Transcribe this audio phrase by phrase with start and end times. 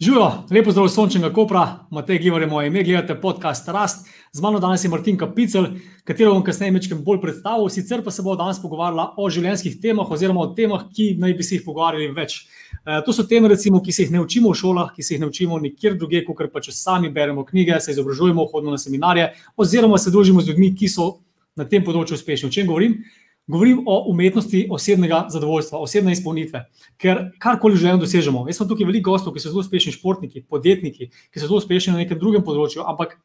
[0.00, 4.08] Živijo, lepo zdrav sončnega kopra, Matej Givar je moje ime, gledate podcast Rast.
[4.32, 5.66] Z mano danes je Martin Kapicel,
[6.04, 7.68] katero bom kasneje nekaj bolj predstavil.
[7.70, 11.46] Sicer pa se bo danes pogovarjala o življenjskih temah, oziroma o temah, ki naj bi
[11.46, 12.40] se jih pogovarjali več.
[12.82, 15.22] E, to so teme, recimo, ki se jih ne učimo v šolah, ki se jih
[15.22, 19.30] ne učimo nikjer drugje, kot pa če sami beremo knjige, se izobražujemo, hodimo na seminarje,
[19.56, 21.12] oziroma se družimo z ljudmi, ki so
[21.54, 22.50] na tem področju uspešni.
[22.50, 22.98] O čem govorim?
[23.46, 26.62] Govorim o umetnosti osebnega zadovoljstva, osebne izpolnitve.
[26.96, 31.10] Ker karkoli želimo dosežemo, jaz sem tukaj veliko gostov, ki so zelo uspešni športniki, podjetniki,
[31.12, 33.18] ki so zelo uspešni na nekem drugem področju, ampak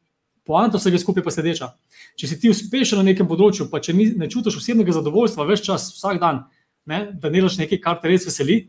[0.44, 1.70] poanta vsega skupaj pa sedeča.
[2.20, 5.88] Če si ti uspešen na nekem področju, pa če ne čutiš osebnega zadovoljstva več čas,
[5.96, 6.44] vsak dan,
[6.90, 8.66] ne, da delaš nekaj, kar te res veseli,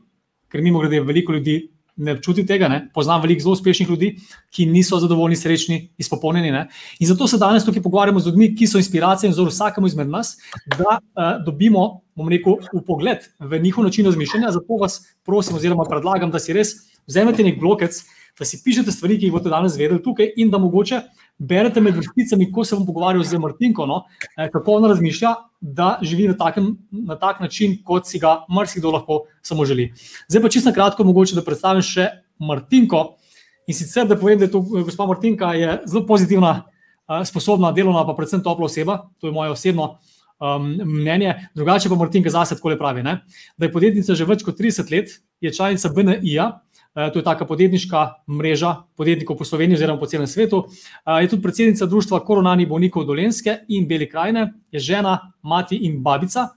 [0.52, 1.66] ker mimo grede veliko ljudi
[1.96, 2.68] ne čuti tega.
[2.68, 2.82] Ne?
[2.94, 4.12] Poznam veliko zelo uspešnih ljudi,
[4.54, 6.52] ki niso zadovoljni, srečni, izpopolnjeni.
[6.52, 6.68] Ne?
[7.00, 10.10] In zato se danes tukaj pogovarjamo z ljudmi, ki so inspiracija in vzor vsakemu izmed
[10.10, 10.36] nas,
[10.78, 14.52] da uh, dobimo, bom rekel, upogled v njihov način razmišljanja.
[14.58, 16.76] Zato vas prosim, oziroma predlagam, da si res
[17.08, 18.02] vzamete nek blokec,
[18.40, 21.02] da si pišete stvari, ki jih boste danes vedeli tukaj, in da mogoče
[21.42, 24.04] berete med vrsticami, ko se bom pogovarjal z Martinko, no,
[24.38, 28.92] eh, kako ona razmišlja, da živi na, takem, na tak način, kot si ga marsikdo
[28.92, 29.92] lahko samo želi.
[30.30, 32.08] Zdaj pa čisto na kratko, mogoče da predstavim še
[32.40, 33.18] Martinko.
[33.68, 35.52] In sicer, da povem, da je to eh, gospa Martinka
[35.86, 36.64] zelo pozitivna,
[37.10, 39.02] eh, sposobna, delovna, pa predvsem topla oseba.
[39.20, 39.96] To je moje osebno
[40.42, 41.36] um, mnenje.
[41.56, 43.22] Drugače pa Martinka zase tako le pravi, ne?
[43.58, 45.10] da je podjetnica že več kot 30 let,
[45.42, 46.50] je članica BNI-ja.
[46.96, 50.66] Eh, to je taka podjetniška mreža podjetnikov po Sloveniji oziroma po celem svetu.
[50.68, 56.04] Eh, je tudi predsednica Društva koronarnih bolnikov Dolenske in Bele krajine, je žena, mati in
[56.04, 56.50] babica.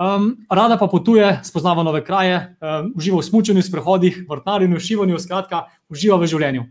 [0.00, 5.66] Um, rada pa potuje, spoznava nove kraje, um, uživa v smutku, sprehodih, vrtnarjenju, šivanju, skratka,
[5.92, 6.62] uživa v življenju.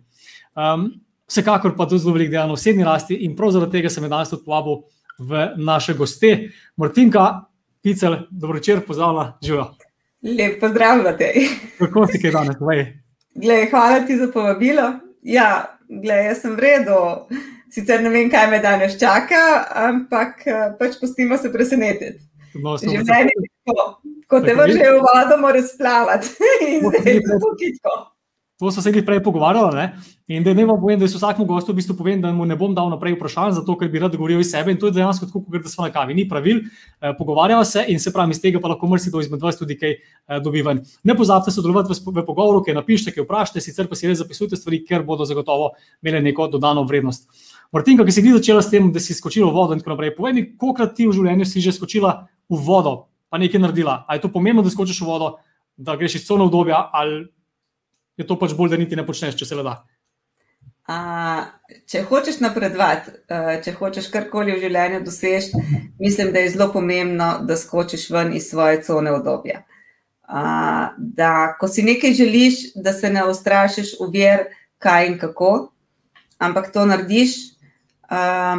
[0.57, 0.87] Um,
[1.29, 4.33] vsekakor pa tudi zelo velik del na osebni rasti in prav zaradi tega sem danes
[4.33, 4.81] tudi povabil
[5.19, 6.49] v naše goste.
[6.77, 7.45] Martinka,
[7.85, 9.88] Picel, dobro večer, pozdravljena, živijo.
[10.23, 11.47] Lep pozdrav, Matej.
[11.79, 12.57] Kako si kaj danes?
[13.35, 14.99] Glej, hvala ti za povabilo.
[15.23, 16.99] Ja, glej, jaz sem v redu.
[17.71, 22.19] Sicer ne vem, kaj me danes čaka, ampak eh, pač pustimo se presenetiti.
[22.59, 23.83] No, Življenje je tako,
[24.27, 26.33] ko te vrže v vodo, moraš splavati.
[26.83, 27.95] Zdaj je to kitko.
[28.59, 29.85] To so se jih prej pogovarjali.
[30.27, 32.57] In da ne vam povem, da se vsakmu gostu v bistvu povem, da mu ne
[32.59, 34.73] bom dal naprej vprašanj, zato ker bi rad govoril iz sebe.
[34.75, 36.13] In to je dejansko tako, kot da smo na kavi.
[36.13, 36.59] Ni pravil,
[36.99, 39.95] eh, pogovarjamo se in se pravi, iz tega pa lahko mrzite izmed vas tudi kaj
[39.95, 40.83] eh, dobivan.
[41.03, 44.59] Ne pozabite sodelovati v, v pogovoru, kaj napišete, kaj vprašate, sicer pa si res zapisujte
[44.59, 45.71] stvari, ker bodo zagotovo
[46.03, 47.31] imele neko dodano vrednost.
[47.71, 50.17] Martinka, ki si ti začela s tem, da si skočila v vodo in tako naprej,
[50.19, 54.03] povej mi, koliko ti v življenju si že skočila v vodo, pa nekaj naredila.
[54.03, 55.35] A je to pomembno, da skočiš v vodo,
[55.79, 57.29] da greš iz cone obdobja ali
[58.19, 59.79] je to pač bolj, da niti ne počneš, če se le da.
[60.89, 60.97] A,
[61.87, 63.13] če hočeš napredovati,
[63.63, 65.61] če hočeš karkoli v življenju doseči,
[66.01, 69.61] mislim, da je zelo pomembno, da skočiš ven iz svoje cone obdobja.
[71.19, 71.31] Da,
[71.61, 74.47] ko si nekaj želiš, da se ne ustrašiš, uver,
[74.81, 75.51] kaj in kako,
[76.41, 77.37] ampak to narediš.
[78.09, 78.57] A,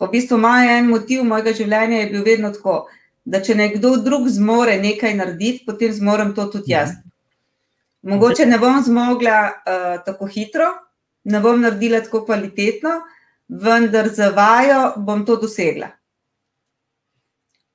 [0.00, 2.82] v bistvu moj en motiv mojega življenja je bil vedno tako,
[3.24, 6.96] da če nekdo drug zmore nekaj narediti, potem zmorem to tudi jaz.
[6.96, 7.09] Mhm.
[8.02, 10.70] Mogoče ne bom zmogla uh, tako hitro,
[11.24, 13.00] ne bom naredila tako kvalitetno,
[13.48, 15.90] vendar za vajo bom to dosegla.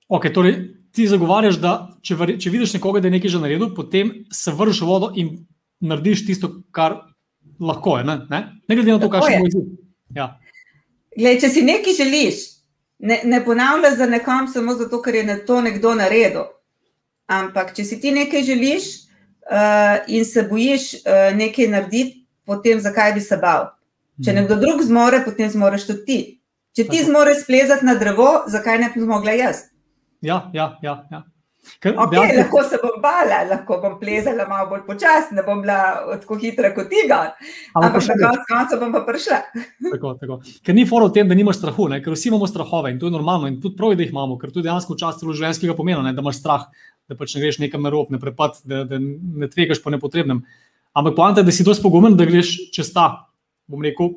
[0.07, 0.55] Ok, torej
[0.95, 1.73] ti zagovarjaš, da
[2.05, 5.31] če, če vidiš nekoga, da je nekaj že naredil, potem se vršiš v vodo in
[5.83, 7.01] narediš tisto, kar
[7.59, 8.05] lahko je.
[8.07, 8.41] Ne, ne?
[8.67, 9.71] ne glede na to, kaj še bo izid.
[10.15, 10.29] Ja.
[11.15, 12.41] Če si nekaj želiš,
[12.99, 16.47] ne, ne ponavljaš za nekom samo zato, ker je to nekdo naredil.
[17.31, 19.04] Ampak, če si ti nekaj želiš,
[20.07, 23.69] in se bojiš uh, nekaj narediti, potem zakaj bi se bal?
[24.23, 24.39] Če mhm.
[24.39, 26.19] nekdo drug zmore, potem zmoreš tudi ti.
[26.75, 29.67] Če ti zmoreš splezati na drevo, zakaj ne bi zmogla jaz?
[30.25, 30.99] Ja, ja, ja.
[31.11, 31.23] ja.
[31.81, 35.63] Ker, okay, ja, lahko se bom bala, lahko bom plezala malo bolj počasno, ne bom
[35.63, 35.77] bila
[36.21, 39.39] tako hitra kot ti, ampak na koncu bom pa prišla.
[39.93, 40.37] tako, tako.
[40.65, 42.01] Ker ni fora v tem, da nimaš strahu, ne?
[42.05, 44.53] ker vsi imamo strahove in to je normalno in tudi prav, da jih imamo, ker
[44.53, 46.13] tudi dejansko včasih celo življenjskega pomena, ne?
[46.13, 46.69] da imaš strah
[47.09, 50.43] da pač ne greš nekam na rob, ne prepad, da, da ne tvegaš po nepotrebnem.
[50.95, 53.27] Ampak poanta je, da si dosti pogumen, da greš čez ta,
[53.67, 54.15] bom rekel,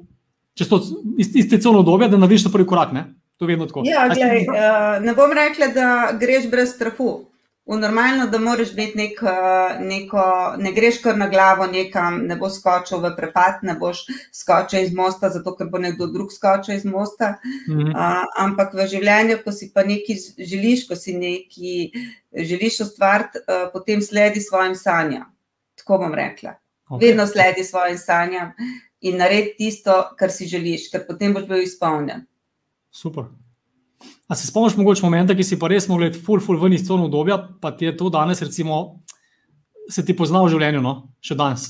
[0.59, 0.81] čez to
[1.19, 2.95] iste celno obdobje, da narediš ta prvi korak.
[2.95, 3.09] Ne?
[3.39, 3.85] To je vedno tako.
[3.87, 5.89] Ja, gledaj, uh, ne bom rekla, da
[6.19, 7.28] greš brez strahu
[7.69, 10.23] v normalno, da moraš biti nek, eh, neko,
[10.59, 14.95] ne greš kar na glavo nekam, ne boš skočil v prepad, ne boš skočil iz
[14.95, 17.37] mosta, zato ker bo nekdo drug skočil iz mosta.
[17.69, 17.91] Mhm.
[17.93, 23.69] Uh, ampak v življenju, ko si pa nekaj želiš, ko si nekaj želiš ustvariti, uh,
[23.73, 25.29] potem sledi svojim sanjam.
[25.77, 26.57] Tako bom rekla.
[26.89, 27.01] Okay.
[27.01, 28.55] Vedno sledi svojim sanjam
[29.01, 32.25] in naredi tisto, kar si želiš, ker potem boš bil izpolnjen.
[32.91, 33.29] Super.
[34.29, 36.85] A se spomniš mogoče momenta, ki si pa res mogel gledati full, full ven iz
[36.87, 39.01] cone obdobja, pa ti je to danes, recimo,
[39.91, 40.95] se ti pozna v življenju, no?
[41.25, 41.69] še danes?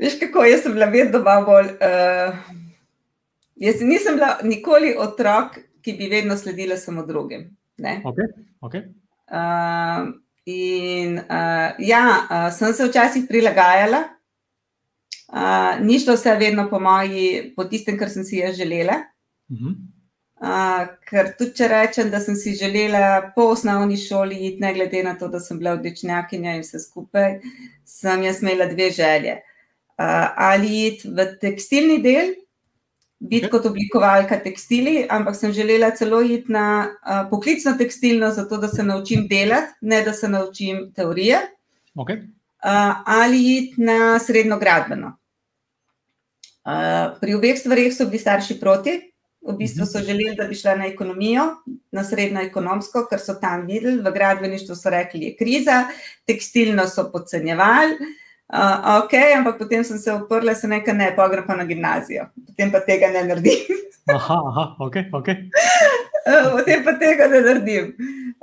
[0.00, 1.70] Veš, kako jaz sem bila vedno bolj.
[1.80, 2.36] Uh,
[3.60, 7.48] jaz nisem bila nikoli otrok, ki bi vedno sledila samo drugim.
[7.78, 8.28] Okay,
[8.64, 8.82] okay.
[9.28, 10.08] Uh,
[10.48, 14.02] in uh, ja, uh, sem se včasih prilagajala,
[15.30, 19.02] uh, ni šlo vse vedno po moji, po tistem, kar sem si jaz želela.
[19.52, 19.76] Uh -huh.
[20.46, 25.02] Uh, ker tudi če rečem, da sem si želela po osnovni šoli iti, ne glede
[25.04, 27.38] na to, da sem bila odličnjakinja in vse skupaj,
[27.84, 29.38] sem jaz imela dve želje.
[29.96, 32.34] Uh, ali iti v tekstilni del,
[33.18, 33.52] biti okay.
[33.56, 38.84] kot oblikovalka tekstili, ampak sem želela celo iti na uh, poklicno tekstilno, zato da se
[38.84, 41.40] naučim delati, ne da se naučim teorije.
[41.94, 42.22] Okay.
[42.64, 45.16] Uh, ali iti na srednjo gradbeno.
[46.66, 49.00] Uh, pri obeh stvarih so bili starši proti.
[49.46, 51.44] V bistvu so želeli, da bi šla na ekonomijo,
[51.92, 55.84] na srednjo ekonomsko, ker so tam videli, v gradbeništvu so rekli, je kriza,
[56.26, 57.98] tekstilno so podcenjevali.
[58.00, 58.14] Uh,
[58.46, 62.28] Uh, ok, ampak potem sem se uprla, se nekaj ne, pa grem pa na gimnazijo,
[62.46, 63.80] potem pa tega ne naredim.
[64.16, 64.98] aha, aha, ok.
[65.18, 65.48] okay.
[66.22, 67.88] Uh, potem pa tega ne naredim.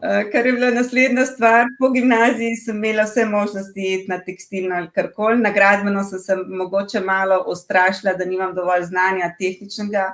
[0.03, 4.75] Uh, kar je bila naslednja stvar, po gimnaziji sem imela vse možnosti iti na tekstilno
[4.75, 10.09] ali karkoli, na gradbeno sem se mogoče malo ustrašila, da nimam dovolj znanja tehničnega,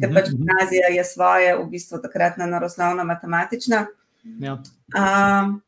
[0.00, 0.38] ker pač mhm, mhm.
[0.38, 3.86] gimnazija je svoje, v bistvu takratna naroslovna matematična.
[4.40, 4.58] Ja.
[4.94, 5.58] Uh,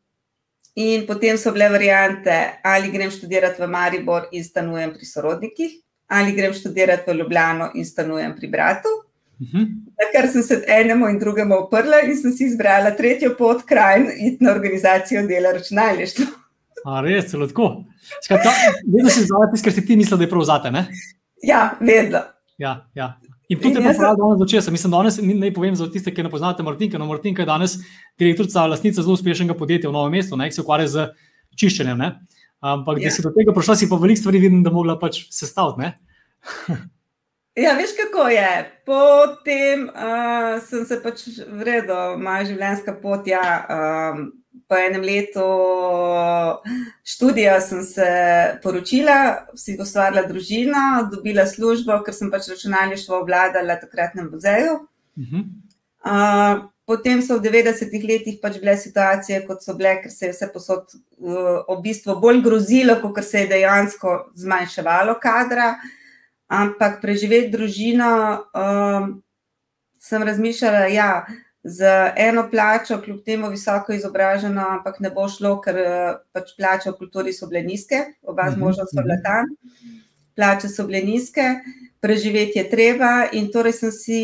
[0.75, 5.77] In potem so bile variante, ali grem študirati v Maribor in stanujem pri sorodnikih,
[6.11, 8.91] ali grem študirati v Ljubljano in stanujem pri bratu.
[9.39, 9.69] Uh -huh.
[10.13, 14.37] Ker sem se enemu in drugemu oprla in sem si izbrala tretjo pot, kraj in
[14.41, 16.27] na organizacijo dela računalništva.
[16.85, 17.85] A res, celo tako.
[18.87, 20.71] Vedno si zavati, ker si ti mislil, da je prav zate.
[20.71, 20.87] Ne?
[21.43, 22.19] Ja, vedno.
[22.59, 23.21] Ja, ja.
[23.49, 24.73] In tudi pravi, da danes začel.
[24.73, 26.99] Mislim, da danes ne povem za tiste, ki ne poznate Martinka.
[26.99, 27.77] No, Martinka je danes
[28.19, 31.07] direktorica, lastnica zelo uspešnega podjetja v Novem mestu, ki se ukvarja z
[31.61, 32.01] čiščenjem.
[32.01, 32.15] Ne?
[32.65, 33.13] Ampak, da ja.
[33.13, 35.93] si do tega prišla, si pa veliko stvari vidim, da mogla pač sestaviti.
[37.65, 38.53] ja, veš kako je.
[38.89, 43.29] Potem uh, sem se pač vredno, moja življenjska pot.
[43.29, 44.31] Ja, um,
[44.69, 45.45] po enem letu
[47.05, 48.07] študija sem se
[48.63, 54.79] poročila, si ustvarila družino, dobila službo, ker sem pač računalništvo obvladala takratnem muzeju.
[55.17, 55.45] Uh -huh.
[56.05, 60.33] uh, potem so v 90-ih letih pač bile situacije, kot so bile, ker se je
[60.33, 60.85] vse posod
[61.19, 65.75] uh, v bistvu bolj grozilo, kot se je dejansko zmanjševalo kadra.
[66.49, 69.23] Ampak preživeti družino, um,
[69.99, 71.27] sem razmišljala, da ja,
[71.65, 76.91] z eno plačo, kljub temu visoko izobraženo, ampak ne bo šlo, ker eh, pač plače
[76.93, 79.49] v kulturi so bile nizke, oba z možem so bile tam,
[80.37, 81.47] plače so bile nizke,
[82.05, 83.31] preživeti je treba.
[83.33, 84.21] In torej sem si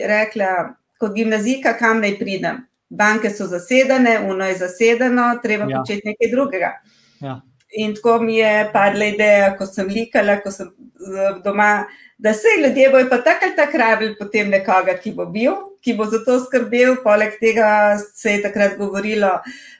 [0.00, 2.64] rekla, kot gimnazijka, kam naj pridem.
[2.88, 5.82] Banke so zasedene, uno je zasedeno, treba ja.
[5.82, 6.72] početi nekaj drugega.
[7.20, 7.40] Ja.
[7.76, 11.84] In tako mi je padla ideja, ko sem likala, ko sem eh, doma,
[12.18, 15.52] da se ljudje bojo pa tako ali tako rabili potem nekoga, ki bo bil
[15.84, 16.98] ki bo za to skrbel.
[17.04, 19.38] Poleg tega se je takrat govorilo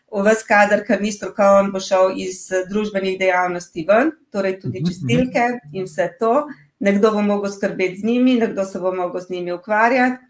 [0.08, 4.88] o vas, kader, kar ni strokoven, bo šel iz družbenih dejavnosti ven, torej tudi mhm,
[4.88, 6.48] čistilke in vse to.
[6.80, 10.24] Nekdo bo mogel skrbeti z njimi, nekdo se bo mogel z njimi ukvarjati.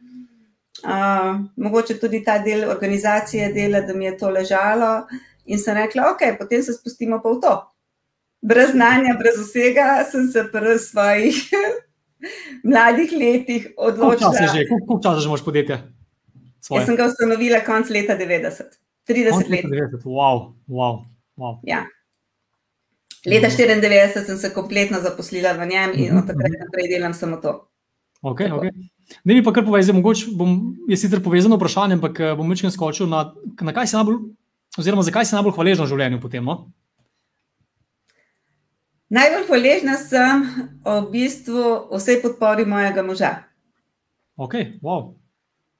[0.79, 5.09] Uh, mogoče tudi ta del organizacije dela, da mi je to ležalo.
[5.47, 7.55] In sem rekla, ok, potem se spustimo pa v to.
[8.41, 11.51] Brez znanja, brez vsega, sem se pri svojih
[12.71, 14.33] mladih letih odločila.
[14.69, 15.79] Koliko časa že imaš podjetje?
[16.69, 18.77] Jaz sem ga ustanovila konec leta 90,
[19.09, 19.65] 30 let.
[19.65, 20.05] 90.
[20.05, 21.07] Wow, wow,
[21.39, 21.61] wow.
[21.65, 21.87] Ja.
[23.27, 27.57] Leta 94 sem se kompletno zaposlila v njem in od takrat naprej delam samo to.
[28.23, 28.71] Okay, okay.
[29.25, 32.75] Ne bi pa kar povedal, mogoče bom, je sicer povezano vprašanje, ampak eh, bom večkrat
[32.75, 33.31] skočil na,
[33.63, 34.19] na kaj si najbolj,
[34.79, 36.45] oziroma zakaj si najbolj hvaležen v življenju potem.
[36.45, 36.69] No?
[39.09, 40.43] Najbolj hvaležna sem
[40.85, 43.31] v bistvu vsej podpori mojega moža.
[44.37, 45.15] Ok, wow.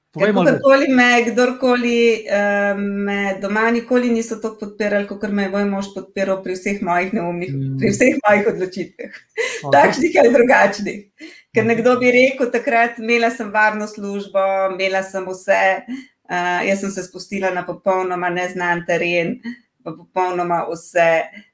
[0.09, 5.91] Kdorkoli me, kdorkoli uh, me doma nikoli niso tako podpirali, kot me je moj mož
[5.93, 7.75] podpiral pri vseh mojih neumnih, mm.
[7.77, 9.73] pri vseh mojih odločitvah, okay.
[9.75, 11.29] takšnih ali drugačnih.
[11.53, 14.41] Ker nekdo bi rekel, takrat imela sem varno službo,
[14.73, 19.37] imela sem vse, uh, jaz sem se spustila na popolnoma neznan teren,
[19.85, 21.11] pa popolnoma vse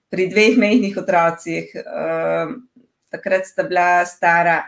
[0.09, 2.53] pri dveh mehkih otrocih, uh,
[3.11, 4.63] takrat sta bila stara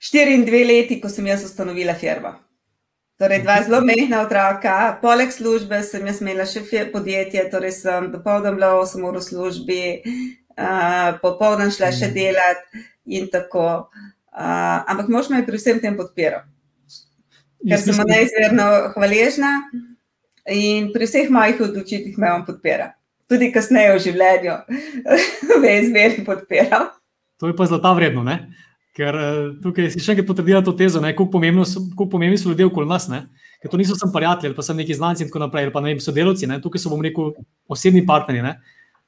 [0.00, 2.32] štiri in dve leti, ko sem jaz ustanovila firmo.
[3.20, 8.56] Torej, dva zelo mehna otroka, poleg službe sem jaz imela še podjetje, torej sem dopoldan
[8.56, 9.82] bila 8 ur v službi,
[10.56, 13.90] uh, popoldan šla še delati in tako.
[14.30, 16.46] Uh, ampak mož me je pri vsem tem podpiral,
[17.66, 19.50] ker sem mu neizmerno hvaležna
[20.48, 22.94] in pri vseh mojih odločitvah me on podpira.
[23.30, 24.56] Tudi kasneje v življenju,
[25.62, 26.90] me izmeri podpiral.
[27.40, 28.42] To je pa zlata vredno, ne?
[29.00, 33.06] ker uh, tukaj si še enkrat potrdila to tezo, kako pomembni so ljudje okoli nas.
[33.08, 33.22] Ne?
[33.62, 35.92] Ker to niso samo prijatelji, pa so neki znanci in tako naprej, ali pa ne
[35.92, 36.58] vem, sodelavci, ne?
[36.60, 37.30] tukaj so, bom rekel,
[37.70, 38.56] osebni partnerji, ne?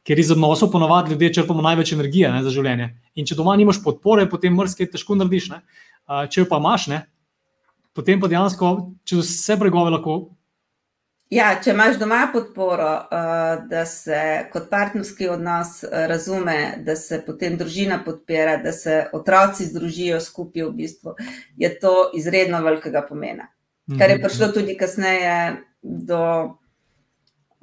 [0.07, 2.88] ker iz odnosov ponovadi ljudje črpamo največ energije ne, za življenje.
[3.19, 5.50] In če doma nimaš podpore, potem mrzke težko narediš.
[5.52, 7.02] Uh, če jo pa imaš, ne?
[7.93, 8.73] potem pa dejansko
[9.05, 10.17] čez vse bregove lahko
[11.33, 14.17] Ja, če imaš doma podporo, uh, da se
[14.53, 20.67] kot partnerski odnos uh, razume, da se potem družina podpira, da se otroci združijo skupaj,
[20.67, 21.15] v bistvu,
[21.57, 23.49] je to izredno velikega pomena.
[23.97, 24.25] Kar je mhm.
[24.27, 25.39] prišlo tudi kasneje
[25.81, 26.21] do,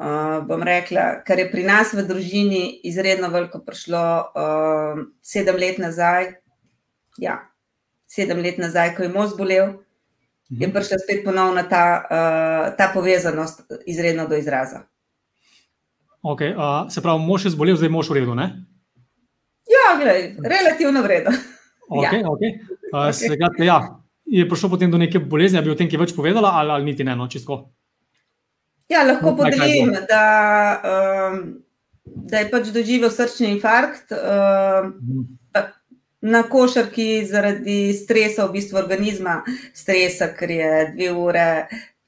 [0.01, 4.01] uh, bom rekla, kar je pri nas v družini izredno veliko prišlo
[5.21, 6.31] sedem let nazaj.
[7.21, 7.38] Ja,
[8.09, 9.77] sedem let nazaj, ko je mož bolel
[10.49, 10.75] je mhm.
[10.75, 14.81] prišla spet ponovno ta, uh, ta povezanost izredno do izraza.
[16.21, 18.35] Okay, uh, se pravi, mož je zbolel, zdaj mož v redu?
[18.35, 18.65] Ne?
[19.69, 21.31] Ja, gledaj, relativno vredno.
[21.89, 22.27] Okay, ja.
[22.27, 22.51] Okay.
[22.91, 23.65] Uh, okay.
[23.65, 23.79] Ja,
[24.25, 27.05] je prišlo potem do neke bolezni, bi o tem kaj več povedala, ali, ali niti
[27.07, 27.69] ne, no, čisto.
[28.89, 30.23] Ja, lahko podelim, da,
[31.29, 31.43] um,
[32.03, 34.09] da je pač doživel srčni infarkt.
[34.11, 35.38] Um, hmm
[36.21, 39.39] na košarki zaradi stresa, v bistvu organizma,
[39.73, 41.47] stresa, ker je dve ure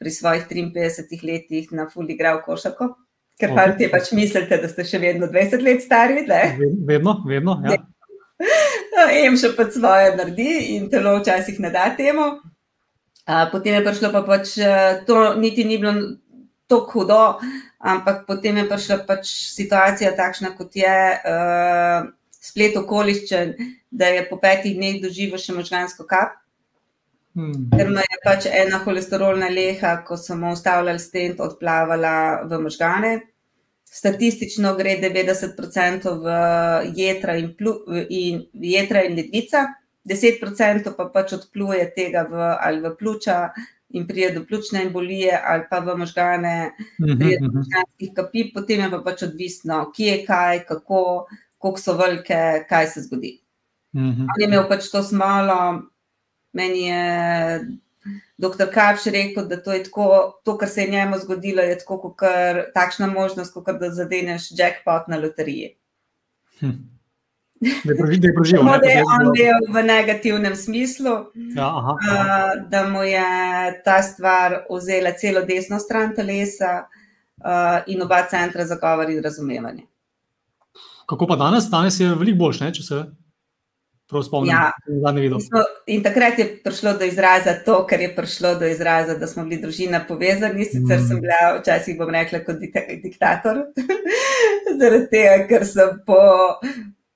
[0.02, 2.96] pri svojih 53 letih na fully igral košarko.
[3.40, 3.78] Ker okay.
[3.78, 6.26] ti pač mislite, da ste še vedno 20 let stari.
[6.28, 6.44] Ne?
[6.88, 7.58] Vedno, vedno.
[7.66, 7.80] Ja.
[9.22, 12.36] Em še pa svoje naredi in telo včasih ne da temu.
[13.52, 15.94] Potem je prišlo pa pač, eh, to niti ni bilo
[16.68, 17.22] tako hudo,
[17.80, 20.98] ampak potem je prišla pač situacija takšna, kot je.
[21.22, 22.10] Uh,
[22.42, 23.56] splet okoliščen,
[23.92, 26.40] da je po petih dneh doživel še možgansko kap.
[27.38, 27.70] Hmm.
[27.72, 32.16] Ker me je pač ena holesterolna leha, ko smo ustavljali stent, odplavala
[32.50, 33.12] v možgane.
[33.92, 36.34] Statistično gre 90% v
[36.96, 37.54] jedra in,
[38.08, 39.66] in, jedra in ledvica,
[40.08, 43.38] 10% pa pač odpluje tega v, ali v pljuča
[43.92, 47.58] in prije do pljučne embolije, ali pa v možgane, mhm, prije do mhm.
[47.58, 51.04] možganskih kapi, potem je pa pač odvisno, kje je kaj, kako,
[51.62, 53.42] kako so velike, kaj se zgodi.
[53.94, 54.28] Mm -hmm.
[54.30, 55.82] Ali je imel pač to smalo,
[56.54, 57.04] meni je
[58.38, 62.00] doktor Kapš rekel, da to je tako, to, kar se je njemu zgodilo, je tako,
[62.00, 62.18] kot
[62.74, 65.76] takšna možnost, kot da zadeneš jackpot na loteriji.
[66.60, 66.72] Hm.
[67.62, 68.66] Da je proživel.
[68.66, 71.12] Da je on bil v negativnem smislu,
[71.56, 72.22] ja, aha, aha.
[72.22, 76.88] Uh, da mu je ta stvar vzela celo desno stran telesa
[77.46, 79.91] uh, in oba centra za govor in razumevanje.
[81.12, 81.64] Kako pa danes?
[81.70, 82.98] Danes je veliko boljše, če se
[84.08, 84.54] prav spomnim.
[84.54, 84.72] Ja.
[85.44, 89.44] Smo, in takrat je prišlo do izraza to, kar je prišlo do izraza, da smo
[89.44, 90.66] bili družina povezani.
[90.66, 91.10] Sicer mm.
[91.10, 92.64] sem bila včasih, bom rekla, kot
[93.04, 93.60] diktator,
[94.80, 96.20] zaradi tega, ker sem po,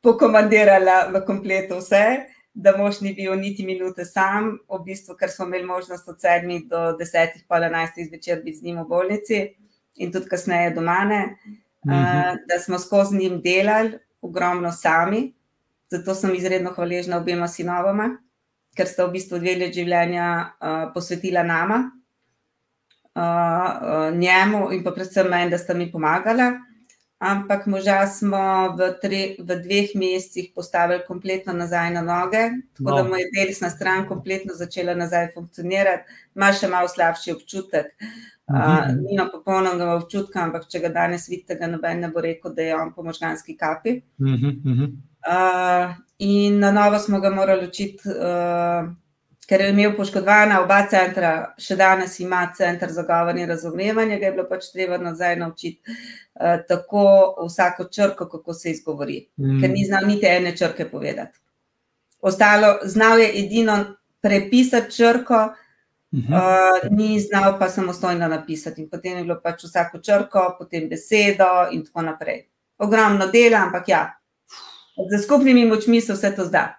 [0.04, 2.06] pokomandirala v kompletu vse.
[2.56, 6.68] Da mož ni bil niti minute sam, v bistvu, ker smo imeli možnost od 7
[6.72, 9.46] do 10, pa 11 zvečer biti z njim v bolnici
[10.04, 11.04] in tudi kasneje doma.
[11.04, 11.60] Uh,
[11.92, 12.38] -hmm.
[12.48, 15.34] da smo skozi njim delali, ogromno sami.
[15.92, 18.18] Zato sem izredno hvaležna obema sinovama,
[18.76, 21.78] ker sta v bistvu dve let življenja uh, posvetila nama,
[23.16, 26.54] uh, uh, njemu in pa predvsem meni, da sta mi pomagala.
[27.20, 32.96] Ampak moža smo v, tre, v dveh mesecih postavili kompletno nazaj na noge, tako no.
[32.98, 36.04] da mu je desna stran kompletno začela nazaj funkcionirati,
[36.36, 37.94] ima še malo slabši občutek.
[37.94, 42.54] Uh, Uh, nima popolnega občutka, ampak če ga danes vidite, ga noben ne bo rekel,
[42.54, 44.02] da je on po možganski kapi.
[44.22, 44.92] Uh -huh.
[45.26, 48.92] uh, in na novo smo ga morali učiti, uh,
[49.48, 54.26] ker je imel poškodovana oba centra, še danes ima center za govor in razumevanje, ga
[54.26, 59.62] je bilo pač treba nazaj naučiti uh, tako vsako črko, kako se izgovori, uh -huh.
[59.62, 61.40] ker ni znal niti ene črke povedati.
[62.22, 63.86] Ostalo, znal je edino
[64.22, 65.50] prepisati črko.
[66.16, 71.68] Uh, ni znal pa samostojno napisati, in potem je bilo pač vsako črko, potem besedo,
[71.76, 72.46] in tako naprej.
[72.80, 74.02] Ogromno dela, ampak ja,
[75.12, 76.70] za skupnimi močmi se vse to zda.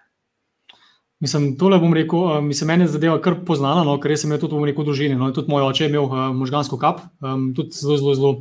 [1.21, 4.57] Mislim, tole bom rekel, uh, mi se meni zadeva kar poznana, no, ker sem tudi
[4.57, 5.17] v neki družini.
[5.17, 8.35] No, tudi moj oče je imel uh, možgansko kap, um, tudi zelo, zelo, zelo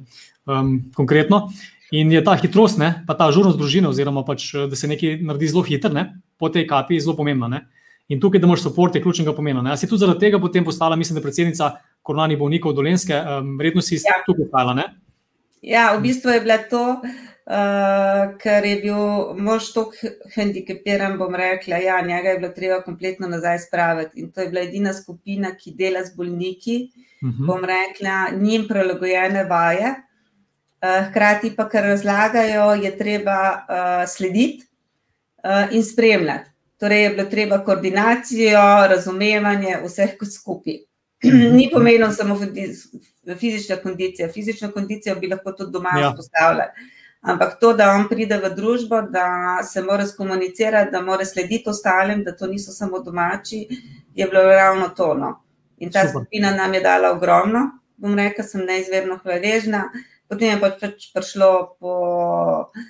[0.48, 1.50] um, konkretno.
[1.92, 5.52] In je ta hitrost, ne, pa ta žurnost družine, oziroma pač, da se nekaj naredi
[5.52, 5.92] zelo hitro,
[6.40, 7.52] po tej kapi, zelo pomembna.
[7.52, 7.66] Ne.
[8.08, 9.62] In tukaj, da imaš podporo, je ključnega pomena.
[9.62, 9.76] Ne?
[9.76, 11.70] Si tudi zaradi tega potem postala, mislim, da predsednica
[12.06, 13.18] koronarnih bolnikov Dolenske,
[13.58, 14.20] verjetno um, si ja.
[14.26, 14.76] tukaj stala.
[15.66, 19.02] Ja, v bistvu je bilo to, uh, ker je bil
[19.42, 24.20] mož tako hendikepiran, bom rekla, ja, njega je bilo treba kompletno nazaj spraviti.
[24.22, 27.42] In to je bila edina skupina, ki dela z bolniki, uh mhm.
[27.42, 27.46] -huh.
[27.46, 29.94] bom rekla, njim prilagojene vaje.
[31.08, 33.66] hkrati pa, kar razlagajo, je treba
[34.06, 34.66] slediti
[35.72, 36.55] in spremljati.
[36.78, 40.74] Torej, je bilo treba koordinacijo, razumevanje vseh skupaj.
[41.56, 42.36] Ni pomenilo samo
[43.38, 44.28] fizična kondicija.
[44.32, 46.10] Fizično kondicijo bi lahko tudi doma ja.
[46.10, 46.92] vzpostavljali.
[47.20, 52.22] Ampak to, da on pride v družbo, da se mora skomunicirati, da mora slediti ostalim,
[52.24, 53.66] da to niso samo domači,
[54.14, 55.14] je bilo ravno to.
[55.14, 55.32] No.
[55.78, 56.10] In ta Super.
[56.10, 57.64] skupina nam je dala ogromno,
[57.96, 59.88] bom rekel, sem neizmerno hvaležna.
[60.28, 61.96] Potem je pač prišlo po
[62.68, 62.86] uh,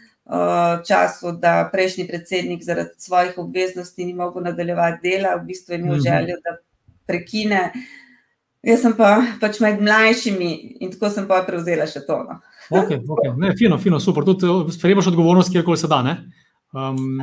[0.89, 5.95] času, da prejšnji predsednik zaradi svojih obveznosti ni mogel nadaljevati dela, v bistvu je imel
[5.95, 6.09] mm -hmm.
[6.09, 6.57] željo, da
[7.07, 7.73] prekine.
[8.63, 12.17] Jaz sem pa pač med mlajšimi in tako sem pa prevzela še to.
[12.27, 12.41] No.
[12.71, 13.31] Okay, okay.
[13.39, 14.25] Ne, fino, fino, super.
[14.25, 16.17] Tudi eh, sprejemaš odgovornost, kjerkoli se da.
[16.75, 17.21] Um,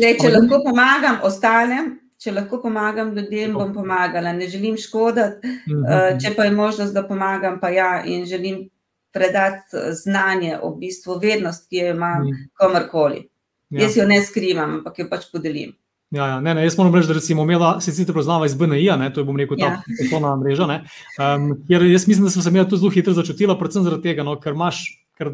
[0.00, 4.32] Lej, če lahko pomagam ostalim, če lahko pomagam ljudem, bom pomagala.
[4.32, 6.14] Ne želim škoditi, uh -huh.
[6.14, 8.70] uh, če pa je možnost, da pomagam, pa ja, in želim
[9.12, 12.48] predati eh, znanje, v bistvu vednost, ki jo imam -huh.
[12.58, 13.28] komorkoli.
[13.70, 13.82] Ja.
[13.82, 15.72] Jaz jo ne skrivam, ampak jo pač podelim.
[16.12, 18.84] Ja, ja, ne, ne, jaz moram reči, da recimo imela, se sicer poznava iz BNI,
[19.00, 19.78] ne, to je bom rekel ta ja.
[19.96, 20.82] poslovna mreža, ne,
[21.16, 24.26] um, kjer jaz mislim, da sem se imela to zelo hitro začutila, predvsem zaradi tega,
[24.26, 24.82] no, ker imaš,
[25.16, 25.30] ker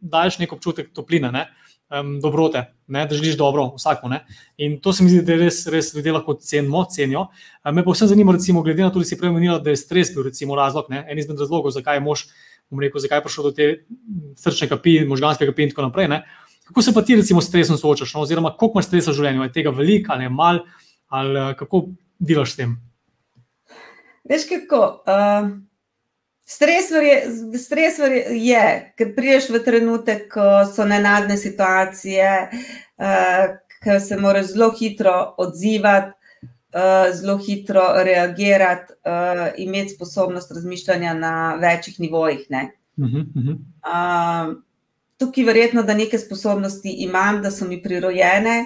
[0.00, 1.42] daješ nek občutek topline, ne,
[1.92, 4.22] um, dobrote, ne, da želiš dobro vsakmu, ne,
[4.56, 7.26] in to se mi zdi, da res, res ljudje lahko cenimo, cenijo.
[7.68, 10.14] Me pa vsem zanima, recimo, glede na to, da si prej omenila, da je stres
[10.16, 12.24] bil recimo razlog, ne, en izmed razlogov, zakaj je mož,
[12.74, 13.68] bom rekel, zakaj je prišel do te
[14.36, 16.24] srčne kapi, možganske kapi in tako naprej, ne,
[16.64, 18.20] Kako se pa ti, recimo, s stresom soočaš, no?
[18.20, 20.64] oziroma koliko imaš stresa v življenju, je tega veliko ali malo,
[21.08, 21.82] ali eh, kako
[22.18, 22.76] delaš s tem?
[24.24, 24.80] Veš, kako.
[25.04, 25.50] Uh,
[26.48, 27.18] stres, je,
[27.60, 27.98] stres
[28.32, 28.62] je,
[28.96, 33.44] ker priješ v trenutek, ko so nenadne situacije, uh,
[33.84, 36.16] ko se moraš zelo hitro odzivati,
[37.12, 42.46] zelo hitro reagirati, uh, imeti sposobnost razmišljanja na večjih nivojih.
[42.96, 43.58] Uh -huh.
[43.84, 44.62] Uh,
[45.18, 48.64] tukaj verjetno, da neke sposobnosti imam, da so mi prirojene,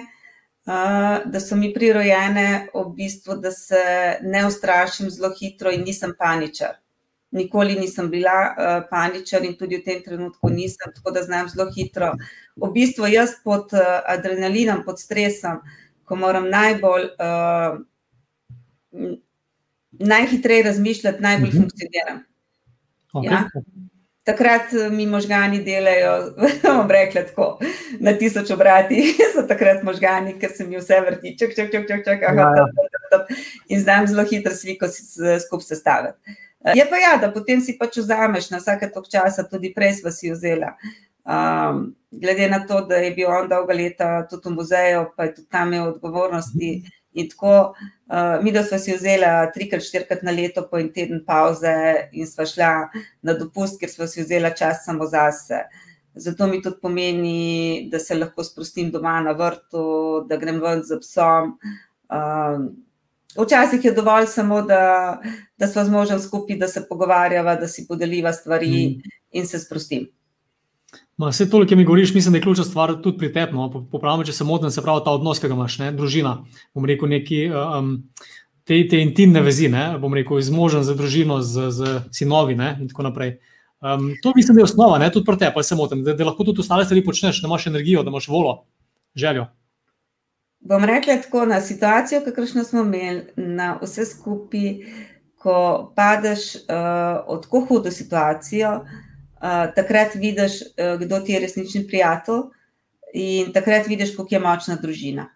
[0.65, 6.13] uh, da so mi prirojene v bistvu, da se ne ustrašim zelo hitro in nisem
[6.19, 6.69] paničar.
[7.31, 11.69] Nikoli nisem bila uh, paničar in tudi v tem trenutku nisem, tako da znam zelo
[11.75, 12.13] hitro.
[12.55, 15.61] V bistvu jaz pod uh, adrenalinom, pod stresom,
[16.03, 17.77] ko moram najbolj, uh,
[19.91, 21.57] najhitreje razmišljati, najbolj mhm.
[21.57, 22.23] funkcioniram.
[23.13, 23.31] Okay.
[23.31, 23.43] Ja?
[24.29, 26.33] takrat eh, mi možgani delajo,
[26.77, 27.59] bom rekla tako,
[27.99, 29.01] na tisoč obrati,
[29.33, 32.75] so takrat možgani, ker se mi vse vrti, čak, čak, čak, čak, čak, aha, top,
[32.75, 33.33] top, top,
[33.67, 34.89] in znam zelo hitro sliko
[35.45, 36.37] skup sestaviti.
[36.65, 39.99] Eh, je pa ja, da potem si pač vzameš na vsake tok časa, tudi prej
[40.01, 40.75] sva si vzela.
[41.29, 45.35] Um, glede na to, da je bil on dolga leta tudi v muzeju, pa je
[45.35, 46.71] tudi tam imel odgovornosti.
[46.83, 46.95] -hmm.
[47.13, 47.98] In tako, uh,
[48.41, 51.73] mi, da smo si vzeli trikrat, štirikrat na leto, po en teden pauze
[52.11, 52.71] in smo šla
[53.21, 55.63] na dopust, ker smo si vzeli čas samo zase.
[56.15, 60.97] Zato mi tudi pomeni, da se lahko sprostim doma na vrtu, da grem ven z
[60.99, 61.53] psom.
[62.09, 62.65] Um,
[63.37, 65.21] včasih je dovolj samo, da,
[65.57, 69.11] da smo z možem skupaj, da se pogovarjava, da si podeliva stvari mm.
[69.31, 70.09] in se sprostim.
[71.27, 73.53] Vse to, ki mi govoriš, mislim, da je ključna stvar tudi pri tebi.
[73.53, 73.87] No?
[73.91, 75.91] Popravljamo, če se motim, se pravi ta odnos, ki ga imaš, ne?
[75.91, 76.37] družina.
[76.73, 77.89] Bom rekel, neki, um,
[78.63, 79.97] te, te intimne vezi, ne?
[79.99, 82.77] bom rekel, izmožen za družino, z, z sinovi ne?
[82.79, 83.35] in tako naprej.
[83.83, 85.11] Um, to mislim, da je osnova, ne?
[85.11, 87.67] tudi pri tebi, pa se motim, da, da lahko tudi ostale stvari počneš, da imaš
[87.67, 88.55] energijo, da imaš volo,
[89.15, 89.49] željo.
[90.71, 94.71] Bom rekla tako na situacijo, kakršno smo imeli, na vse skupaj,
[95.39, 95.59] ko
[95.95, 98.73] padeš uh, od tako hudo situacijo
[99.75, 102.47] takrat vidiš, uh, kdo ti je resnični prijatelj,
[103.13, 105.29] in takrat vidiš, kako je močna družina.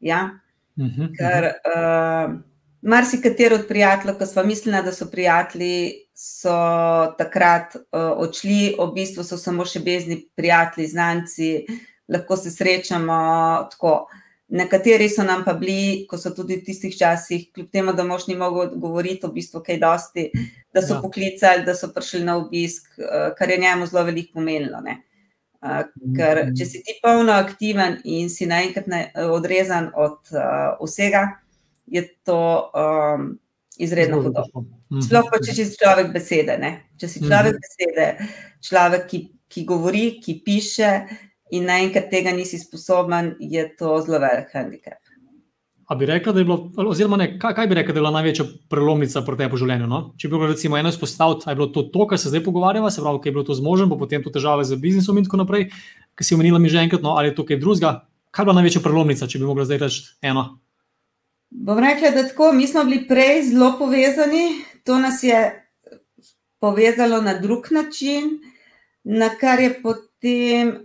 [0.00, 0.30] Ja?
[0.76, 1.14] Uh mhm, -huh, mhm.
[1.18, 2.40] Ker uh,
[2.82, 6.56] marsikatero od prijateljev, ki smo mislili, da so prijatelji, so
[7.18, 7.82] takrat uh,
[8.16, 11.66] odšli, v bistvu so samo še bezni prijatelji, znanci,
[12.08, 14.06] lahko se srečamo tako.
[14.52, 18.26] Nekateri so nam pa bili, ko so tudi v tistih časih, kljub temu, da mož
[18.28, 20.26] ni mogel govoriti, v bistvu kaj dosti,
[20.74, 21.00] da so ja.
[21.00, 24.82] poklicali, da so prišli na obisk, eh, kar je njemu zelo veliko pomenilo.
[24.84, 24.98] Ne.
[25.62, 25.82] Eh,
[26.18, 28.88] ker če si ti polno aktiven in si naenkrat
[29.30, 31.20] odrezan od uh, vsega,
[31.86, 32.38] je to
[32.74, 33.28] um,
[33.78, 34.42] izredno hudo.
[34.90, 35.04] Mhm.
[35.06, 36.58] Sploh pa, če si človek besede.
[36.58, 36.72] Ne.
[37.00, 37.62] Če si človek mhm.
[37.62, 38.32] besede,
[38.68, 40.90] človek, ki, ki govori, ki piše
[41.52, 44.98] in naenkrat tega nisi sposoben, je to zelo velik handicap.
[45.92, 48.12] A bi rekla, da je bilo, oziroma ne, kaj, kaj bi rekla, da je bila
[48.14, 49.88] največja prelomnica pri tebi v življenju?
[49.90, 49.98] No?
[50.16, 53.02] Če bi bilo recimo eno izpostaviti, je bilo to, to, kar se zdaj pogovarjava, se
[53.04, 55.66] pravi, kaj je bilo to zmožen, pa potem to težave z biznisom in tako naprej,
[56.16, 57.92] ki si omenila mi že enkrat, no, ali je to kaj drugega.
[58.32, 60.46] Kaj je bila največja prelomnica, če bi mogla zdaj reči eno?
[61.52, 64.46] Bom rekla, da tako, mi smo bili prej zelo povezani,
[64.88, 65.42] to nas je
[66.62, 68.38] povezalo na drug način.
[69.04, 70.11] na kar je potem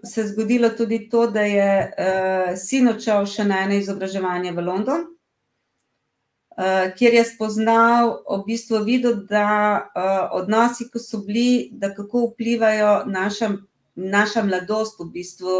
[0.04, 5.04] se zgodilo tudi to, da je uh, sin odšel še na eno izobraževanje v London,
[6.58, 9.46] uh, kjer je spoznal, v bistvu videl, da
[9.78, 13.52] uh, odnosi, ko so bili, da kako vplivajo naša,
[13.96, 15.58] naša mladost, v bistvu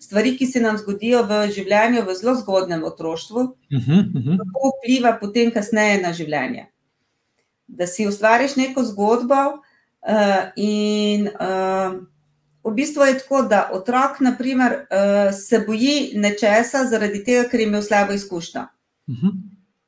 [0.00, 4.38] stvari, ki se nam zgodijo v življenju, v zelo zgodnem otroštvu, uh -huh, uh -huh.
[4.38, 6.70] kako vpliva potem kasneje na življenje.
[7.66, 9.60] Da si ustvariš neko zgodbo,
[10.00, 12.00] Uh, in uh,
[12.64, 17.66] v bistvu je tako, da otrok naprimer, uh, se boji nečesa zaradi tega, ker je
[17.66, 18.66] imel slabo izkušnjo.
[19.06, 19.26] Uh mhm.
[19.26, 19.32] -huh.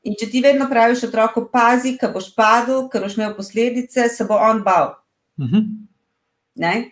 [0.02, 4.24] In če ti vedno praviš otroku, pazi, ko boš padel, ker boš imel posledice, se
[4.24, 4.94] bo on bal.
[5.38, 5.46] Uh.
[5.46, 6.84] -huh.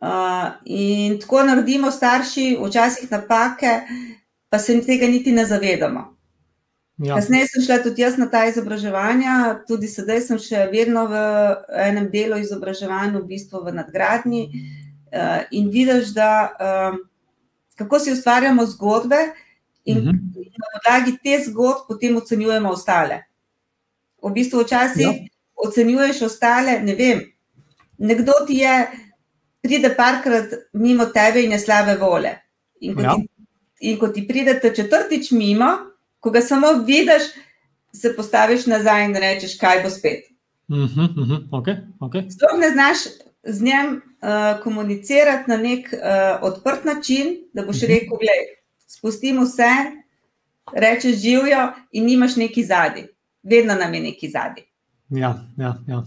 [0.00, 3.80] uh, in tako naredimo starši včasih napake,
[4.48, 6.16] pa se tega niti ne zavedamo.
[7.00, 7.14] Ja.
[7.16, 11.20] Kasneje sem šla tudi jaz na ta izobraževanja, tudi sedaj sem še vedno v
[11.72, 14.42] enem delu izobraževanja, v bistvu v nadgradnji.
[15.10, 16.50] Uh, in vidiš, da
[16.92, 16.98] um,
[17.74, 19.16] kako si ustvarjamo zgodbe,
[19.84, 20.10] in uh mhm.
[20.10, 20.50] -huh.
[20.60, 23.22] na podlagi te zgodbe potem ocenjujemo ostale.
[24.22, 25.12] V bistvu včasih ja.
[25.56, 27.20] ocenjuješ ostale, ne vem.
[27.98, 28.86] Nekdo ti je,
[29.62, 32.38] pride parkrat mimo tebe in je slabe vole.
[32.80, 33.14] In ko, ja.
[33.14, 33.28] ti,
[33.80, 35.70] in ko ti pridete četrtič mimo,
[36.20, 37.22] ko ga samo vidiš,
[37.92, 40.24] se postaviš nazaj in rečeš, kaj bo spet.
[40.68, 41.48] Uh -huh, uh -huh.
[41.50, 42.30] okay, okay.
[42.30, 42.98] Sploh ne znaš
[43.44, 45.98] z njim uh, komunicirati na nek uh,
[46.42, 47.86] odprt način, da boš mhm.
[47.86, 48.42] rekel: Glej,
[48.86, 49.72] spustimo vse,
[50.72, 53.06] rečeš živijo in nimaš neki zadnji.
[53.42, 54.62] Vedno nam je neki zadnji.
[55.08, 56.04] Ja, ja, ja.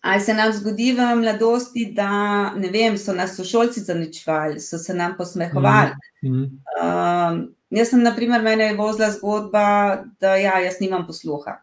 [0.00, 5.16] Ali se nam zgodi v mladosti, da vem, so nas sošolci zaničevali, so se nam
[5.18, 5.90] posmehovali.
[6.22, 7.32] Mm -hmm.
[7.32, 11.58] um, Jaz sem, na primer, meni je vozila zgodba, da ja, jaz nimam posluha.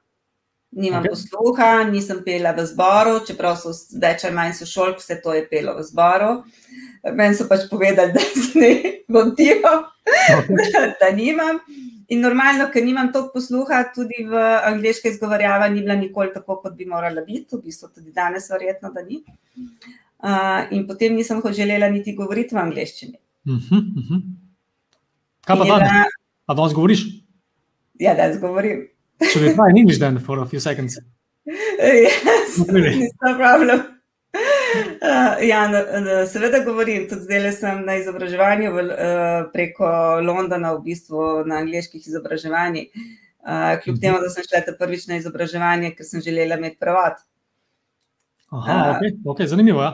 [0.75, 1.13] Nimam okay.
[1.13, 5.75] posluha, nisem pela v zboru, čeprav so več ali manj sošolk, vse to je pelo
[5.77, 6.29] v zboru.
[7.13, 8.71] Meni so pač povedali, da se ne
[9.11, 9.73] bom tiho,
[10.39, 10.93] okay.
[11.01, 11.61] da nimam.
[12.13, 16.75] In normalno, ker nimam toliko posluha, tudi v angliške izgovarjava ni bila nikoli tako, kot
[16.77, 19.21] bi morala biti, v bistvu tudi danes, verjetno, da ni.
[20.23, 23.17] Uh, in potem nisem želela niti govoriti v angliščini.
[23.45, 24.21] Uh -huh, uh -huh.
[25.45, 26.13] Kaj pa danes?
[26.47, 27.05] A danes govoriš?
[27.99, 28.87] Ja, danes govorim.
[29.21, 30.99] Če bi try in English then for a few seconds.
[31.45, 33.09] Yes, really.
[33.21, 33.83] no problem.
[34.73, 39.89] Uh, ja, no, no, seveda govorim, tudi zdaj sem na izobraževanju v, uh, preko
[40.25, 42.89] Londona, v bistvu na angliških izobraževanjih.
[43.43, 47.19] Uh, kljub temu, da sem šla prvič na izobraževanje, ker sem želela imeti prevod.
[48.53, 49.83] Aha, uh, okay, ok, zanimivo.
[49.83, 49.93] Ja.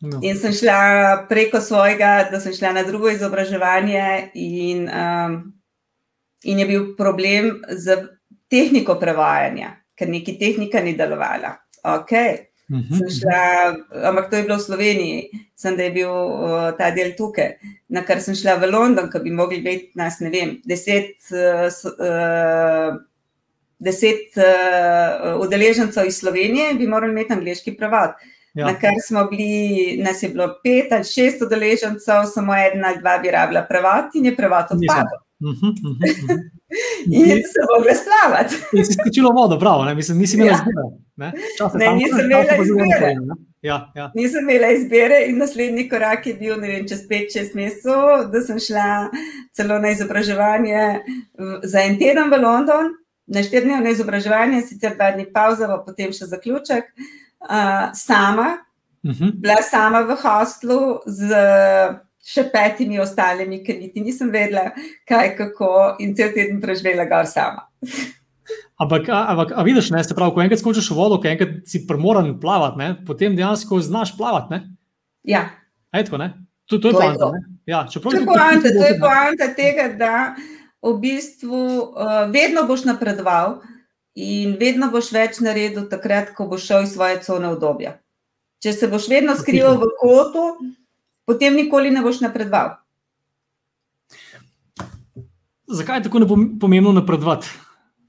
[0.00, 0.20] No.
[0.24, 5.34] In sem šla preko svojega, da sem šla na drugo izobraževanje, in, um,
[6.42, 8.00] in je bil problem z
[8.50, 11.56] tehniko prevajanja, ker neki tehnika ni delovala.
[11.84, 12.46] Okay.
[12.70, 13.20] Uh -huh.
[13.20, 13.74] šla,
[14.08, 17.56] ampak to je bilo v Sloveniji, sem da je bil uh, ta del tukaj.
[17.88, 21.16] Na kar sem šla v London, ki bi mogli biti nas, ne vem, deset.
[21.30, 23.00] Uh,
[23.80, 28.10] Deset uh, udeležencev iz Slovenije bi morali imeti angliški prevod.
[28.10, 28.66] Uh, Ja.
[28.66, 33.18] Na kar smo bili, nas je bilo pet ali šest udeležencev, samo ena ali dva
[33.18, 35.18] bi rabila prevod in je prevod odpadel.
[35.40, 36.50] Uh -huh, uh -huh.
[37.06, 38.54] in se lahko splavati.
[38.76, 39.94] in si skočila vodo, prav, ne?
[39.94, 40.56] Mislim, nisi imela ja.
[40.56, 40.82] izbire.
[41.16, 41.32] Ne?
[41.74, 43.16] Ne, nisem imela izbire.
[43.62, 44.12] Ja, ja.
[44.14, 48.40] Nisem imela izbire in naslednji korak je bil, ne vem, čez pet, šest mesecev, da
[48.40, 49.10] sem šla
[49.52, 51.00] celo na izobraževanje
[51.62, 52.92] za en teden v London,
[53.26, 58.58] na štirdnevno izobraževanje, sicer dva dni pauza, pa potem še zaključek uh, sama,
[59.04, 59.24] uh mhm.
[59.24, 59.32] -huh.
[59.34, 61.34] bila sama v hostlu z
[62.24, 64.70] še petimi ostalimi, ker niti nisem vedela,
[65.08, 65.70] kaj kako
[66.04, 67.66] in cel teden preživela gor sama.
[68.80, 71.82] Ampak, ampak a vidiš, ne, se pravi, ko enkrat skočiš v vodo, ko enkrat si
[71.88, 74.56] primoran plavati, ne, potem dejansko znaš plavati.
[74.56, 74.60] Ne?
[75.28, 75.50] Ja.
[75.92, 76.32] Etko, ne?
[76.70, 77.32] To, to je poanta.
[77.66, 80.14] Ja, to je poanta, to je poanta tega, da
[80.80, 83.60] v bistvu uh, vedno boš napredoval.
[84.20, 87.94] In vedno boš več naredil, takrat, ko boš šel iz svoje cone obdobja.
[88.60, 90.46] Če se boš vedno skrival v kotu,
[91.30, 92.74] potem nikoli ne boš napredoval.
[95.70, 96.26] Zakaj je tako
[96.60, 97.46] pomembno napredovati?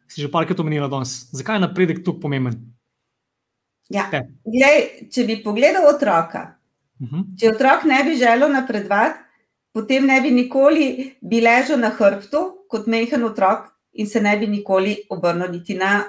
[0.10, 1.30] Si že parkrat omenila danes.
[1.32, 2.58] Zakaj je napredek tako pomemben?
[3.94, 4.08] Ja.
[4.48, 6.58] Glej, če bi pogledal otroka,
[7.00, 7.20] uh mhm.
[7.20, 7.40] -huh.
[7.40, 9.20] če otrok ne bi želel napredovati,
[9.74, 14.48] potem ne bi nikoli bi ležal na hrbtu kot mehen otrok, in se ne bi
[14.48, 16.04] nikoli obrnil niti na,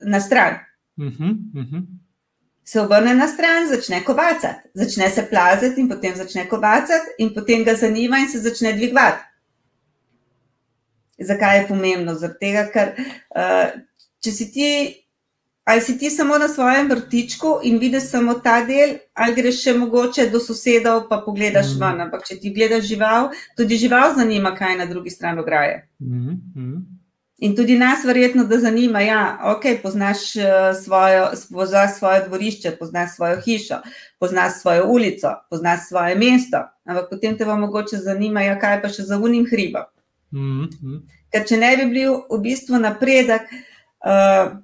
[0.00, 0.54] na stran.
[0.96, 1.97] Uh -huh, uh -huh.
[2.68, 7.64] Se obrne na stran, začne kovacati, začne se plazati, in potem začne kovacati, in potem
[7.64, 9.24] ga zanima, in se začne dvigovati.
[11.18, 12.14] Zakaj je pomembno?
[12.14, 13.70] Zato, ker uh,
[14.20, 14.68] če si ti
[15.68, 19.74] ali si ti samo na svojem vrtičku in vidiš samo ta del, ali greš še
[19.76, 21.82] mogoče do sosedov, pa pogledaš mm.
[21.82, 22.00] ven.
[22.06, 25.82] Ampak če ti gledaš žival, tudi žival zanima, kaj je na drugi strani ograje.
[26.00, 26.97] Mm -hmm.
[27.38, 32.70] In tudi nas verjetno da zanima, da ja, okay, poznaš, uh, svojo, poznaš svoje dvorišče,
[32.70, 33.78] poznaš svojo hišo,
[34.18, 36.64] poznaš svojo ulico, poznaš svoje mesto.
[36.84, 39.86] Ampak potem te bo mogoče zanima, ja, kaj pa še za unim hribom.
[40.32, 41.00] Mm -hmm.
[41.30, 44.58] Ker če ne bi bil v bistvu napredek, uh,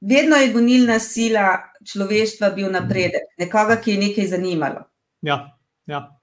[0.00, 1.58] vedno je gonilna sila
[1.92, 4.84] človeštva bil napredek, nekoga, ki je nekaj zanimalo.
[5.22, 5.56] Ja,
[5.86, 6.18] ja.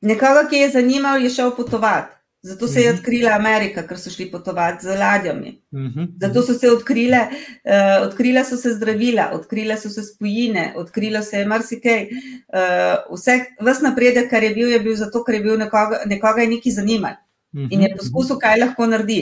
[0.00, 2.21] Nekoga, ki je zanimalo, je šel potovati.
[2.42, 2.98] Zato se je mhm.
[2.98, 5.52] odkrila Amerika, ker so šli potovati z ladjami.
[5.74, 6.04] Mhm.
[6.20, 11.38] Zato so se odkrile, uh, odkrile so se zdravila, odkrile so se spojine, odkrilo se
[11.38, 12.02] je marsikaj.
[12.02, 16.42] Uh, vse, vse napredek, kar je bil, je bil zato, ker je bil nekoga, nekoga
[16.42, 17.16] je nekaj zanimalo
[17.52, 17.98] in je mhm.
[17.98, 19.20] poskusil, kaj lahko naredi.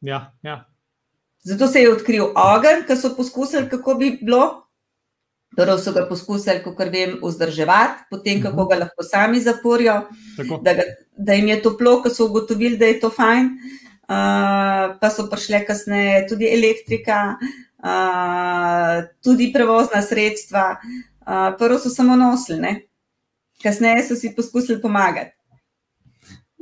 [0.00, 0.64] Ja, ja.
[1.44, 4.67] Zato se je odkril ogenj, ki so poskusili, kako bi bilo.
[5.58, 10.04] Torej, so ga poskusili, kako vem, vzdrževati, potem kako ga lahko sami zaporijo,
[10.62, 10.84] da, ga,
[11.18, 13.48] da jim je toplo, ko so ugotovili, da je to fajn.
[14.08, 17.34] Uh, pa so prišle kasneje tudi elektrika,
[17.82, 20.78] uh, tudi prevozna sredstva.
[20.78, 22.76] Uh, prvo so samo nosili,
[23.62, 25.34] kasneje so si poskusili pomagati.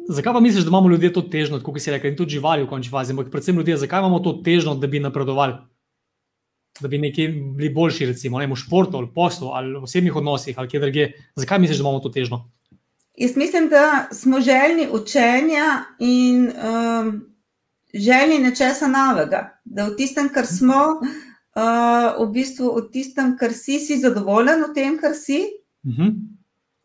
[0.09, 2.71] Zakaj pa misliš, da imamo ljudje to težnjo, kot si rekel, in tudi živali v
[2.71, 5.61] končni fazi, ampak predvsem ljudje, zakaj imamo to težnjo, da bi napredovali,
[6.81, 10.59] da bi neki bili boljši, recimo ne, v športu ali poslu ali v osebnih odnosih
[10.59, 11.13] ali kje drugje?
[11.37, 12.45] Zakaj misliš, da imamo to težnjo?
[13.17, 17.27] Jaz mislim, da smo željni učenja in um,
[17.95, 23.79] željni nečesa novega, da v tistem, kar smo, uh, v bistvu v tistem, kar si,
[23.81, 25.43] si zadovoljen v tem, kar si.
[25.85, 26.03] Uh mhm.
[26.03, 26.15] -huh.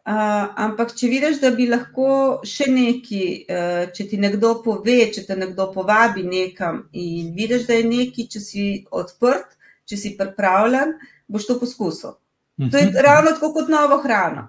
[0.02, 5.22] Uh, ampak, če vidiš, da bi lahko še neki, uh, če ti nekdo pove, če
[5.28, 9.54] te nekdo povabi nekam in vidiš, da je neki, če si odprt,
[9.92, 10.96] če si pripravljen,
[11.28, 12.10] boš to poskusil.
[12.10, 12.72] Uh -huh.
[12.72, 13.04] To je mhm.
[13.04, 14.48] ravno tako kot novo hrano.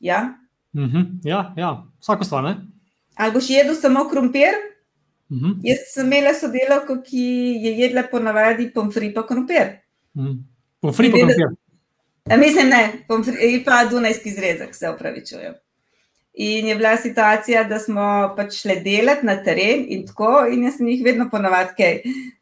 [0.00, 0.34] Ja,
[0.74, 0.96] uh mhm.
[0.96, 1.06] -huh.
[1.24, 1.86] ja, ja.
[2.00, 2.44] vsako stvar.
[2.44, 2.56] Ne?
[3.14, 4.54] Ali boš jedel samo krompir?
[5.30, 5.46] Uh mhm.
[5.46, 5.60] -huh.
[5.62, 7.24] Jaz sem imela sodelavko, ki
[7.62, 9.66] je jedla po navadi pomfri pa krompir.
[10.14, 10.42] Uh -huh.
[10.80, 11.46] Pomfri pa krompir.
[12.30, 13.04] Ja, mislim, ne,
[13.64, 15.54] pa Dunajski zrezek, se upravičujem.
[16.32, 20.76] In je bila situacija, da smo pač šli delati na teren in tako, in jaz
[20.76, 21.96] sem jih vedno ponovadi, kaj.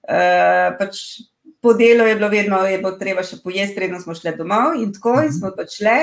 [0.09, 1.01] Uh, pač
[1.61, 4.93] po delu je bilo vedno, je bilo treba še pojesti, predno smo šli domov in
[4.95, 5.99] tako, in smo pač šli.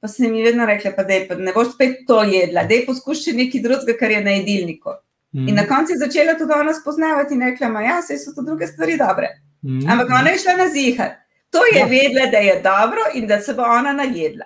[0.00, 2.84] Pa sem jim vedno rekla, pa dej, pa ne boš spet to jedla, da je
[2.86, 4.92] poskušaj nekaj drugega, kar je na jedilniku.
[5.32, 5.48] Mm.
[5.48, 8.68] In na koncu je začela tudi ona spoznavati in rekla, ja, vse so to druge
[8.68, 9.30] stvari dobre.
[9.64, 9.88] Mm.
[9.88, 11.16] Ampak ona je šla na zihar.
[11.50, 11.88] To je ja.
[11.88, 14.44] vedela, da je dobro in da se bo ona najedla.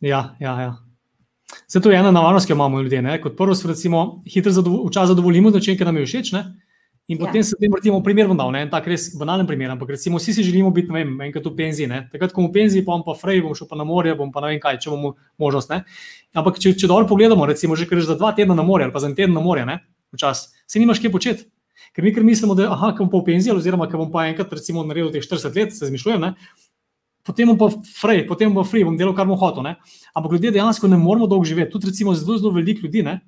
[0.00, 0.76] Ja, ja, ja.
[1.68, 3.02] Se to je ena navarnost, ki jo imamo ljudje.
[3.02, 3.20] Ne?
[3.22, 4.52] Kot prvo, recimo, hitro
[4.88, 6.32] včasih zadovoljimo z nečem, kar nam je všeč.
[6.32, 6.44] Ne?
[7.08, 7.24] In ja.
[7.24, 9.70] potem se tem vrtimo, primer bom dal, en tak res banalen primer.
[9.72, 11.88] Ampak recimo, vsi si želimo biti, ne vem, enkrat v penziji.
[11.88, 12.02] Ne?
[12.12, 14.28] Takrat, ko bomo v penziji, pa bom pa frej, bom šel pa na morje, bom
[14.28, 15.72] pa ne vem kaj, če bomo možnost.
[15.72, 15.86] Ne?
[16.36, 19.00] Ampak če, če dobro pogledamo, recimo, že greš za dva tedna na morje ali pa
[19.00, 19.64] za en teden na morje,
[20.12, 21.48] včasih se nimaš kaj početi.
[21.96, 24.52] Ker mi kar mislimo, da aha, bom pa v penziji, oziroma da bom pa enkrat,
[24.52, 26.34] recimo, naredil teh 40 let, se zmišljujem, ne?
[27.24, 29.64] potem bom pa fraj, potem bom fraj, bom delal, kar bom hotel.
[29.64, 29.74] Ne?
[30.16, 31.72] Ampak ljudje dejansko ne moramo dolgo živeti.
[31.72, 33.18] Tudi, recimo, zelo, zelo veliko ljudi ne?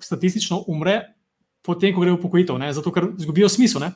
[0.00, 1.00] statistično umre,
[1.66, 2.72] potem, ko gre v pokojitev, ne?
[2.72, 3.84] zato ker izgubijo smisel.
[3.84, 3.92] Ne?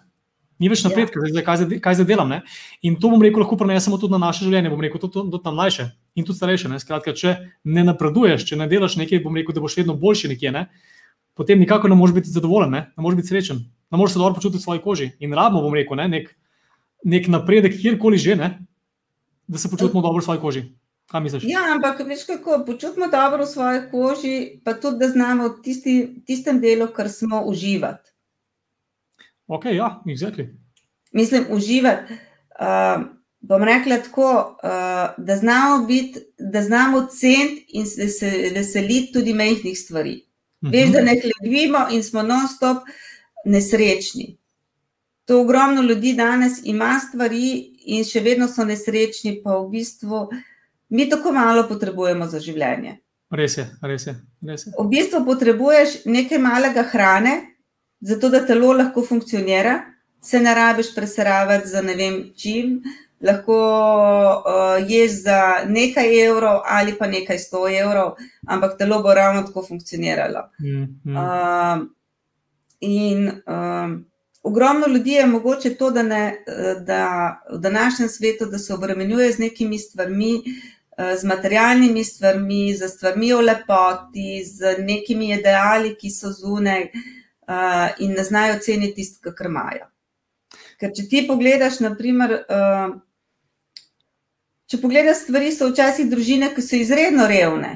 [0.62, 1.32] Ni več napredka, ja.
[1.32, 2.30] zdaj, kaj, zdaj, kaj zdaj delam.
[2.30, 2.42] Ne?
[2.86, 4.70] In to bom rekel, lahko prenesemo tudi na naše življenje.
[4.70, 6.70] Bom rekel, tudi, tudi na mlajše in tudi starejše.
[6.78, 7.34] Skratka, če
[7.66, 10.54] ne napreduješ, če ne delaš nekaj, bom rekel, da boš vedno boljši nekje.
[10.54, 10.68] Ne?
[11.34, 14.38] Potem nikako ne moreš biti zadovoljen, ne, ne moreš biti srečen, ne moreš se dobro
[14.38, 15.08] počutiti v svoji koži.
[15.18, 16.30] In rabimo, bom rekel, ne, nek,
[17.02, 18.50] nek napredek, kjerkoli že, ne,
[19.50, 20.62] da se počutimo dobro v svoji koži.
[21.42, 26.22] Ja, ampak veš, kako počutimo dobro v svoji koži, pa tudi, da znamo v tisti,
[26.26, 28.10] tistem delu, kar smo uživati.
[29.46, 30.48] Ok, ja, exactly.
[31.12, 32.12] Mislim, uživati.
[32.58, 33.04] Uh,
[33.40, 39.78] bom rekla tako, uh, da znamo biti, da znamo ceniti in se veseliti tudi mehkih
[39.78, 40.24] stvari.
[40.62, 40.72] Uh -huh.
[40.72, 42.82] Veš, da ne hlebimo in smo non-stop
[43.44, 44.38] nesrečni.
[45.24, 50.28] To ogromno ljudi danes ima stvari, in še vedno so nesrečni, pa v bistvu
[50.94, 52.98] mi tako malo potrebujemo za življenje.
[53.34, 54.14] Res je, res je.
[54.46, 54.74] Res je.
[54.78, 57.32] V bistvu potrebuješ nekaj malega hrane,
[58.04, 59.80] zato da telo lahko funkcionira,
[60.22, 62.78] se ne rabiš preseravati za ne vem čim.
[63.24, 69.42] Lahko uh, ješ za nekaj evrov ali pa nekaj sto evrov, ampak telo bo ravno
[69.48, 70.42] tako funkcioniralo.
[70.60, 71.16] Mm, mm.
[71.16, 71.86] Uh,
[72.80, 73.96] in uh,
[74.42, 76.44] ogromno ljudi je mogoče to, da, ne,
[76.86, 77.00] da
[77.52, 80.42] v današnjem svetu da se obremenjuje z nekimi stvarmi,
[80.96, 86.88] z materialnimi stvarmi, z stvarmi o lepoti, z nekimi ideali, ki so zunaj
[87.98, 89.88] in ne znajo ceniti tistega, kar imajo.
[90.80, 92.94] Ker če ti pogledaš, naprimer, uh,
[94.70, 97.74] če pogledaš stvari, so včasih družine, ki so izredno revne,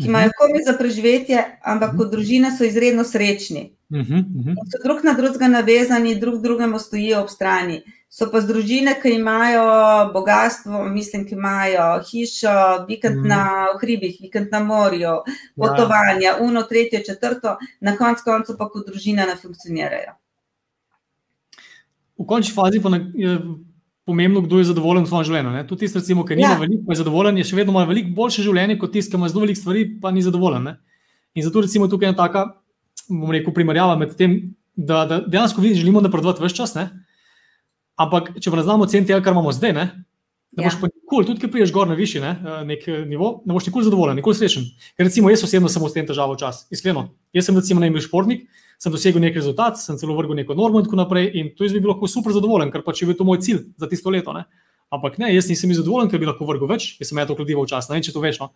[0.00, 0.38] ki imajo mhm.
[0.38, 1.44] komaj za preživetje,
[1.74, 3.72] ampak kot družina so izredno srečni.
[3.92, 4.54] Uh -huh, uh -huh.
[4.72, 7.82] So drug na drugega navezani, drug drugemu stojijo ob strani.
[8.12, 9.62] So pa združine, ki imajo
[10.12, 13.28] bogatstvo, mislim, ki imajo hišo, vikend -huh.
[13.28, 15.22] na hribih, vikend na morju, ja.
[15.56, 16.36] potovanja, ja.
[16.40, 20.12] uno, tretje, četrto, na koncu koncev pa kot družina ne funkcionirajo.
[22.18, 23.38] V končni fazi pa je
[24.04, 25.66] pomembno, kdo je zadovoljen v svojem življenju.
[25.68, 26.58] Tudi tisti, recimo, ki nima ja.
[26.58, 29.46] veliko, je zadovoljen, je še vedno ima veliko boljše življenje kot tisti, ki ima zelo
[29.46, 30.68] veliko stvari, pa ni zadovoljen.
[30.68, 30.76] Ne?
[31.34, 32.44] In zato recimo tukaj je ena taka,
[33.08, 36.74] bom rekel, primerjava med tem, da, da dejansko želimo napredovati vse čas.
[36.76, 36.90] Ne?
[38.00, 39.84] Ampak, če pa ne znamo ceniti tega, kar imamo zdaj, ne,
[40.56, 40.80] ne boš ja.
[40.80, 43.68] pa nikoli, tudi če priješ gor na višji ne, eh, nek eh, nivo, ne boš
[43.68, 44.64] nikoli zadovoljen, nikoli srečen.
[44.96, 47.06] Ker recimo jaz osebno sem s tem težavo včasih, iskreno.
[47.36, 48.46] Jaz sem recimo najbolj športnik,
[48.80, 51.30] sem dosegel nek rezultat, sem celo vrgel neko normo in tako naprej.
[51.38, 53.62] In to jaz bi bil lahko super zadovoljen, ker pač je bil to moj cilj
[53.80, 54.34] za tisto leto.
[54.36, 54.44] Ne.
[54.92, 57.92] Ampak ne, jaz nisem zadovoljen, ker bi lahko vrgel več, ker sem to kladival včasih.
[57.92, 58.42] Ne vem, če to veš.
[58.42, 58.50] No.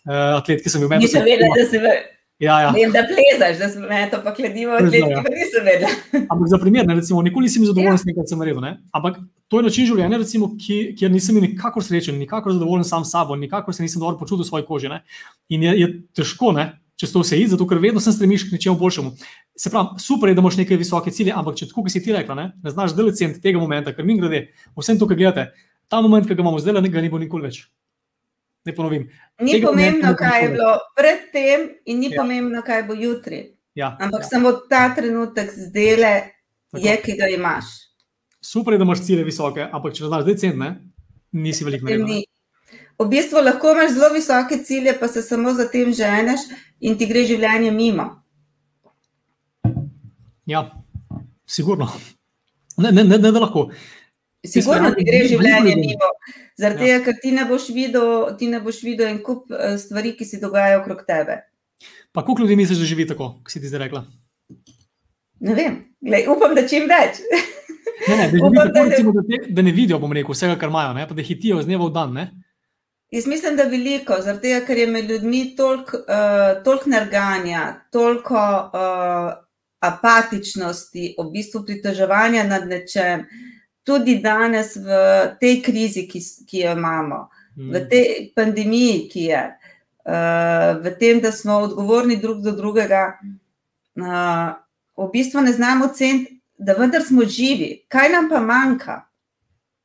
[0.00, 1.04] Uh, atlet, ki sem bil drugim.
[1.04, 2.08] Nisem vedel, da se vrgel.
[2.40, 2.70] Ja, ja.
[2.72, 5.20] Vem, da plezaš, da smo me to pa kladivo, atlet, ja.
[5.28, 5.90] nisem vedel.
[6.32, 8.00] Ampak za primer, ne, recimo, nikoli nisem zadovoljen ja.
[8.00, 8.62] s tem, kar sem naredil.
[8.64, 8.78] Ne.
[8.96, 9.18] Ampak
[9.52, 13.36] to je način življenja, recimo, ki, kjer nisem nikakor srečen, nikakor zadovoljen sam s sabo,
[13.36, 14.88] nikakor se nisem dobro počutil v svoji koži.
[14.88, 15.02] Ne.
[15.52, 18.56] In je, je težko, ne, čez to vse iti, zato ker vedno sem stremiš k
[18.56, 19.12] nečemu boljšemu.
[19.60, 22.16] Se pravi, super je, da imaš neke visoke cilje, ampak če tako, kot si ti
[22.16, 24.46] rekla, ne, ne znaš delati tega momenta, ker mi grede,
[24.80, 25.50] vsem to, kar gledate,
[25.92, 27.66] ta moment, ki ga imamo zdaj, ne ga ni bo nikoli več.
[28.64, 29.06] Ne ponovim.
[29.40, 32.20] Ni tega pomembno, kaj je bilo predtem, in ni ja.
[32.20, 33.44] pomembno, kaj bo jutri.
[33.74, 33.94] Ja.
[34.00, 34.28] Ampak ja.
[34.28, 36.12] samo ta trenutek zdele
[36.76, 37.70] je, ki ga imaš.
[38.44, 40.74] Super je, da imaš cilje visoke, ampak če znaš zdaj cent, ne,
[41.32, 42.28] nisi veliko naredil
[43.00, 46.40] v bistvu lahko imaš zelo visoke cilje, pa se samo za tem ženeš
[46.80, 48.06] in ti gre življenje mimo.
[50.46, 50.66] Ja,
[51.46, 51.88] sigurno.
[52.76, 53.70] Ne, ne, ne, ne da lahko.
[54.46, 56.10] Sigurno ti gre življenje mimo.
[56.60, 56.96] Zaradi ja.
[56.96, 60.24] tega, ker ti ne boš videl, ti ne boš videl en kup eh, stvari, ki
[60.24, 61.42] se dogajajo okrog tebe.
[62.12, 64.04] Pa koliko ljudi misliš, da živi tako, kot si ti zdaj rekla?
[65.40, 67.20] Ne vem, Glej, upam, da čim več.
[68.08, 70.56] Ne, ne, da, upam, tako, da, recimo, da, te, da ne vidijo, bom rekel, vsega,
[70.60, 72.14] kar imajo, ne, pa da hitijo z dneva v dan.
[72.16, 72.24] Ne.
[73.12, 79.28] Jaz mislim, da veliko, zato ker je med ljudmi toliko uh, tolik nerganja, toliko uh,
[79.84, 83.26] apatičnosti, v bistvu pritoževanja nad nečem,
[83.84, 84.88] tudi danes v
[85.40, 87.70] tej krizi, ki, ki jo imamo, mm.
[87.72, 89.44] v tej pandemiji, ki je,
[90.04, 93.18] uh, v tem, da smo odgovorni drug do drugega,
[94.00, 94.58] uh,
[94.96, 99.00] v bistvu ne znamo ceniti, da vendar smo živi, kaj nam pa manjka.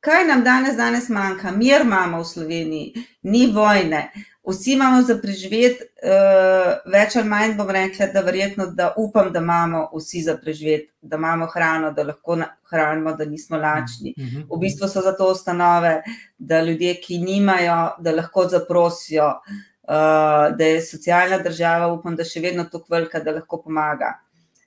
[0.04, 1.50] Kaj nam danes, danes manjka?
[1.50, 4.10] Mir imamo v Sloveniji, ni vojne,
[4.46, 9.42] vsi imamo za preživeti, uh, več ali manj bom rekla, da verjetno, da upam, da
[9.42, 12.38] imamo vsi za preživeti, da imamo hrano, da lahko
[12.70, 14.14] hranimo, da nismo lačni.
[14.18, 16.02] Mhm, v bistvu so za to ustanove,
[16.38, 22.40] da ljudje, ki nimajo, da lahko zaprosijo, uh, da je socialna država, upam, da še
[22.40, 24.14] vedno tako velika, da lahko pomaga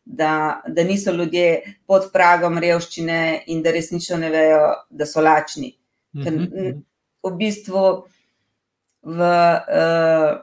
[0.10, 5.76] da, da niso ljudje pod pragom revščine in da resnično ne vejo, da so lačni.
[6.24, 6.80] Ker mhm.
[7.24, 7.84] v bistvu
[9.04, 10.40] v, uh,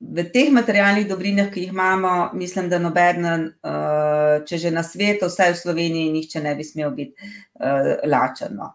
[0.00, 5.30] v teh materialnih dobrinah, ki jih imamo, mislim, da noben, uh, če že na svetu,
[5.30, 8.56] vsaj v Sloveniji, nihče ne bi smel biti uh, lačen.
[8.56, 8.74] No.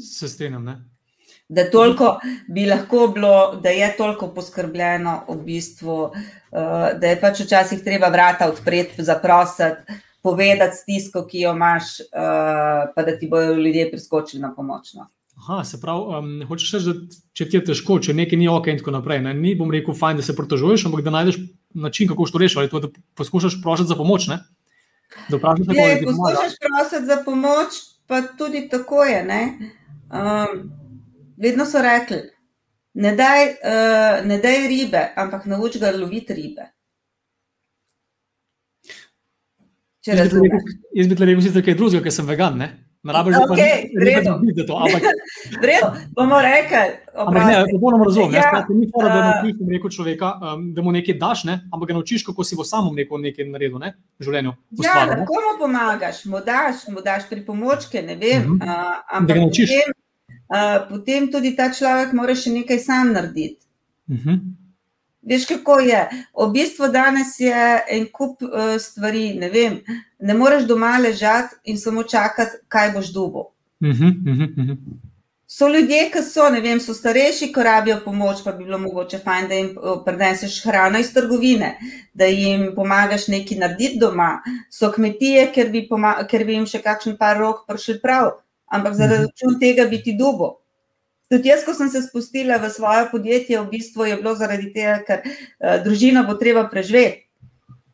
[0.00, 0.80] Se strinjam, ne?
[1.48, 7.44] da, toliko bi lahko bilo, da je toliko poskrbljeno, v bistvu, uh, da je pač
[7.44, 13.52] včasih treba vrata odpreti, zaprositi, povedati stisko, ki jo imaš, uh, pa da ti bodo
[13.54, 14.94] ljudje priskočili na pomoč.
[14.94, 15.10] No.
[15.44, 18.70] Aha, se pravi, um, hočeš reči, da če ti je težko, če nekaj ni ok,
[18.72, 19.20] in tako naprej.
[19.26, 19.34] Ne?
[19.36, 21.36] Ni bom rekel, fajn, da se pritožuješ, ampak da najdeš
[21.84, 22.88] način, kako to rešiš, ali to, da
[23.20, 24.28] poskušaš prositi za pomoč.
[24.32, 24.38] Ne?
[25.28, 25.98] Da vprašaš, kako je.
[26.06, 29.20] Poskušaš prositi za pomoč, pa tudi tako je.
[30.14, 30.64] Um,
[31.36, 32.22] vedno so rekli,
[32.94, 36.70] ne daj, uh, ne daj ribe, ampak nauči ga loviti ribe.
[40.06, 42.56] Jaz bi rekel, da je nekaj drugega, ker sem vegan.
[42.60, 42.83] Ne?
[43.12, 44.76] Rabiš, da okay, ne vidiš to.
[44.76, 45.02] Ampak...
[45.62, 46.78] Vredo, bomo rekli.
[47.72, 48.34] Popolnoma razumem.
[48.34, 51.60] Ja, ni fora, da naučiš neko človeka, um, da mu nekaj daš, ne?
[51.72, 53.92] ampak ga naučiš, kako si bo samo neko nekaj naredil ne?
[54.18, 54.54] v življenju.
[54.82, 58.42] Ja, lahko mu pomagaš, mu daš, mu daš pri pomočke, ne vem.
[58.42, 58.72] Uh -huh.
[58.72, 59.42] uh, ampak da.
[59.44, 59.92] Potem,
[60.88, 63.60] potem tudi ta človek mora še nekaj sam narediti.
[64.08, 64.30] Uh mhm.
[64.30, 64.63] -huh.
[65.24, 66.02] Veš, kako je?
[66.36, 69.34] V bistvu danes je en kup uh, stvari.
[69.40, 69.80] Ne, vem,
[70.18, 73.50] ne moreš doma ležati in samo čakati, kaj boš dubo.
[73.80, 74.76] Uh -huh, uh -huh.
[75.54, 79.18] So ljudje, ki so, ne vem, so starejši, ko rabijo pomoč, pa bi bilo mogoče
[79.22, 79.68] fajn, da jim
[80.04, 81.76] prineseš hrano iz trgovine,
[82.14, 84.40] da jim pomagaš nekaj narediti doma.
[84.70, 85.84] So kmetije, ker bi,
[86.30, 88.32] ker bi jim še kakšen par rok prišel prav,
[88.66, 90.63] ampak zaradi račun tega bi ti dubo.
[91.30, 94.98] Tudi jaz, ko sem se spustila v svoje podjetje, v bistvu je bilo zaradi tega,
[95.06, 97.22] ker uh, družino bo treba preživeti.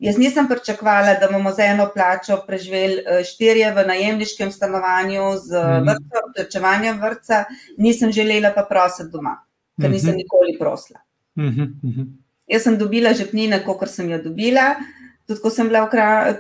[0.01, 5.53] Jaz nisem pričakovala, da bomo za eno plačo preživeli uh, štirje v najemniškem stanovanju z
[5.53, 6.33] mm -hmm.
[6.37, 7.45] plačevanjem vrca,
[7.78, 9.37] nisem želela pa prositi doma,
[9.81, 10.16] ker nisem mhm.
[10.16, 11.01] nikoli prosila.
[11.37, 12.07] -hmm.
[12.47, 14.74] Jaz sem dobila žepnine, kot sem jo dobila.
[15.26, 15.51] Tudi ko,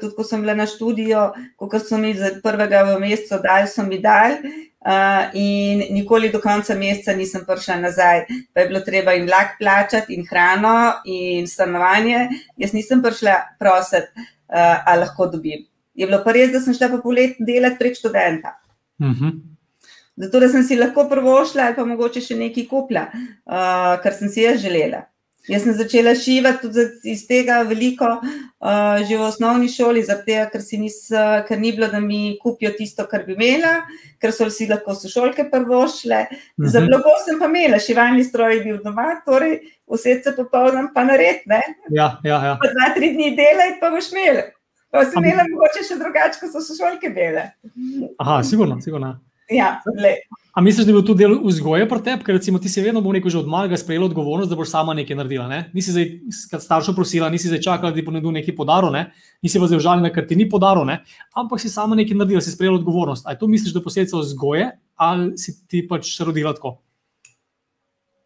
[0.00, 1.18] tudi, ko sem bila na študiju,
[1.56, 4.34] ko so mi za prvega v mesecu dali, so mi dali,
[4.80, 8.22] Uh, in nikoli do konca meseca nisem prišla nazaj,
[8.54, 12.28] pa je bilo treba jim vlak plačati, in hrano, in stanovanje.
[12.56, 15.66] Jaz nisem prišla prositi, uh, ali lahko dobim.
[15.94, 18.56] Je bilo pa res, da sem šla pa polet delati prek študenta.
[18.98, 19.24] Uh mhm.
[19.24, 19.38] -huh.
[20.16, 24.28] Zato, da sem si lahko prvošla, ali pa mogoče še nekaj kupila, uh, kar sem
[24.28, 25.04] si jaz želela.
[25.48, 30.60] Jaz sem začela šivati tudi iz tega veliko, uh, že v osnovni šoli, tega, ker,
[30.78, 33.86] nis, uh, ker ni bilo, da mi kupijo tisto, kar bi imela,
[34.20, 36.26] ker so si lahko sošolke prvo šle.
[36.28, 36.68] Uh -huh.
[36.68, 36.88] Za mhm.
[36.88, 41.40] blago sem pa imela, šivalni stroj je bil doma, torej vse se popolnoma pa nared.
[41.90, 42.58] Ja, ja, ja.
[42.60, 44.42] Pa dva, tri dni delaj, pa boš imela.
[44.90, 47.50] Pa sem imela mogoče še drugače, ko so sošolke bele.
[48.18, 49.18] Aha, sigurno, sigurno.
[49.50, 49.80] Ja,
[50.54, 53.02] A misliš, da je bil to del vzgoje pri tebi, ker recimo, ti si vedno
[53.26, 55.48] že od malega sprejela odgovornost, da boš sama nekaj naredila?
[55.48, 55.70] Ne?
[55.74, 56.06] Nisi zdaj
[56.58, 59.12] staršo prosila, nisi zdaj čakala, da ti ponudijo nekaj podarov, ne?
[59.42, 61.04] nisi pa zdaj užaljena, ker ti ni podarov, ne?
[61.34, 63.26] ampak si sama nekaj naredila, si sprejela odgovornost.
[63.26, 66.82] Ali to misliš, da je posledica vzgoje ali si ti pač rodila tako?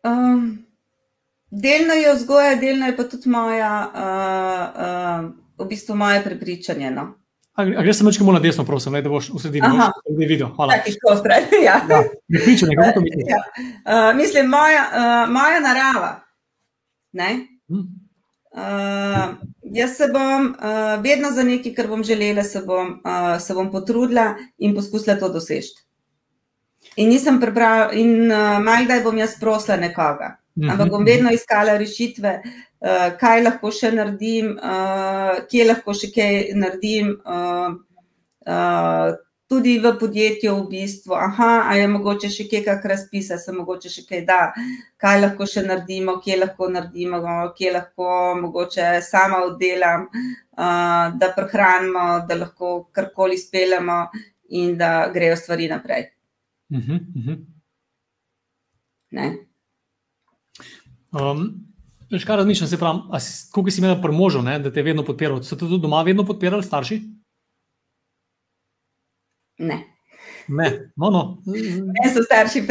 [0.04, 0.64] Um,
[1.50, 5.28] delno je vzgoja, delno je pa tudi moja, uh, uh,
[5.60, 6.90] v bistvu moje prepričanje.
[6.90, 7.12] No?
[7.56, 10.48] Greš samo nekaj na desno, prosim, ne, da boš v sredini videl.
[10.56, 10.74] Hvala.
[10.74, 11.26] Je, kot
[11.66, 11.78] ja.
[12.74, 13.28] ja, misliš.
[13.30, 13.42] Ja.
[13.84, 16.20] Uh, mislim, moja, uh, moja narava.
[17.68, 17.86] Hmm.
[18.50, 23.54] Uh, jaz se bom uh, vedno za nekaj, kar bom želela, se bom, uh, se
[23.54, 25.78] bom potrudila in poskusila to doseči.
[26.96, 30.36] In nisem prebrala, in uh, malo kdaj bom jaz prosila nekoga.
[30.62, 36.32] Ampak bom vedno iskala rešitve, uh, kaj lahko še naredim, uh, kje lahko še kaj
[36.54, 37.14] naredim.
[37.24, 37.76] Uh,
[38.46, 39.14] uh,
[39.54, 43.92] tudi v podjetju, v bistvu, aha, a je mogoče še kaj, kar razpisa, se mogoče
[43.92, 44.38] še kaj da,
[45.00, 47.20] kaj lahko še naredimo, kje lahko naredimo,
[47.58, 48.08] kje lahko
[48.40, 53.98] mogoče sama oddelam, uh, da prehranimo, da lahko karkoli speljemo
[54.58, 56.10] in da grejo stvari naprej.
[56.70, 57.26] Uh -huh, uh
[59.12, 59.53] -huh.
[61.14, 61.64] Um,
[62.10, 62.98] Veš, kaj razmišljam, se pravi,
[63.52, 65.42] koliko si imel premožo, da te je vedno podpiral?
[65.42, 67.00] So te tudi doma vedno podpirali starši?
[69.58, 69.78] Ne.
[70.48, 71.22] Ne, no, no.
[71.46, 72.62] Meni so starši,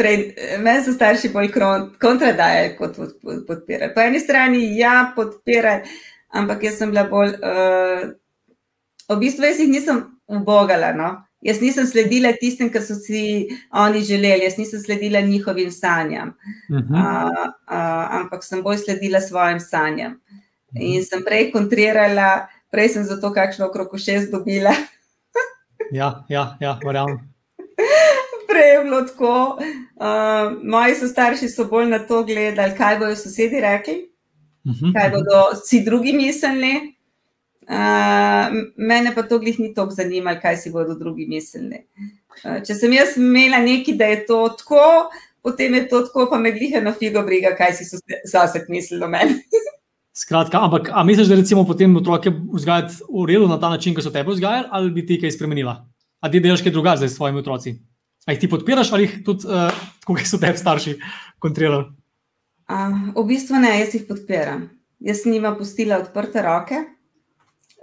[0.62, 1.50] men so starši bolj
[2.00, 2.96] kontradajali, kot
[3.48, 3.92] podpirali.
[3.94, 5.82] Po eni strani ja, podpirali,
[6.32, 7.34] ampak jaz sem bila bolj.
[7.42, 8.12] Uh,
[9.10, 10.92] v bistvu jaz jih nisem ubogala.
[10.94, 11.10] No?
[11.44, 16.28] Jaz nisem sledila tistim, kar so si oni želeli, jaz nisem sledila njihovim sanjam,
[16.70, 17.00] uh -huh.
[17.00, 20.12] uh, uh, ampak sem bolj sledila svojim sanjam.
[20.12, 20.18] Uh
[20.74, 20.96] -huh.
[20.96, 24.72] In sem prej kontrirala, prej sem zato kakšno okrog šest dobila.
[26.00, 27.34] ja, ja, ja verjamem.
[28.48, 29.58] Prej je bilo tako.
[29.94, 34.10] Uh, moji so starši so bolj na to gledali, kaj bodo sosedi rekli,
[34.64, 34.92] uh -huh.
[34.92, 36.94] kaj bodo vsi drugi mislili.
[37.64, 41.86] Uh, mene pa to glih ni tako zanimalo, kaj si bodo drugi mislili.
[42.42, 44.82] Uh, če sem jaz imela nekaj, da je to tako,
[45.44, 49.08] potem je to tako, pa me glih na figo briga, kaj si sosed mislil o
[49.08, 49.40] meni.
[50.14, 54.04] Skratka, ampak a misliš, da recimo potem otroke vzgajati v redu na ta način, kot
[54.04, 55.80] so tebe vzgajali, ali bi ti kaj spremenila?
[56.20, 57.74] A ti delaš kaj drugače z svojimi otroci?
[58.28, 59.72] A jih ti podpiraš ali jih tudi, uh,
[60.06, 60.94] kot so tebi starši,
[61.42, 61.90] kontrolirali?
[62.70, 64.68] Uh, v bistvu ne, jaz jih podpiram.
[65.04, 66.84] Jaz jim pustila odprte roke.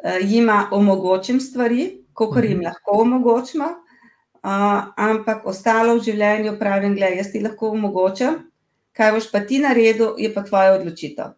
[0.04, 2.66] Eh, jima omogočim stvari, kot jim mhm.
[2.66, 8.39] lahko omogočimo, uh, ampak ostalo v življenju pravim, da jaz ti lahko omogočam,
[8.97, 11.36] kaj boš pa ti naredil, je pa tvoja odločitev.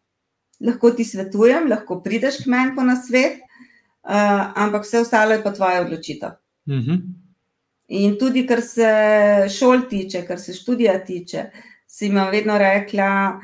[0.64, 5.52] Lahko ti svetujem, lahko prideš k meni po nasvet, uh, ampak vse ostalo je pa
[5.52, 6.40] tvoja odločitev.
[6.68, 6.92] Uh mhm.
[6.92, 7.02] -huh.
[7.88, 8.90] In tudi, kar se
[9.50, 11.50] šol tiče, kar se študija tiče,
[11.88, 13.40] si jim vedno rekla,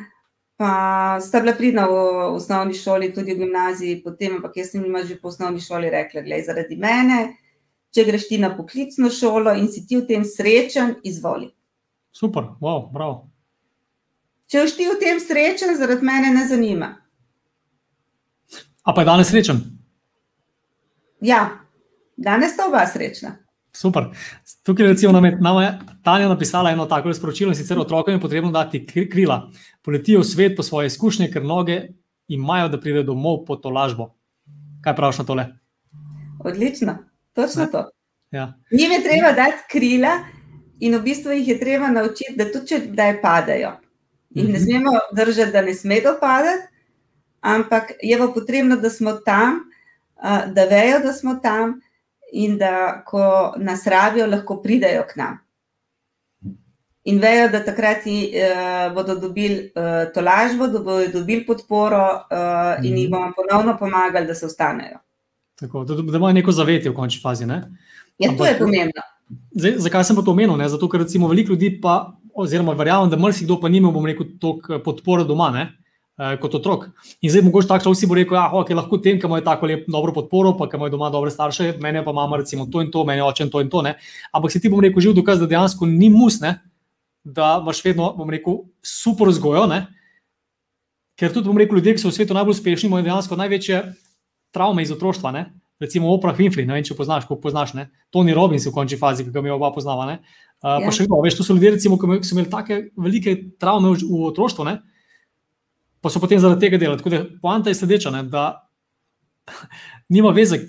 [0.60, 0.72] Pa
[1.24, 1.94] sta bila pridna v
[2.36, 6.22] osnovni šoli, tudi v gimnaziji, potem, ampak jaz sem jim že po osnovni šoli rekla:
[6.26, 7.20] Glej, zaradi mene,
[7.96, 11.48] če greš ti na poklicno šolo in si ti v tem srečen, izvoli.
[12.12, 13.22] Super, wow, prav.
[14.52, 16.90] Če si ti v tem srečen, zaradi mene ne zanima.
[18.84, 19.64] A pa je danes srečen?
[21.24, 21.62] Ja,
[22.20, 23.38] danes sta oba srečna.
[23.72, 24.04] Super.
[24.64, 25.70] Tukaj recimo nam je, nam je
[26.04, 29.50] Tanja napisala eno tako sporočilo in sicer otrokom je potrebno dati krila.
[29.82, 31.82] Poletijo v svet po svoje izkušnje, ker noge
[32.28, 34.16] imajo, da pridejo domov po to lažbo.
[34.82, 35.46] Kaj praviš na tole?
[36.40, 36.98] Odlično,
[37.34, 37.68] točno Ja.
[37.68, 37.90] to.
[38.32, 38.54] Ja.
[38.72, 40.20] Njim je treba dati krila
[40.80, 43.72] in v bistvu jih je treba naučiti, da tudi če kdaj padajo.
[44.30, 44.64] Jih ne Mhm.
[44.64, 46.64] smemo držati, da ne smejo padati,
[47.42, 49.60] ampak je pa potrebno, da smo tam,
[50.48, 51.80] da vejo, da smo tam
[52.32, 53.22] in da ko
[53.58, 55.38] nas rabijo, lahko pridejo k nam.
[57.04, 58.54] In vejo, da takrat eh,
[58.94, 61.98] bodo dobili eh, to lažbo, da bodo dobili podporo
[62.30, 62.36] eh,
[62.78, 62.98] in Mhm.
[62.98, 65.00] jih bomo ponovno pomagali, da se ostanejo.
[65.56, 67.46] Tako, da, da imajo neko zavetje v končni fazi.
[67.46, 67.62] Ne?
[68.18, 69.02] Ja, to Ampak- je pomembno.
[69.52, 70.58] Zdaj, zakaj sem pa to omenil?
[70.58, 70.70] Ne?
[70.70, 74.80] Zato, ker recimo veliko ljudi, pa, oziroma verjamem, da marsikdo pa nima, bom rekel, toliko
[74.80, 75.50] podpore doma.
[75.52, 75.68] Ne?
[76.20, 76.90] Eh, Kot otrok.
[77.22, 79.70] In zdaj, mogoče tako človek si bo rekel, da okay, lahko tem, ki imajo tako
[79.72, 82.92] lepo, dobro podporo, pa ki imajo doma dobre starše, mene pa mama, recimo, to in
[82.92, 83.82] to, meni oče in to in to.
[83.86, 83.96] Ne?
[84.34, 86.60] Ampak si ti bom rekel, živ dokaz, da dejansko ni mus, ne?
[87.24, 89.68] da imaš vedno, bom rekel, super vzgojo.
[89.72, 89.86] Ne?
[91.20, 93.82] Ker tudi, bom rekel, ljudje, ki so v svetu najbolj uspešni, imajo dejansko največje
[94.56, 95.32] travme iz otroštva.
[95.36, 95.50] Ne?
[95.80, 97.86] Recimo Oprah Winfrey, ne vem, če poznaš, kako poznaš, ne?
[98.12, 100.08] Tony Robbins v končni fazi, ki ga mi oba poznava.
[100.10, 100.20] Ne?
[100.60, 100.80] Uh, Ja.
[100.84, 104.04] pa še vedno, veš, to so ljudje, recimo, ki so imeli take velike travme v,
[104.04, 104.74] v otroštvu, ne?
[106.02, 106.98] Pa so potem zaradi tega delali.
[106.98, 108.24] Tako da poanta je sledeča, ne?
[108.24, 108.70] da
[110.16, 110.60] nima veze,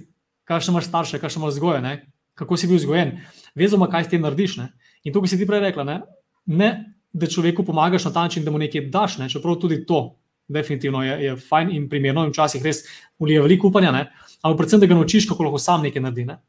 [0.44, 1.94] kakšne imaš starše, kakšne imaš vzgoje, ne?
[2.34, 3.18] kako si bil vzgojen.
[3.54, 4.56] Vezo ima, kaj s tem narediš.
[4.56, 4.70] Ne?
[5.04, 6.00] In to, kar si ti prej rekla, ne?
[6.46, 6.70] ne,
[7.12, 9.28] da človeku pomagaš na ta način, da mu nekaj daš, ne?
[9.28, 10.16] čeprav tudi to.
[10.50, 12.82] Definitivno je, je fajn in primerno, in včasih res
[13.22, 14.06] ulije veliko upanja, ne?
[14.42, 16.24] ampak predvsem, da ga naučiš, kako lahko sam nekaj naredi.
[16.26, 16.40] Ne?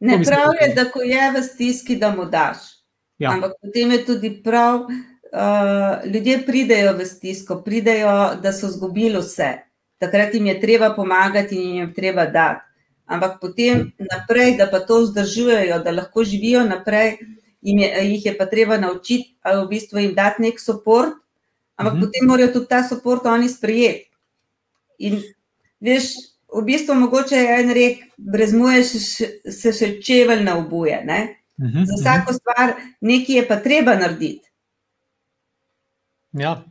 [0.00, 2.56] Ne, prav je, da ko je v stiski, da mu daš.
[3.20, 3.34] Ja.
[3.36, 4.88] Ampak potem je tudi prav,
[5.32, 9.52] uh, ljudje pridejo v stisko, pridejo, da so izgubili vse.
[9.98, 12.66] Takrat jim je treba pomagati in jim je treba dati.
[13.06, 17.16] Ampak potem naprej, da pa to vzdržujejo, da lahko živijo naprej,
[17.62, 21.10] je, jih je pa treba naučiti, a v bistvu jim dati nek podpor,
[21.76, 22.00] ampak Mhm.
[22.00, 22.06] mhm.
[22.06, 24.10] potem morajo tudi ta podpor oni sprejeti.
[24.98, 25.22] In
[25.80, 26.04] veš,
[26.52, 31.02] v bistvu mogoče je en rek, brez moje se še čevelj ne obuje.
[31.04, 31.36] Ne?
[31.60, 34.49] Mhm, Za vsako stvar nekaj je pa treba narediti.
[36.32, 36.64] Ja,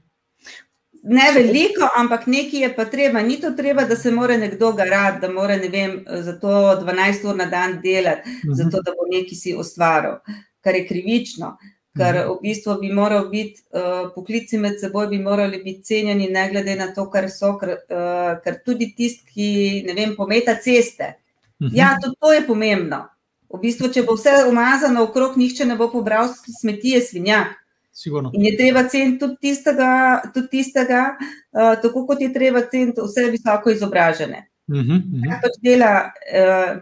[1.04, 3.22] Ne veliko, ampak nekaj je pa treba.
[3.22, 6.48] Ni to treba, da se mora nekdo garati, da mora vem, za to
[6.82, 8.54] 12 ur na dan delati, mhm.
[8.54, 10.20] zato da bo nekaj si ustvaril,
[10.62, 11.58] kar je krivično.
[11.98, 12.28] Ker Mhm.
[12.30, 16.76] v bistvu bi moral biti uh, poklici med seboj, bi morali biti cenjeni, ne glede
[16.76, 21.16] na to, kar so, ker, uh, ker tudi tisti, ki ne vem, pometa ceste.
[21.62, 21.76] Mhm.
[21.76, 23.08] Ja, tudi to je pomembno.
[23.50, 26.30] V bistvu, če bo vse umazano okrog, nihče ne bo pobral
[26.60, 27.56] smeti, je svinjak.
[28.00, 28.32] Sigurno.
[28.34, 33.26] In je treba ceniti tudi tistega, tudi tistega uh, tako kot je treba ceniti vse
[33.34, 34.46] visoko izobražene.
[34.72, 35.26] Mhm, mhm.
[35.28, 36.78] Kaj pač dela uh,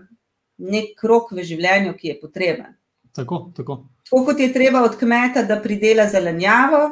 [0.57, 2.75] nek krok v življenju, ki je potreben.
[3.17, 3.79] Tako, tako.
[4.05, 6.83] Tako kot je treba od kmeta, da pridela zelenjavo,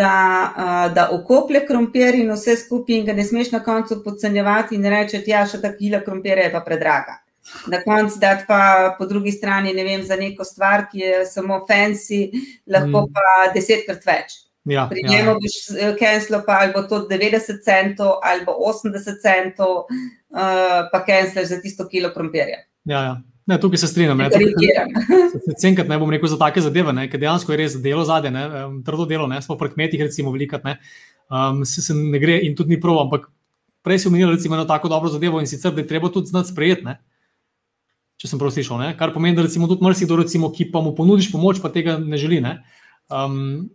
[0.00, 0.14] da,
[0.48, 4.88] uh, da okoplje krompir in vse skupaj, in ga ne smeš na koncu podcenjevati in
[4.88, 7.20] reči, da ja, še ta kila krompirja je pa predraga.
[7.66, 11.64] Na koncu dati pa po drugi strani, ne vem, za neko stvar, ki je samo
[11.68, 12.30] fancy,
[12.66, 13.12] lahko Mm.
[13.14, 14.36] pa desetkrat več.
[14.64, 15.08] Ja, Pri ja.
[15.10, 15.54] njemu boš
[15.98, 19.86] cancelo pa ali bo to 90 centov ali bo 80 centov,
[20.28, 22.58] uh, pa cancelaš za tisto kilo krompirja.
[22.84, 23.22] Ja, ja.
[23.46, 24.18] Ne, tukaj se strinjam.
[25.62, 28.42] Cenkrat ne bom rekel za take zadeve, ne, ker dejansko je res delo zadje, ne,
[28.44, 30.74] em, trdo delo, ne, smo pri kmetih, recimo, velikrat ne,
[31.32, 33.24] um, se, se ne gre in tudi ni prav, ampak
[33.82, 36.52] prej si omenil recimo eno tako dobro zadevo in sicer, da je treba tudi znati
[36.52, 36.98] sprejeti, ne,
[38.18, 40.94] če sem prav slišal, ne, kar pomeni, da recimo tudi marsikdo, recimo, ki pa mu
[40.98, 42.58] ponudiš pomoč, pa tega ne želi, ne.
[43.08, 43.68] Um,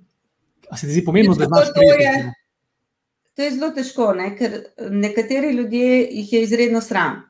[0.69, 2.33] a se ti zdi pomembno, da Veš, znaš kako to je?
[3.33, 4.33] To je zelo težko, ne?
[4.37, 4.59] ker
[4.91, 7.23] nekateri ljudje jih je izredno sram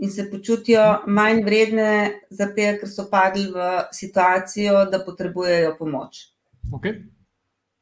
[0.00, 6.22] in se počutijo manj vredne, zato ker so padli v situacijo, da potrebujejo pomoč.
[6.72, 7.02] Okay.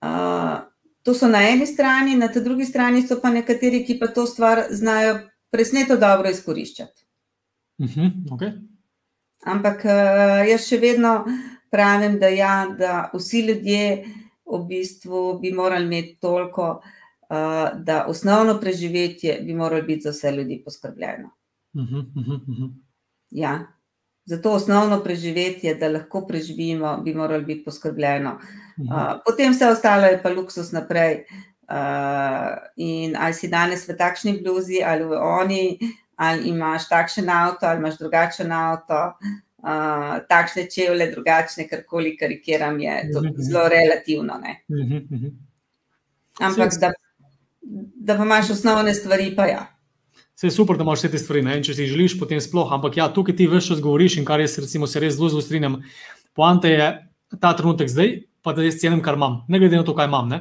[0.03, 0.65] Uh,
[1.03, 4.65] to so na eni strani, na drugi strani so pa nekateri, ki pa to stvar
[4.71, 5.19] znajo
[5.51, 7.05] presneto dobro izkoriščati.
[7.79, 8.11] Uh -huh.
[8.31, 8.68] okay.
[9.47, 11.25] Ampak uh, jaz še vedno
[11.71, 14.05] pravim, da, ja, da vsi ljudje
[14.49, 20.33] v bistvu bi morali imeti toliko, uh, da osnovno preživetje bi moralo biti za vse
[20.33, 21.31] ljudi poskrbljeno.
[21.75, 22.05] Uh -huh.
[22.17, 22.35] Uh -huh.
[22.35, 22.71] Uh -huh.
[23.31, 23.59] Ja.
[24.25, 28.39] Zato osnovno preživetje, da lahko preživimo, bi moralo biti poskrbljeno.
[28.77, 31.25] Uh, potem vse ostalo je pa luksus naprej.
[31.69, 35.79] Uh, in ali si danes v takšni bluzi ali v oni,
[36.19, 38.99] ali imaš takšen avto, ali imaš drugačen avto,
[39.63, 43.35] uh, takšne čevlje, drugačne, karkoli karikiram, je to Mhm.
[43.39, 44.39] zelo relativno.
[44.43, 44.57] Ne?
[44.69, 45.31] -huh.
[46.41, 46.93] Ampak da,
[47.95, 49.67] da pa imaš osnovne stvari, pa ja.
[50.37, 51.57] Vse je super, da imaš vse te stvari, ne?
[51.57, 52.73] in če si želiš, potem sploh.
[52.73, 55.43] Ampak ja, tukaj ti veš, čas govoriš in kar jaz recimo, se res zelo, zelo
[55.43, 55.83] strinjam.
[56.35, 57.09] Poanta je
[57.41, 60.29] ta trenutek zdaj, pa da jaz cenim, kar imam, ne glede na to, kaj imam.
[60.29, 60.39] Ne?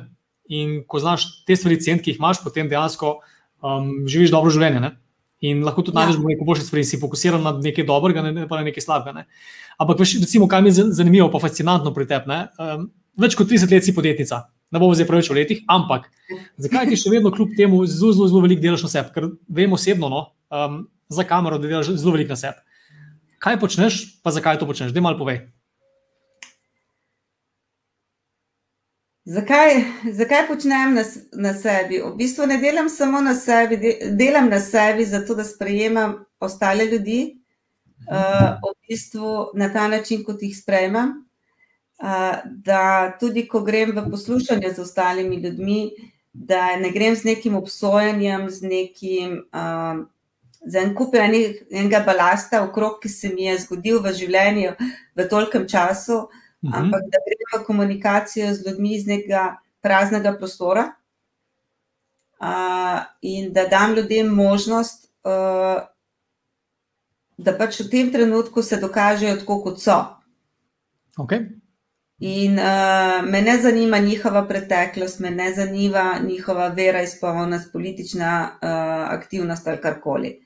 [0.49, 3.15] In ko znaš te stvari ceniti, ki jih imaš, potem dejansko
[3.61, 4.79] um, živiš dobro življenje.
[4.79, 4.91] Ne?
[5.45, 6.05] In lahko tudi ja.
[6.05, 9.13] najdeš nekaj boljše stvari, si fokusiran na nekaj dobrega, ne pa na nekaj slabega.
[9.19, 9.27] Ne?
[9.77, 12.39] Ampak, veš, recimo, kaj mi je zanimivo, pa fascinantno pri tebi.
[12.57, 12.87] Um,
[13.21, 16.09] več kot 30 let si podjetnica ne bomo zdaj preveč v letih, ampak
[16.59, 19.13] zakaj ti še vedno, kljub temu, zelo, zelo, zelo veliko delaš na sebi?
[19.15, 19.29] Ker
[19.59, 20.81] vem osebno, no, um,
[21.11, 22.59] za kamero, da delaš zelo veliko na sebi.
[23.43, 24.91] Kaj počneš, pa zakaj to počneš?
[24.95, 25.45] Dej malo povej.
[29.27, 31.03] Zakaj, zakaj počnem na,
[31.33, 31.99] na sebi?
[31.99, 33.75] V bistvu ne delam samo na sebi,
[34.15, 37.35] delam na sebi, zato da sprejemam ostale ljudi,
[38.07, 41.27] uh, v bistvu na ta način, kot jih sprejemam
[42.45, 45.91] da tudi ko grem v poslušanje z ostalimi ljudmi,
[46.33, 49.43] da ne grem z nekim obsojanjem, z nekim.
[50.67, 54.73] Za en kup enega balasta, okrog, ki se mi je zgodil v življenju
[55.15, 56.46] v tolkem času, uh.
[56.69, 56.79] -huh.
[56.79, 60.93] ampak da grem v komunikacijo z ljudmi iz nekega praznega prostora
[62.41, 65.81] uh, in da dam ljudem možnost, uh,
[67.37, 69.97] da pač v tem trenutku se dokažejo tako, kot so.
[71.17, 71.45] Okay.
[72.19, 78.69] In uh, me ne zanima njihova preteklost, me ne zanima njihova vera, izpolnjenost, politična uh,
[79.13, 80.39] aktivnost ali karkoli.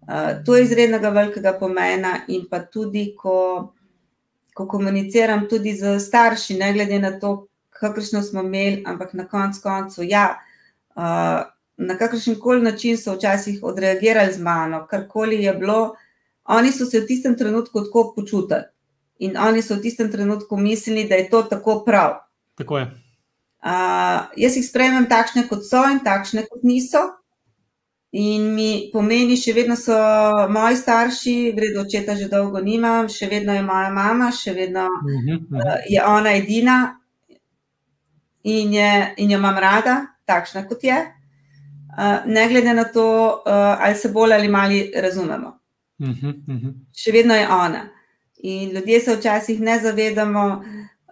[0.00, 3.74] Uh, to je izrednega velikega pomena, in pa tudi, ko,
[4.58, 9.60] ko komuniciram tudi z starši, ne glede na to, kakršno smo imeli, ampak na koncu
[9.62, 10.40] koncu, ja,
[10.96, 11.46] uh,
[11.76, 15.94] na kakršen koli način so včasih odreagirali z mano, karkoli je bilo,
[16.44, 18.66] oni so se v tistem trenutku tako počutili
[19.18, 22.18] in oni so v tistem trenutku mislili, da je to tako prav.
[22.58, 22.90] Tako je.
[23.62, 27.04] Uh, jaz jih sprejemam takšne, kot so in takšne, kot niso.
[28.10, 29.96] In mi pomeni, še vedno so
[30.48, 35.02] moji starši, vredno očeta že dolgo nimam, še vedno je moja mama, še vedno uh
[35.04, 35.66] -huh, uh -huh.
[35.66, 37.00] Uh, je ona edina
[38.42, 40.96] in, je, in jo imam rada, takšna kot je.
[41.98, 45.58] Uh, ne glede na to, uh, ali se bolj ali malo razumemo.
[45.98, 46.74] Uh -huh, uh -huh.
[46.96, 47.88] Še vedno je ona.
[48.38, 50.64] In ljudje se včasih ne zavedamo,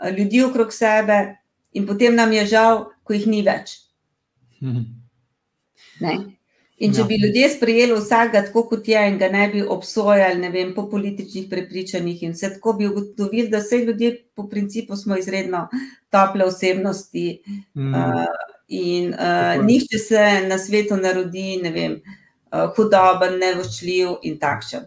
[0.03, 1.36] eh, ljudi okrog sebe,
[1.72, 3.78] in potem nam je žal, ko jih ni več.
[6.01, 6.36] Ne?
[6.76, 7.06] In če ja.
[7.08, 10.84] bi ljudje sprejeli vsakega tako, kot je, in ga ne bi obsojali, ne vem, po
[10.90, 15.68] političnih prepričanjih, in vse tako bi ugotovili, da vse ljudje, po principu, smo izredno
[16.12, 17.40] tople osebnosti.
[17.74, 17.94] Mm.
[17.94, 24.84] Uh, in uh, nihče se na svetu narodi, ne vem, uh, hudoben, nevoščljiv in takšen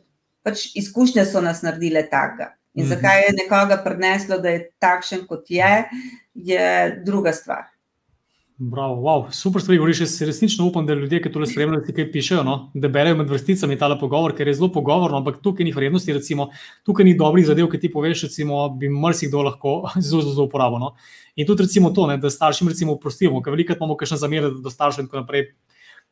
[0.50, 2.52] pač izkušnje so nas naredile tako.
[2.78, 2.94] In mhm.
[2.94, 5.74] zakaj je nekoga prineslo, da je takšen, kot je,
[6.34, 6.68] je
[7.06, 7.68] druga stvar.
[8.62, 10.00] Bravo, wow, super stvari govoriš.
[10.00, 12.72] Jaz resnično upam, da ljudje, ki to spremljajo, ti kaj pišejo, no?
[12.74, 16.50] da berejo med vrsticami ta pogovor, ker je zelo pogovorno, ampak tukaj ni vrednosti, recimo,
[16.84, 19.78] tukaj ni dobrih zadev, ki ti poveš, recimo, bi marsikdo lahko
[20.10, 20.84] zelo, zelo uporabil.
[20.84, 20.92] No?
[21.40, 24.76] In tudi recimo to, ne, da staršem recimo prostimo, ker veliko imamo kakšne zamere do
[24.76, 25.48] staršev in tako naprej.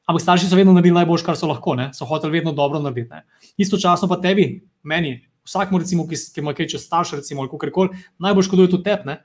[0.07, 1.91] Ampak starši so vedno naredili najboljše, kar so lahko, ne?
[1.93, 3.11] so hoteli vedno dobro narediti.
[3.11, 3.25] Ne?
[3.59, 4.53] Istočasno pa tebi,
[4.87, 8.71] meni, vsakmu, recimo, ki, ki ima kaj čez starše, recimo, ali kako koli, najbolj škoduje
[8.71, 9.19] tudi tebi.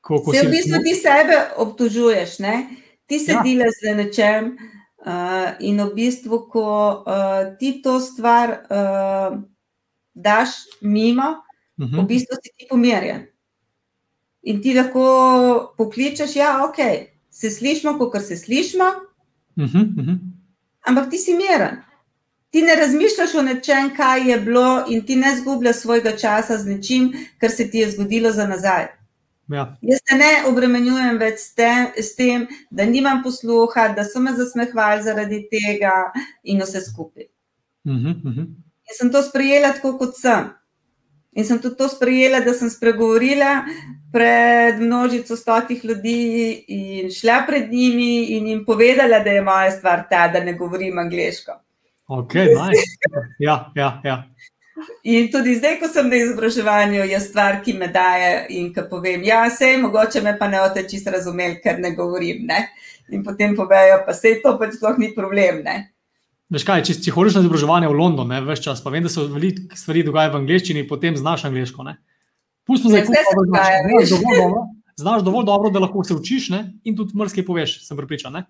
[0.00, 2.66] Ko, ko se v bistvu ti sebe obtožuješ, ne?
[3.06, 3.42] ti se ja.
[3.42, 4.56] delaš z nečem.
[4.98, 6.68] Uh, in v bistvu, ko
[7.06, 9.38] uh, ti to stvar uh,
[10.14, 10.48] daš
[10.80, 11.22] mimo,
[11.78, 11.96] uh -huh.
[11.96, 12.06] v mhm.
[12.06, 13.26] bistvu si ti pomirjen.
[14.42, 18.84] In ti lahko pokličeš, da ja, okay, se slišmo, kot se slišmo,
[19.58, 20.18] Uh -huh, uh -huh.
[20.86, 21.76] Ampak ti si miren.
[22.50, 26.66] Ti ne razmišljaš o nečem, kaj je bilo, in ti ne zgubljaš svojega časa z
[26.66, 28.86] nečim, kar se ti je zgodilo za nazaj.
[29.48, 29.64] Ja.
[29.80, 34.34] Jaz se ne obremenjujem več s tem, s tem, da nimam posluha, da so me
[34.36, 35.94] zasmehvali zaradi tega
[36.44, 37.30] in vse skupaj.
[37.88, 38.46] Uh -huh, uh -huh.
[38.88, 40.50] Jaz sem to sprejela tako, kot sem.
[41.32, 43.64] In sem tudi to sprejela, da sem spregovorila
[44.12, 50.08] pred množico stotih ljudi in šla pred njimi in jim povedala, da je moja stvar
[50.10, 51.52] ta, da ne govorim angliško.
[52.06, 52.82] Ok, nice.
[53.38, 54.24] ja, ja, ja.
[55.02, 59.24] In tudi zdaj, ko sem na izobraževanju, je stvar, ki me daje in ki povem,
[59.26, 62.44] ja, sej, mogoče me pa ne boste čisto razumeli, ker ne govorim.
[62.48, 62.66] Ne?
[63.14, 65.62] In potem povejo, pa sej to pač sploh ni problem.
[65.64, 65.76] Ne?
[66.52, 69.12] Veš kaj, če si hodiš na izobraževanje v London, ne, veš čas, pa vem, da
[69.12, 71.84] se veliko stvari dogaja v angleščini, potem znaš angliško.
[72.68, 74.64] Pustimo zdaj, kako se dogaja.
[74.98, 76.64] Znaš dovolj dobro, da lahko se učiš ne?
[76.84, 78.34] in tudi mrske poveš, sem pripričan.
[78.34, 78.48] Ne?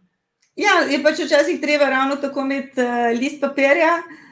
[0.59, 4.28] Ja, je pač včasih treba ravno tako imeti uh, list papirja uh,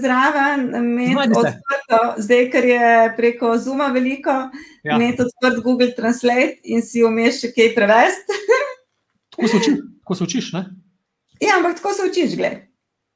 [0.00, 0.66] zraven,
[1.00, 4.34] imeti odprto, zdaj, ker je preko Zuma veliko,
[4.84, 4.96] ja.
[4.96, 8.40] imeti odprt Google Translate in si umeš še kaj prevesti.
[9.36, 10.64] tako se učiš, tako se učiš, ne?
[11.40, 12.66] Ja, ampak tako se učiš, gledaj.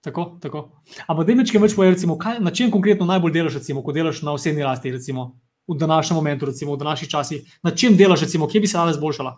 [0.05, 0.68] Tako, tako.
[1.07, 2.09] Ampak, da imaš več povedati,
[2.41, 5.33] na čem konkretno najbolj delaš, recimo, ko delaš na osebni rasti, recimo,
[5.68, 8.93] v današnjem momentu, recimo, v današnjih časih, na čem delaš, recimo, kje bi se rada
[8.93, 9.33] izboljšala?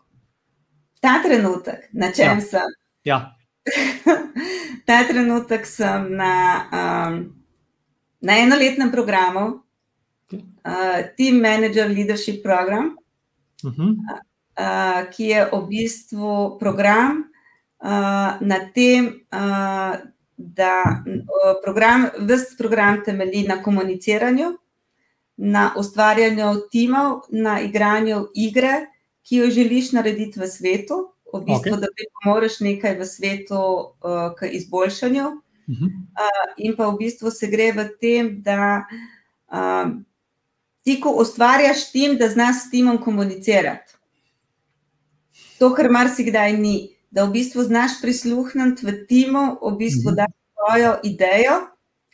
[1.01, 2.41] Ta trenutek, na čem ja.
[2.41, 2.75] sem?
[3.05, 3.36] Ja.
[4.87, 6.35] Ta trenutek sem na,
[6.71, 7.15] um,
[8.23, 9.63] na enoletnem programu,
[10.27, 10.45] okay.
[10.63, 12.97] uh, Team Manager Leadership Program,
[13.65, 13.95] uh -huh.
[14.59, 17.25] uh, ki je v bistvu program
[17.83, 19.97] uh, na tem, uh,
[20.37, 21.03] da
[21.63, 24.59] program, vse program temelji na komuniciranju,
[25.37, 28.87] na ustvarjanju timov, na igranju igre,
[29.23, 31.81] ki jo želiš narediti v svetu, v bistvu, okay.
[31.81, 35.27] da ti pomoraš nekaj v svetu uh, k izboljšanju.
[35.67, 35.87] Uh -huh.
[35.87, 38.87] uh, in pa v bistvu se gre v tem, da
[39.53, 39.91] uh,
[40.83, 43.93] ti, ko ustvarjaš tim, da znaš s timom komunicirati.
[45.59, 50.17] To, kar marsikdaj ni da v bistvu znaš prisluhniti v timu, v bistvu mhm.
[50.17, 51.57] da svojo idejo,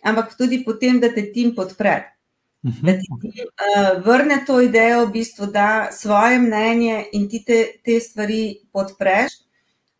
[0.03, 2.12] ampak tudi potem, da te tim podpre.
[2.64, 2.86] Mhm.
[2.86, 8.00] Da ti uh, vrne to idejo, v bistvu da svoje mnenje in ti te, te
[8.00, 9.32] stvari podpreš.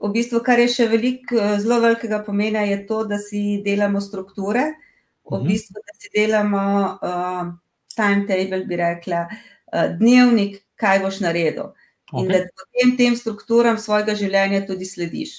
[0.03, 4.01] V bistvu, kar je še veliko, eh, zelo velikega pomena, je to, da si delamo
[4.03, 4.73] strukture,
[5.31, 5.47] v mhm.
[5.47, 6.63] bistvu, da si delamo
[6.99, 7.53] uh,
[7.95, 11.71] timetable, bi rekla, uh, dnevnik, kaj boš naredil.
[12.13, 12.33] In okay.
[12.33, 15.37] da potem tem strukturam svojega življenja tudi slediš.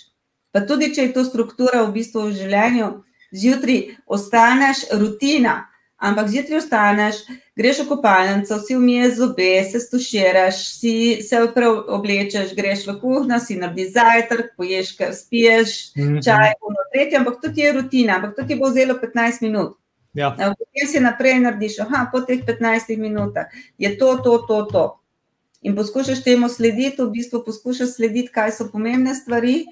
[0.56, 2.88] Pa tudi, če je to struktura v bistvu v življenju,
[3.36, 5.60] zjutraj ostaneš rutina,
[6.04, 7.22] ampak zjutraj ostaneš,
[7.56, 13.40] greš v kopalnico, si umiješ zobe, se stuširaš, si se prav oblečeš, greš v kuhno,
[13.40, 16.24] si narediš zajtrk, poješ, kar spiješ, mm -hmm.
[16.26, 19.78] čaj, puno tretje, ampak to ti je rutina, ampak to ti bo vzelo 15 minut.
[20.14, 20.36] Ja.
[20.38, 23.46] Potem si naprej narediš, aha, po teh 15 minutah
[23.78, 25.04] je to, to, to, to
[25.64, 29.64] in poskušaš temu slediti, v bistvu poskušaš slediti, kaj so pomembne stvari.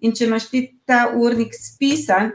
[0.00, 2.30] In če imaš ti ta urnik spisan,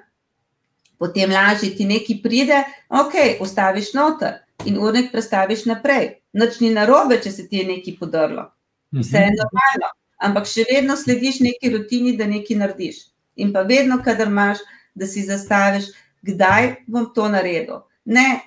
[1.00, 6.16] potem lažje ti nekaj pride, ok, ustaviš noter in urnik prestaviš naprej.
[6.34, 8.50] Noč ni narobe, če se ti je nekaj podrlo.
[8.96, 9.39] Vse je mhm.
[9.41, 13.06] normalno, ampak še vedno slediš neki rutini, da nekaj narediš.
[13.36, 14.64] In pa vedno, kadar imaš,
[14.96, 15.91] da si zastaviš,
[16.24, 17.84] kdaj bom to naredil.
[18.06, 18.46] Ne,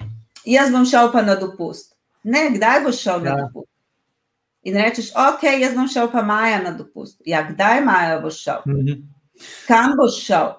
[0.48, 1.92] jaz bom šel pa na dopust.
[2.24, 3.34] Ne, kdaj boš šel ja.
[3.34, 3.68] na dopust?
[4.68, 7.20] in rečeš, ok, jaz bom šel pa maja na dopust.
[7.26, 8.60] Ja, kdaj maja boš šel?
[8.66, 9.02] -hmm.
[9.66, 10.52] Kam boš šel?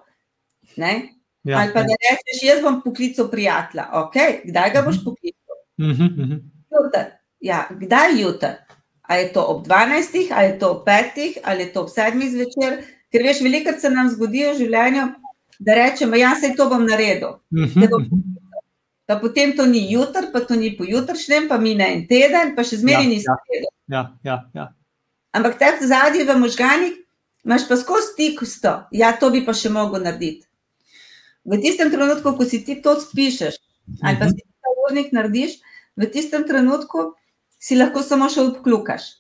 [1.44, 1.86] Ja, Ali pa ja.
[1.86, 3.86] da rečeš, jaz bom poklical prijatelja.
[3.94, 4.16] Ok,
[4.46, 5.06] kdaj ga boš mhm.
[5.06, 5.58] poklical?
[5.78, 6.42] Mm -hmm.
[6.74, 7.06] Jutr.
[7.40, 8.54] Ja, kdaj jutr?
[9.02, 12.30] A je to ob 12, ali je to ob 5, ali je to ob 7
[12.30, 12.84] zvečer?
[13.12, 15.08] Ker veš, veliko se nam zgodi v življenju,
[15.60, 17.30] da rečemo, jaz se to bom naredil.
[17.50, 18.40] Mm -hmm
[19.10, 22.78] pa potem to ni jutr, pa to ni pojutrišnjem, pa mine en teden, pa še
[22.78, 23.72] zmeraj ja, nisem vedel.
[23.90, 24.66] Ja, ja, ja.
[25.34, 26.94] Ampak te zadnje v možganjih
[27.42, 30.46] imaš pa skozi stik s to, ja, to bi pa še mogel narediti.
[31.50, 33.58] V tistem trenutku, ko si ti to spišeš,
[34.06, 34.34] ali pa mhm.
[34.36, 35.58] si ti ta urnik narediš,
[35.98, 37.14] v tistem trenutku
[37.60, 39.20] si lahko samo še obklukaš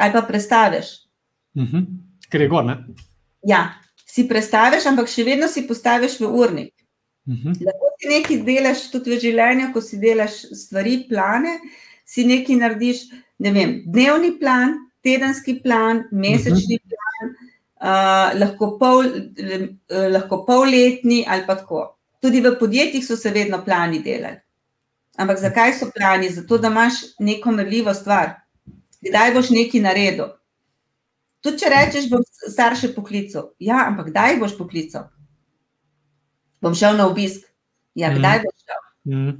[0.00, 0.86] ali pa prestaviš.
[1.54, 1.84] Mhm.
[2.32, 2.76] Ker je gor, ne?
[3.44, 3.76] Ja,
[4.08, 6.72] si prestaviš, ampak še vedno si postaviš v urnik.
[7.28, 7.60] Mhm.
[7.62, 11.58] Lahko si nekaj delaš tudi v življenju, ko si delaš stvari, plane,
[12.08, 13.04] si nekaj narediš,
[13.38, 14.74] ne vem, dnevni plan,
[15.04, 16.88] tedenski plan, mesečni mhm.
[16.88, 17.01] plan,
[17.82, 21.86] uh, lahko, pol, uh, lahko polletni ali pa tako.
[22.22, 24.38] Tudi v podjetjih so se vedno plani delali.
[25.18, 26.30] Ampak zakaj so plani?
[26.30, 28.38] Zato, da imaš neko merljivo stvar.
[29.02, 30.30] Kdaj boš nekaj naredil?
[31.42, 33.50] Tudi če rečeš, bom starše poklical.
[33.58, 35.10] Ja, ampak kdaj boš poklical?
[36.62, 37.42] bom šel na obisk.
[37.94, 38.18] Ja, mm.
[38.18, 38.42] kdaj mm.
[38.46, 38.82] boš šel?
[39.04, 39.34] Mm.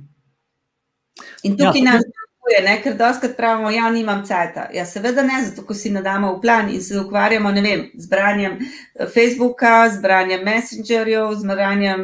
[1.43, 2.05] In tukaj ja, nas
[2.53, 4.68] sprašuje, ker doskrat pravimo, ja, nimam cajta.
[4.72, 8.09] Ja, seveda ne, zato ko si nadamo v plan in se ukvarjamo, ne vem, z
[8.09, 12.00] branjem eh, Facebooka, z branjem Messengerjev, z branjem.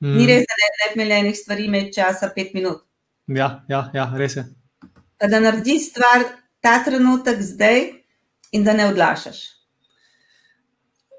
[0.00, 0.16] Mm.
[0.16, 2.82] Ni res, da ne bi imeli enih stvari, imeti časa pet minut.
[3.26, 4.44] Ja, ja, ja res je.
[5.20, 6.24] Pa da naredi stvar
[6.60, 7.92] ta trenutek zdaj
[8.52, 9.36] in da ne odlašaš.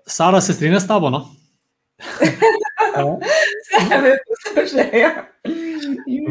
[0.08, 1.30] Sara se strinja s tabo, no?
[3.90, 5.12] Sebe poslušajo.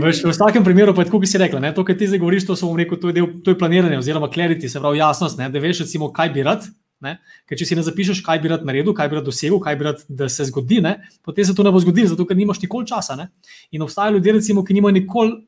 [0.01, 2.47] Veš, v vsakem primeru, pa tako bi si rekla, ne, to, kar ti zdaj govoriš,
[2.47, 5.63] to, rekel, to, je del, to je planiranje, oziroma clarity, se pravi jasnost, ne, da
[5.63, 6.69] veš, recimo, kaj bi rad.
[7.01, 7.15] Ne,
[7.49, 9.87] ker če si ne zapišeš, kaj bi rad naredil, kaj bi rad dosegel, kaj bi
[9.87, 12.85] rad, da se zgodi, ne, potem se to ne bo zgodilo, zato ker nimaš nikoli
[12.91, 13.17] časa.
[13.17, 13.31] Ne.
[13.73, 15.39] In obstajajo ljudje, recimo, ki nimajo nikoli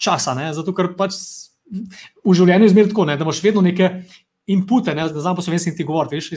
[0.00, 1.18] časa, ne, zato ker pač
[1.68, 3.90] v življenju je zmerno tako, ne, da imaš vedno neke
[4.46, 6.36] inpute, ne, da znam po slovenski ti govoriti.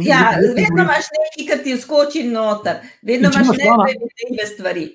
[0.00, 4.86] Ja, vedno imaš nekaj, kar ti skoči noter, vedno imaš nekaj stvari.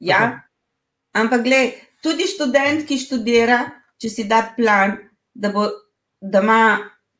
[0.00, 0.40] Ja?
[1.12, 1.70] Ampak, gled,
[2.02, 3.64] tudi študent, ki študira,
[4.00, 4.96] če si da plan,
[5.34, 5.68] da, bo,
[6.20, 6.60] da ima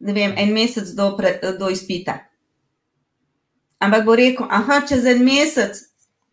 [0.01, 2.19] vem, en mesec do, pre, do izpita.
[3.85, 5.79] Ampak bo rekel, aha, čez en mesec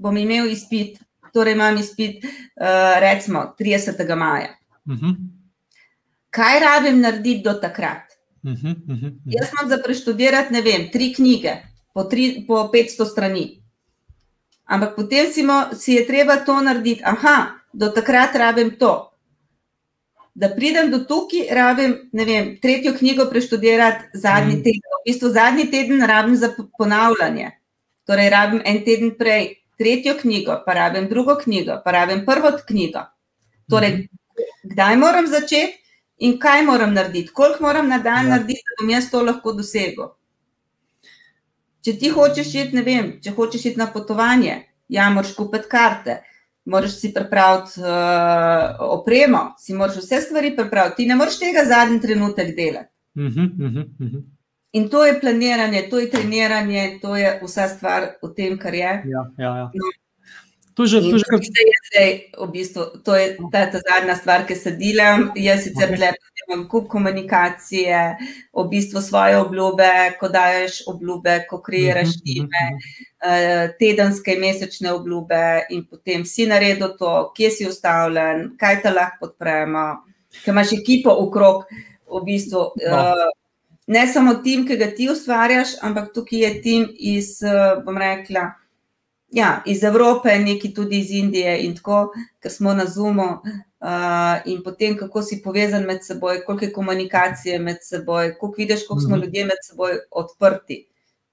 [0.02, 0.98] bom imel izpit,
[1.34, 4.16] torej imam izpit, uh, recimo 30.
[4.16, 4.56] maja.
[4.86, 5.06] Uh mhm.
[5.06, 5.16] -huh.
[6.30, 8.11] Kaj rabim narediti do takrat?
[8.44, 9.14] Uh -huh, uh -huh.
[9.26, 11.52] Jaz imam za preštudirati, ne vem, tri knjige,
[11.94, 13.62] po, tri, po 500 strani.
[14.66, 19.12] Ampak potem si, mo, si je treba to narediti, aha, do takrat rabim to.
[20.36, 24.64] Da pridem do tukaj, rabim vem, tretjo knjigo preštudirati zadnji mm.
[24.64, 24.82] teden.
[25.02, 27.52] V bistvu zadnji teden rabim za ponavljanje.
[28.06, 33.04] Torej, rabim en teden prej tretjo knjigo, pa rabim drugo knjigo, pa rabim prvo knjigo.
[33.70, 34.08] Torej, mm.
[34.64, 35.81] kdaj moram začeti
[36.22, 38.36] in kaj moram narediti, koliko moram na dan ja.
[38.36, 40.12] narediti, da bom jaz to lahko dosegel.
[41.82, 44.60] Če ti hočeš iti, ne vem, če hočeš iti na potovanje,
[44.90, 46.22] ja, moraš kupiti karte
[46.66, 47.88] moraš si pripraviti uh,
[48.80, 52.90] opremo, si moraš vse stvari pripraviti, ti ne moreš tega zadnji trenutek delati.
[53.16, 54.24] Uh -huh, uh -huh.
[54.72, 59.04] In to je planiranje, to je treniranje, to je vsa stvar v tem, kar je.
[59.06, 59.72] Ja, ja, ja.
[59.74, 59.92] No,
[60.82, 61.38] To, že, to, že kar...
[61.94, 62.06] je
[62.42, 65.30] v bistvu, to je ta, ta zadnja stvar, ki se delam.
[65.38, 66.18] Jaz sicer okay.
[66.48, 68.18] imam kup komunikacije,
[68.50, 73.68] v bistvu svoje obljube, ko daješ obljube, ko kreiraš mhm, time, uh -huh.
[73.70, 79.28] uh, tedenske, mesečne obljube in potem si naredil to, kje si ustavljen, kaj te lahko
[79.28, 80.02] podpremo,
[80.42, 81.70] ker imaš ekipo okrog.
[82.10, 82.98] V bistvu, no.
[82.98, 83.30] uh,
[83.88, 88.50] ne samo tim, ki ga ti ustvarjaš, ampak tukaj je tim iz, uh, bom rekla,
[89.32, 93.42] ja, iz Evrope, neki tudi iz Indije, in tako, ker smo na Zumu.
[93.82, 93.88] Uh,
[94.46, 99.02] in potem, kako si povezan med seboj, koliko je komunikacije med seboj, koliko vidiš, koliko
[99.02, 99.26] smo mhm.
[99.26, 100.86] ljudje med seboj odprti.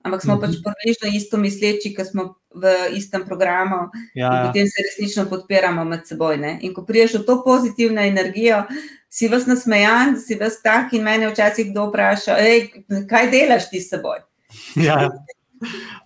[0.02, 0.62] Ampak smo pač mhm.
[0.64, 4.46] približno isto misleči, ker smo v istem programu ja, in ja.
[4.46, 6.38] potem se resnično podpiramo med seboj.
[6.40, 6.58] Ne?
[6.62, 8.62] In ko priješ v to pozitivno energijo,
[9.10, 12.38] si vas nasmejan, si vas tak in mene včasih kdo vpraša,
[13.10, 14.24] kaj delaš ti s seboj.
[14.76, 15.02] Ja.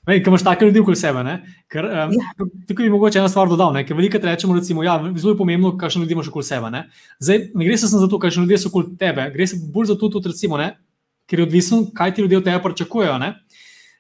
[0.07, 1.23] Ker imaš take ljudi okoli sebe.
[1.71, 2.47] Ker, um, ja.
[2.69, 3.77] Tukaj bi mogoče ena stvar dodal.
[3.87, 6.71] Ker veliko rečemo, da ja, je zelo pomembno, kakšne ljudi imaš okoli sebe.
[6.71, 6.85] Ne,
[7.21, 9.93] Zdaj, ne gre se samo za to, kakšne ljudi so okoli tebe, gre se bolj
[9.93, 10.73] za to, tudi, recimo, ne,
[11.31, 13.19] ker je odvisno, kaj ti ljudje od tebe pričakujejo.
[13.23, 13.35] Ne.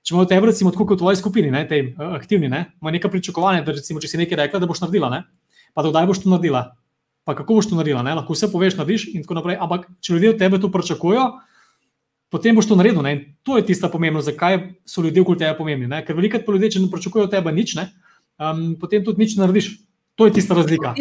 [0.02, 2.90] Če imajo tebe, recimo, tako kot v tvoji skupini, ne, tej, uh, aktivni, ne, ima
[2.90, 5.22] nekaj pričakovanja, da recimo, če si nekaj rekla, da boš naredila, ne,
[5.74, 6.64] pa da kdaj boš to naredila,
[7.22, 8.02] pa kako boš to naredila.
[8.02, 9.60] Ne, lahko vse poveš, narediš in tako naprej.
[9.62, 11.28] Ampak če ljudje od tebe to pričakujejo,
[12.32, 13.04] potem boš to naredil.
[13.04, 13.12] Ne?
[13.12, 14.58] In to je tista pomembnost, zakaj
[14.88, 15.86] so ljudje okoli tebe pomembni.
[15.88, 16.00] Ne?
[16.06, 17.90] Ker veliko ljudi, če ne pričakujejo od tebe nič, ne?
[18.40, 19.74] Um, potem tudi nič narediš.
[20.20, 20.92] To je tista razlika.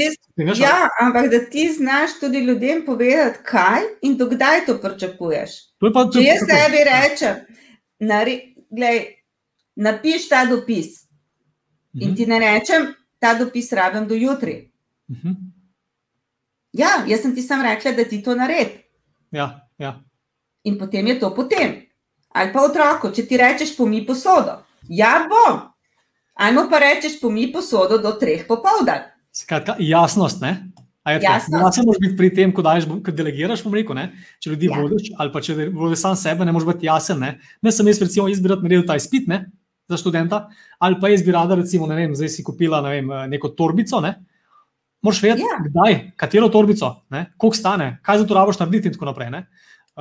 [0.56, 5.56] Ja, ampak da ti znaš tudi ljudem povedati, kaj in dokdaj to pričakuješ.
[5.84, 7.42] To pa, če jaz tebi rečem,
[9.76, 12.04] napiš ta dopis uh -huh.
[12.04, 12.16] in mhm.
[12.16, 14.72] ti ne rečem, ta dopis rabim do jutri.
[15.08, 15.28] Uh mhm.
[15.28, 15.36] -huh.
[16.74, 18.80] Ja, jaz sem ti sam rekla, da ti to naredi.
[19.32, 20.04] Ja, ja.
[20.64, 21.82] In potem je to potem.
[22.32, 24.62] Ali pa otroku, če ti rečeš, pomi posodo.
[24.88, 25.60] Ja, bom.
[26.42, 29.10] Ajmo pa rečeš, pomi posodo do treh popoldan.
[29.36, 30.42] Skratka, jasnost.
[30.42, 30.72] Ne?
[31.02, 33.98] Jasno moraš biti pri tem, ko, daješ, ko delegiraš, rekel,
[34.40, 34.78] če ljudi ja.
[34.78, 37.20] vodiš, ali pa če vodiš sam sebe, ne moreš biti jasen.
[37.20, 37.32] Ne,
[37.62, 39.48] ne sem jaz, recimo, izbirati naredil ta izpit ne,
[39.90, 40.44] za študenta,
[40.78, 44.02] ali pa jaz bi rada, recimo, ne vem, zdaj si kupila ne vem, neko torbico.
[44.06, 44.20] Ne,
[45.02, 45.58] Moraš vedeti, ja.
[45.66, 46.92] kdaj, katero torbico,
[47.42, 49.32] koliko stane, kaj za to raboš narediti in tako naprej.
[49.34, 49.48] Ne.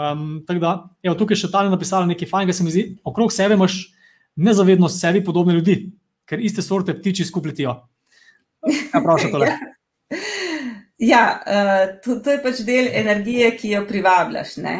[0.00, 0.70] Um, da,
[1.02, 3.74] evo, tukaj še tam je napisala nekaj fajnega, se mi zdi, okrog sebe imaš
[4.40, 5.74] nezavedno sebi podobne ljudi,
[6.24, 7.74] ker iste sorte ptiči skupletijo.
[8.64, 9.50] Kaj praviš tole?
[11.12, 14.54] ja, uh, to, to je pač del energije, ki jo privabljaš.
[14.64, 14.76] Ne?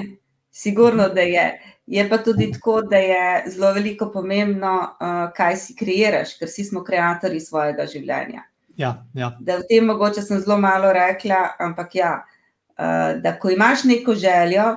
[0.51, 1.51] Sigurno, da je.
[1.91, 6.63] Je pa tudi tako, da je zelo veliko pomembno, uh, kaj si kreiraš, ker si
[6.65, 8.45] smo ustvarjalci svojega življenja.
[8.79, 9.33] Ja, ja.
[9.41, 14.15] Da v tem mogoče sem zelo malo rekla, ampak ja, uh, da ko imaš neko
[14.15, 14.77] željo,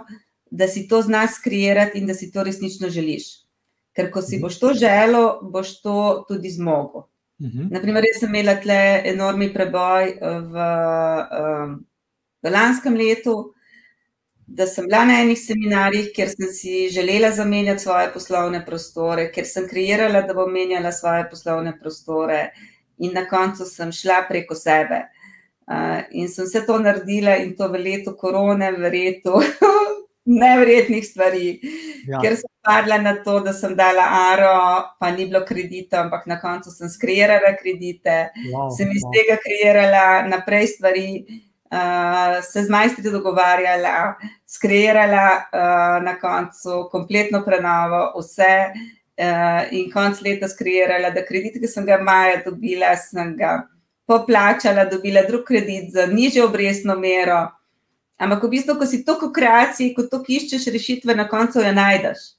[0.53, 3.23] da si to znaš skrijeti in da si to resnično želiš.
[3.95, 4.41] Ker ko si mhm.
[4.41, 7.01] boš to želel, boš to tudi zmogel.
[7.01, 7.57] Uh mhm.
[7.57, 7.71] -huh.
[7.71, 10.55] Naprimer, jaz sem imela tle enormni preboj v,
[11.39, 11.85] um,
[12.41, 13.53] v lanskem letu,
[14.47, 19.45] da sem bila na enih seminarjih, kjer sem si želela zamenjati svoje poslovne prostore, ker
[19.45, 22.51] sem kreirala, da bom menjala svoje poslovne prostore,
[22.97, 25.01] in na koncu sem šla preko sebe.
[25.67, 29.41] Uh, in sem vse to naredila, in to v letu korone, v letu
[30.25, 31.59] nevrednih stvari,
[32.07, 32.19] ja.
[32.23, 34.55] ker sem padla na to, da sem dala aro,
[34.99, 39.11] pa ni bilo kredita, ampak na koncu sem skreirala kredite, wow, sem iz wow.
[39.15, 41.07] tega kreirala naprej stvari,
[41.73, 44.15] uh, se z majstri dogovarjala,
[44.47, 48.57] skreirala uh, na koncu kompletno prenovo, vse.
[49.13, 53.59] Uh, in konc leta skreirala, da kredit, ki sem ga maja dobila, sem ga
[54.09, 57.43] poplačala, dobila drug kredit za nižjo obrestno mero.
[58.17, 62.33] Ampak v bistvu, ko si toliko kreacij, ko to iščeš rešitve, na koncu jo najdeš.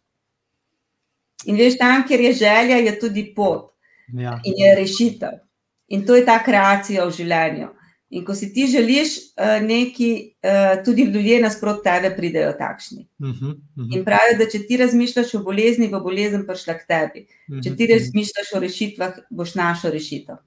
[1.50, 3.70] In veš, tam, kjer je želja, je tudi pot
[4.12, 4.40] Ja.
[4.44, 5.40] in je rešitev.
[5.88, 7.68] In to je ta kreacija v življenju.
[8.14, 10.12] In ko si ti želiš uh, nekaj,
[10.44, 13.06] uh, tudi ljudje nasprot tebe pridejo takšni.
[13.18, 17.24] Mhm, mhm, In pravijo, da če ti razmišljaš o bolezni, bo bolezen prišla k tebi.
[17.48, 17.92] Če ti mhm, mhm.
[17.96, 20.38] razmišljaš o rešitvah, boš našel rešitev.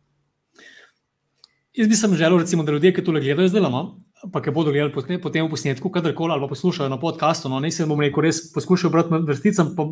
[1.78, 3.84] Jaz bi sem želel, recimo, da ljudje, ki to gledajo zdaj, no,
[4.32, 7.72] pa ki bodo gledali posne- potem v posnetku, kadarkoli ali poslušajo na podkastu, no, ne
[7.72, 9.86] se bom rekel, res poskušajo brati vrsticam, pa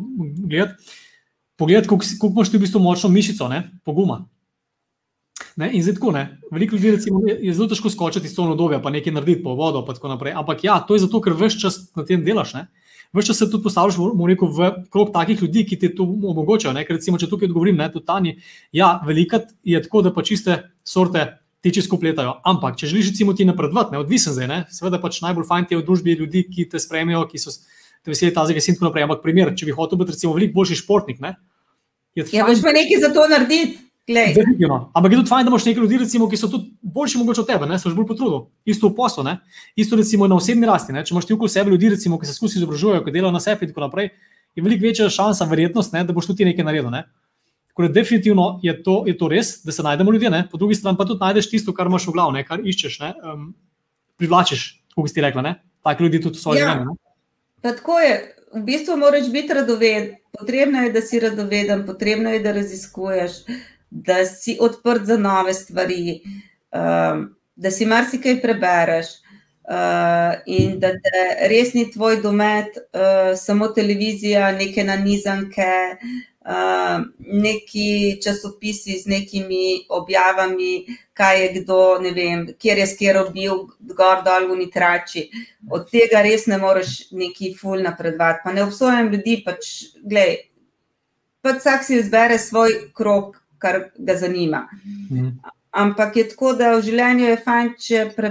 [0.48, 0.82] gledati,
[1.56, 4.26] pogledati, koliko koliko imaš ti v bistvu močno mišico, ne, poguma.
[5.56, 8.80] Ne, in zdaj tako, ne, veliko ljudi recimo, je zelo težko skočiti iz tega obdobja,
[8.82, 10.34] pa nekaj narediti po vodo, pa tako naprej.
[10.36, 12.52] Ampak ja, to je zato, ker veš čas na tem delaš.
[12.54, 12.66] Ne.
[13.16, 13.96] Veš čas se tudi postavljaš
[14.28, 16.74] rekel, v krog takih ljudi, ki ti to omogočajo.
[16.76, 16.84] Ne.
[16.84, 18.36] Ker recimo, če tukaj odgovorim, ne, tudi Tani,
[18.72, 21.24] ja, velikrat je tako, da pa čiste sorte
[21.66, 22.36] tiči skupaj letajo.
[22.46, 25.80] Ampak, če želiš recimo ti napredovati, odvisen zdaj, ne, seveda pač najbolj fajn ti je
[25.82, 29.06] v družbi ljudi, ki te spremijo, ki so te veseli tazega in tako naprej.
[29.08, 31.34] Ampak primer, če bi hotel biti recimo veliko boljši športnik, ne,
[32.14, 33.82] je Ja, fajn- boš pa nekaj za to narediti.
[34.06, 34.90] Definitivno.
[34.94, 37.46] Ampak je tudi fajn, da imaš nekaj ljudi, recimo, ki so tudi boljši mogoče od
[37.46, 38.46] tebe, ne, se boš bolj potrudil.
[38.64, 39.40] Isto v poslu, ne.
[39.76, 40.92] isto recimo na osebni rasti.
[40.94, 41.02] Ne.
[41.04, 43.66] Če imaš ti okoli sebe ljudi, recimo, ki se skozi izobražujejo, ki delajo na sebi
[43.66, 44.12] in tako naprej,
[44.54, 46.90] je veliko večja šansa, verjetnost, ne, da boš tudi ti nekaj naredil.
[46.94, 47.02] Ne.
[47.76, 50.48] Tako da definitivno je to, je to res, da se najdemo ljudje, ne.
[50.50, 53.10] po drugi strani pa tudi najdeš tisto, kar imaš v glavu, ne, kar iščeš, ne,
[53.20, 53.50] um,
[54.16, 54.62] privlačiš,
[54.94, 55.50] kot si rekla, ne.
[55.84, 56.70] Take ljudi tudi v svoje Ja.
[56.70, 56.94] življenje.
[57.60, 58.14] Pa tako je,
[58.54, 60.06] v bistvu moraš biti radoveden.
[60.38, 63.36] Potrebno je, da si radoveden, potrebno je, da raziskuješ,
[63.90, 66.22] da si odprt za nove stvari,
[66.72, 69.18] um, da si marsikaj prebereš.
[69.66, 76.35] Uh, in da te res ni tvoj domet, uh, samo televizija, neke nanizanke, uh,
[77.18, 84.22] neki časopisi z nekimi objavami, kaj je kdo, ne vem, kjer je skero bil, gor
[84.24, 85.26] dol v nitrači.
[85.70, 88.40] Od tega res ne moreš neki ful napredovati.
[88.44, 89.72] Pa ne obsojam ljudi, pač,
[90.04, 90.36] glej,
[91.42, 94.68] pač vsak si izbere svoj krok, kar ga zanima.
[95.10, 95.28] Mhm.
[95.76, 98.04] Ampak je tako, da v življenju je fajn, če.
[98.16, 98.30] Pre...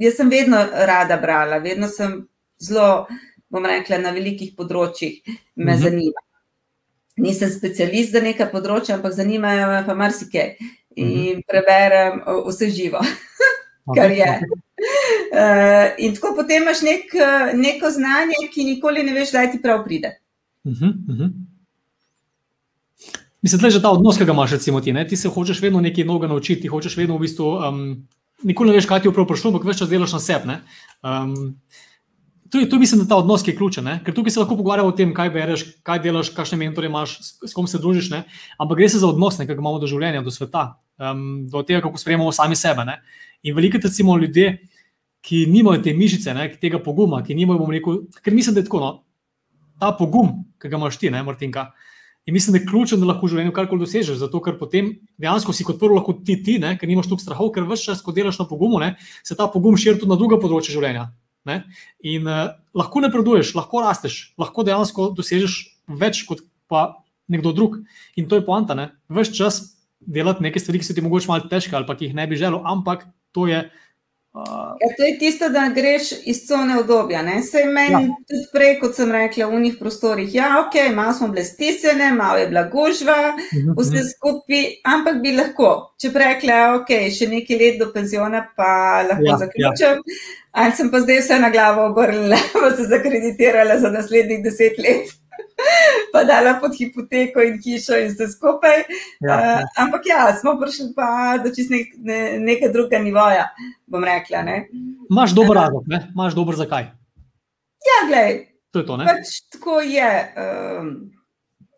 [0.00, 0.58] Jaz sem vedno
[0.88, 2.24] rada brala, vedno sem
[2.58, 3.06] zelo,
[3.50, 5.20] bom rekla, na velikih področjih
[5.56, 5.82] me Mhm.
[5.82, 6.20] zanima.
[7.20, 10.54] Nisem specialist za neka področja, ampak zanimajo me pa marsikaj.
[11.00, 13.00] In preberem o, vse živo,
[13.96, 14.30] kar je.
[15.30, 17.12] Uh, in tako potem imaš nek,
[17.56, 20.16] neko znanje, ki nikoli ne veš, kdaj ti prav pride.
[20.66, 21.30] Mhm, mhm.
[23.42, 24.92] Mislim, da je že ta odnos, ki ga imaš, recimo ti.
[24.92, 25.06] Ne?
[25.08, 27.52] Ti se hočeš vedno nekaj novega naučiti, ti hočeš vedno v bistvu.
[27.56, 27.78] Um,
[28.44, 30.56] nikoli ne veš, kaj ti je prav prišlo, ampak več čas delaš na sebi.
[31.00, 31.32] Um,
[32.50, 33.84] to, je, to mislim, je ta odnos, ki je ključen.
[33.84, 33.98] Ne?
[34.04, 37.50] Ker tukaj se lahko pogovarjamo o tem, kaj bereš, kaj delaš, kakšne mentore imaš, s,
[37.50, 38.10] s kom se družiš.
[38.10, 38.24] Ne?
[38.58, 40.64] Ampak gre se za odnos, ki ga imamo do življenja, do sveta,
[40.98, 42.84] um, do tega, kako sprejemamo sami sebe.
[42.88, 42.98] Ne?
[43.42, 44.58] In veliko recimo ljudje,
[45.20, 48.80] ki nimajo te mišice, ne, tega poguma, ki nimajo, rekel, ker mislim, da je tako.
[48.80, 48.90] No,
[49.80, 51.70] ta pogum, ki ga imaš ti, ne, Martinka.
[52.28, 55.54] In mislim, da je ključen, da lahko v življenju karkoli dosežeš, zato ker potem dejansko
[55.56, 58.12] si kot prvo lahko ti, ti ne, ker nimaš toliko strahov, ker vse čas, ko
[58.16, 58.92] delaš na pogumu, ne,
[59.24, 61.08] se ta pogum širi tudi na druga področja življenja.
[61.48, 61.62] Ne.
[62.04, 65.60] In uh, lahko napreduješ, lahko rasteš, lahko dejansko dosežeš
[66.00, 67.78] več kot pa nekdo drug.
[68.20, 68.90] In to je poanta, ne.
[69.08, 69.62] Ves čas
[70.00, 72.38] delati neke stvari, ki so ti mogoče malo težke ali pa ki jih ne bi
[72.40, 73.64] želel, ampak to je.
[74.32, 77.22] Uh, Ja, to je tisto, da greš iz cone obdobja.
[77.50, 78.16] Sej meni ja.
[78.28, 82.38] tudi prej, kot sem rekla, v njih prostorih, ja, ok, malo smo bile stisnjene, malo
[82.38, 83.18] je bila gužva,
[83.78, 84.64] vse skupaj,
[84.94, 88.70] ampak bi lahko, če bi rekla, ok, še nekaj let do penziona, pa
[89.10, 90.00] lahko ja, zaključim.
[90.06, 90.20] Ja.
[90.62, 95.10] Ali sem pa zdaj vse na glavo obrnila, pa se zakreditirala za naslednjih deset let.
[96.12, 98.84] Pa dala pod hipoteko in hišo, in vse skupaj.
[99.24, 99.36] Ja.
[99.36, 103.48] Uh, ampak ja, smo prišli pa do čist nek, ne, nekega drugega nivoja,
[103.90, 104.44] bom rekla.
[105.10, 105.84] Imáš dober razlog,
[106.14, 106.90] imaš dober zakaj.
[107.90, 108.40] Ja, gledaj.
[108.70, 109.04] To je to, ne?
[109.08, 110.10] Pač tako je.
[110.38, 110.90] Um,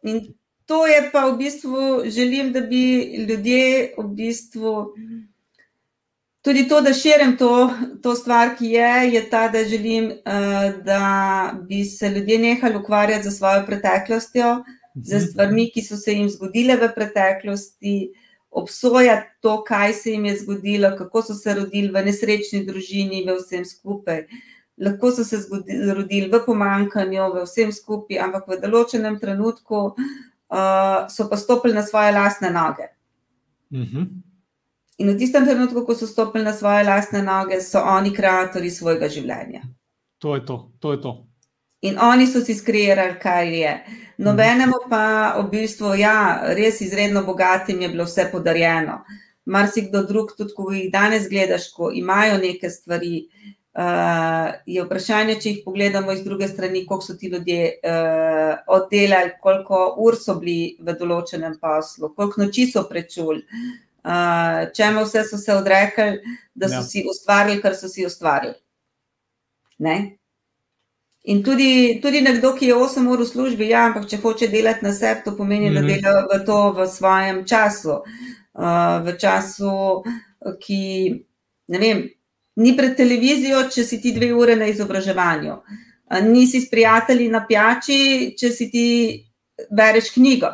[0.04, 0.22] in
[0.68, 2.82] to je pa v bistvu, želim, da bi
[3.28, 4.74] ljudje v bistvu.
[6.42, 7.70] Tudi to, da širim to,
[8.02, 13.30] to stvar, ki je, je ta, da želim, uh, da bi se ljudje nehali ukvarjati
[13.30, 14.64] z svojo preteklostjo,
[14.94, 18.10] z stvarmi, ki so se jim zgodile v preteklosti,
[18.50, 23.38] obsojati to, kaj se jim je zgodilo, kako so se rodili v nesrečni družini, v
[23.38, 24.26] vsem skupaj.
[24.82, 31.06] Lahko so se zgodili, rodili v pomankanju, v vsem skupaj, ampak v določenem trenutku uh,
[31.06, 32.90] so pa stopili na svoje lastne noge.
[33.70, 34.31] Uh -huh.
[35.02, 39.08] In v tistem trenutku, ko so stopili na svoje lastne noge, so oni ustvarjalci svojega
[39.10, 39.62] življenja.
[40.22, 41.12] To je to, to je to.
[41.82, 43.72] In oni so si skreirali, kaj je.
[44.22, 49.00] Nobenemu pa v bistvu, ja, res izredno bogatim je bilo vse podarjeno.
[49.50, 53.24] Marsikdo drug, tudi ko jih danes gledaš, ko imajo neke stvari,
[53.74, 59.34] uh, je vprašanje, če jih pogledamo iz druge strani, koliko so ti ljudje uh, oddelali,
[59.42, 63.42] koliko ur so bili v določenem poslu, koliko noči so prečuli,
[64.04, 66.18] uh, čemu vse so se odrekli,
[66.54, 66.82] da so ja.
[66.82, 68.54] si ustvarili, kar so si ustvarili.
[69.78, 70.18] Ne?
[71.22, 74.84] In tudi, tudi nekdo, ki je 8 ur v službi, ja, ampak če hoče delati
[74.84, 75.80] na sebi, to pomeni, mm -hmm.
[75.80, 76.02] da mhm.
[76.02, 78.02] dela v to v svojem času,
[78.54, 80.02] uh, v času,
[80.60, 80.82] ki
[81.68, 82.08] ne vem,
[82.56, 85.56] ni pred televizijo, če si ti dve ure na izobraževanju,
[86.22, 88.86] nisi s prijatelji na pijači, če si ti
[89.70, 90.50] bereš knjigo.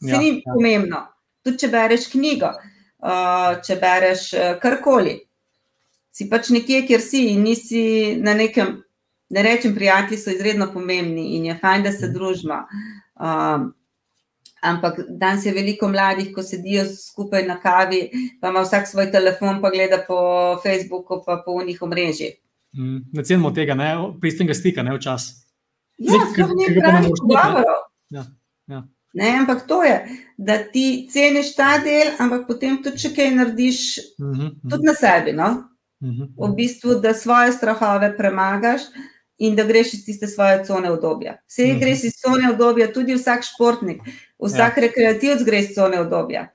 [0.00, 0.54] Se ja, ni ja.
[0.54, 1.02] pomembno.
[1.44, 2.52] Tudi če bereš knjigo,
[3.66, 4.30] če bereš
[4.62, 5.18] karkoli.
[6.12, 7.84] Si pač nekje, kjer si in nisi
[8.20, 8.76] na nekem,
[9.32, 12.14] ne rečem, prijatelji so izredno pomembni in je fajn, da se mhm.
[12.14, 12.58] družimo.
[14.62, 18.04] Ampak danes je veliko mladih, ko sedijo skupaj na kavi,
[18.40, 20.18] pa ima vsak svoj telefon, pa gleda po
[20.62, 22.36] Facebooku, pa po unih omrežjih.
[22.78, 23.90] Mm, ne cenimo tega, ne
[24.20, 25.42] pristnega stika, ne včasih.
[25.98, 27.82] Ja, sploh ni pravih pogovorov.
[28.14, 28.24] Ja.
[29.12, 29.96] Ne, ampak to je,
[30.36, 34.70] da ti ceniš ta del, ampak potem tudi če kaj narediš, uh -huh, uh -huh.
[34.70, 35.32] tudi na sebi.
[35.32, 35.48] No?
[36.00, 36.52] Uh -huh, uh -huh.
[36.52, 38.80] V bistvu, da svoje strahove premagaš,
[39.42, 41.36] in da greš iz tiste svoje cone obdobja.
[41.46, 41.80] Vse mm.
[41.80, 44.02] greš iz cone obdobja, tudi vsak športnik,
[44.38, 44.82] vsak ja.
[44.82, 46.48] rekreativc gre iz cone obdobja.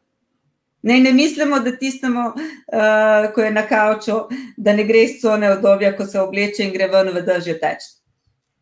[0.82, 4.22] Ne, ne mislimo, da tistemu, uh, ko je na kavču,
[4.58, 7.90] da ne gre iz cone obdobja, ko se obleče in gre ven v držje teč.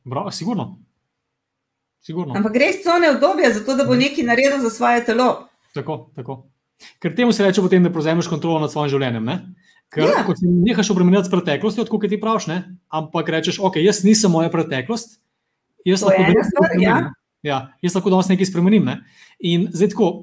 [0.10, 0.85] Prav, sigurno.
[2.06, 2.36] Sigurno.
[2.38, 5.48] Ampak gre iz cone obdobja, zato da bo nekaj naredil za svoje telo.
[5.74, 6.44] Tako, tako.
[7.00, 9.26] Ker temu se reče, potem, da prevzameš kontrolo nad svojim življenjem.
[9.26, 9.40] Ne?
[9.94, 10.24] Ker ja.
[10.28, 12.62] ko ti nehaš obremenjati s preteklostjo, kot ti praviš, ne?
[12.94, 15.20] ampak rečeš, ok, jaz nisem moja preteklost,
[15.88, 16.86] jaz to lahko danes nekaj spremenim.
[16.86, 17.02] Ja.
[17.46, 18.88] Ja, jaz lahko danes nekaj spremenim.
[18.88, 19.02] Ne?
[19.40, 20.14] In zdaj tako.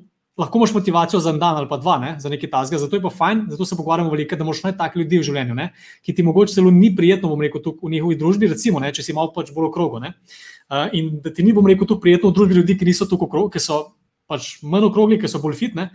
[0.40, 3.02] Lahko imaš motivacijo za en dan ali pa dva, ne, za nekaj tasga, zato je
[3.04, 5.66] pa fajn, zato se pogovarjamo veliko, da moraš najti take ljudi v življenju, ne,
[6.00, 9.12] ki ti mogoče celo ni prijetno, bom rekel, v njihovi družbi, recimo, ne, če si
[9.12, 10.00] malo pač bolj okrogo.
[10.70, 13.28] Uh, in da ti ni, bom rekel, tu prijetno v družbi ljudi, ki niso tako
[13.28, 13.82] okrogi, ki so
[14.30, 15.90] pač manj okrogli, ki so bolj fitne,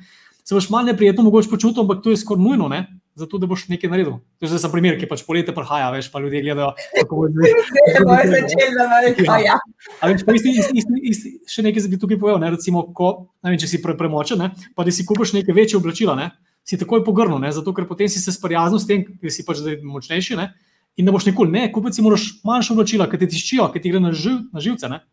[0.48, 2.84] se boš manj neprijetno mogoče počutil, ampak to je skoraj nujno, ne,
[3.20, 4.20] zato da boš nekaj naredil.
[4.40, 7.56] To je za primer, ki pač poletje prihaja, veš, pa ljudje gledajo, kako bo zdaj.
[7.96, 8.86] Ne boš začel, da
[9.18, 9.58] bo ja.
[10.00, 13.10] Ampak pa isti, isti, isti, isti, še nekaj bi tukaj povedal, ne, recimo, ko,
[13.44, 16.30] ne vem, če si pre, premočen, ne, pa da si kupiš neke večje oblačila, ne,
[16.68, 19.60] si takoj pogrnil, ne, zato ker potem si se sprijaznil s tem, da si pač
[19.66, 20.52] zdaj močnejši, ne,
[20.98, 23.94] in da boš nikoli, ne, kupiti si moraš manjše oblačila, ki ti tiščijo, ki ti
[23.94, 25.04] gre na, živ, na živce, ne.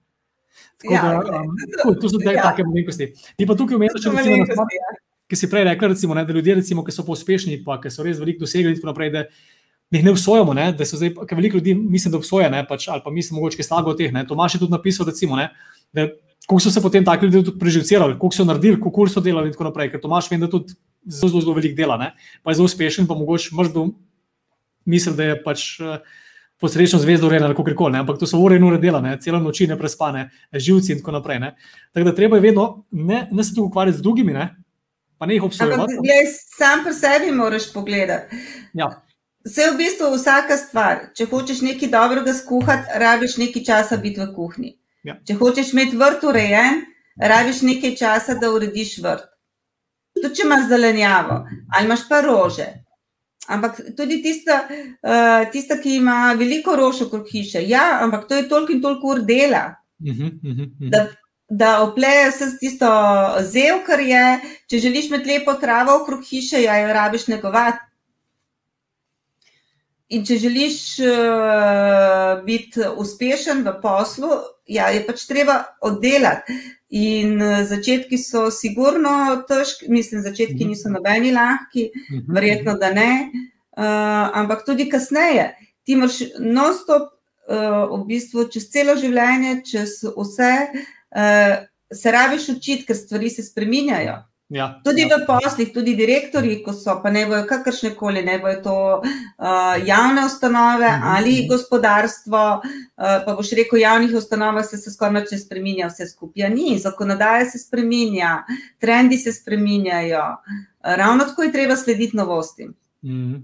[0.81, 2.43] Tako ja, da, um, tako, to so te ja.
[2.49, 3.11] take malenkosti.
[3.37, 4.67] Ti pa tukaj umeš, če recimo,
[5.31, 8.07] ki si prej rekla, recimo, ne, da ljudje, recimo, ki so uspešni, pa ki so
[8.07, 9.25] res veliko dosegli, in tako naprej, da
[9.95, 10.55] jih ne obsojamo.
[10.57, 13.39] Ne, da so zdaj, ker veliko ljudi mislim, da obsoja, ne, pač, ali pa mislim,
[13.39, 14.13] mogoče kaj slago od teh.
[14.13, 14.25] Ne.
[14.29, 15.51] Tomaš je tudi napisal, recimo, ne,
[15.95, 16.09] da
[16.47, 19.57] koliko so se potem taki ljudje tudi preživcirali, koliko so naredili, koliko so delali in
[19.57, 19.93] tako naprej.
[19.95, 20.75] Ker Tomaš vem, da tudi
[21.07, 22.13] zelo, zelo, zelo veliko dela, ne,
[22.43, 23.89] pa je zelo uspešen, pa mogoče mrzdo
[24.85, 25.75] misli, da je pač.
[26.63, 29.17] Posrečno zvezdo urejeno, kako koli, ampak to so ure in ure dela, ne?
[29.21, 31.41] celo noči ne prespane, živci in tako naprej.
[31.43, 31.51] Ne?
[31.93, 34.47] Tako da treba je vedno ne, ne se tukaj ukvarjati z drugimi, ne?
[35.19, 35.99] pa ne jih obsojati.
[36.57, 38.37] Sam po sebi moraš pogledati.
[38.73, 38.89] Ja.
[39.45, 41.01] Vse v bistvu vsaka stvar.
[41.17, 44.77] Če hočeš nekaj dobrega skuhati, rabiš nekaj časa biti v kuhinji.
[45.05, 45.19] Ja.
[45.27, 46.81] Če hočeš imeti vrt urejen,
[47.21, 49.27] rabiš nekaj časa, da urediš vrt.
[50.17, 51.43] Tudi če imaš zelenjavo
[51.75, 52.69] ali imaš pa rože.
[53.49, 58.49] Ampak tudi tista, uh, tista ki ima veliko rož okrog hiše, ja, ampak to je
[58.49, 59.75] toliko in toliko ur dela.
[60.01, 60.91] Uh -huh, uh -huh, uh -huh.
[60.91, 61.07] Da
[61.49, 62.89] da opleje vse tisto
[63.41, 64.41] zev, kar je.
[64.71, 67.79] Če želiš imeti lepo travo okrog hiše, ja, jo rabiš negovati.
[70.09, 74.31] In če želiš uh, biti uspešen v poslu,
[74.67, 76.59] ja, je pač treba oddelati.
[76.95, 80.71] In uh, začetki so sigurno težki, mislim, začetki mhm.
[80.71, 82.27] niso nobeni lahki, mhm.
[82.35, 83.11] verjetno da ne,
[83.77, 85.51] uh, ampak tudi kasneje.
[85.85, 87.11] Ti imaš non-stop,
[87.51, 90.85] uh, v bistvu čez celo življenje, čez vse, uh,
[91.15, 94.17] uh, se rabiš učiti, ker stvari se spreminjajo.
[94.49, 95.17] Ja, tudi ja.
[95.17, 99.87] v poslih, tudi direktori, ko so, pa ne bojo kakršne koli, ne bojo to uh,
[99.87, 102.43] javne ustanove mhm, ali gospodarstvo.
[102.61, 106.45] Uh, pa boš rekel, v javnih ustanovah se, se skoraj ne spremenja, vse skupaj.
[106.45, 108.45] Ja, ni, zakonodaja se spremenja,
[108.79, 110.27] trendi se spremenjajo.
[110.85, 112.75] Ravno tako je treba slediti novostim.
[113.05, 113.43] Mhm.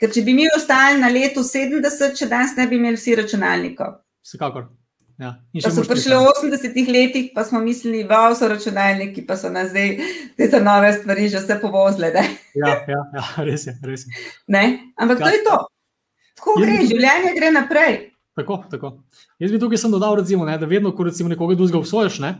[0.00, 3.98] Ker če bi mi ostali na letu 70, če danes ne bi imeli vsi računalnikov.
[4.24, 4.70] Vsekakor.
[5.20, 9.50] Ja, pa so prišli v 80-ih letih, pa smo mislili, da so računalniki, pa so
[9.52, 9.98] nas zdaj
[10.40, 12.08] te nove stvari že vse povozile.
[12.56, 13.76] Ja, ja, ja, res je.
[13.84, 14.14] Res je.
[14.96, 15.26] Ampak ja.
[15.26, 15.58] to je to.
[16.40, 16.88] Tako gre, bi...
[16.88, 17.98] življenje gre naprej.
[18.40, 18.94] Tako, tako.
[19.42, 22.32] Jaz bi tukaj dodal, recimo, ne, da vedno, ko recimo nekoga drugega obsojiš, ne,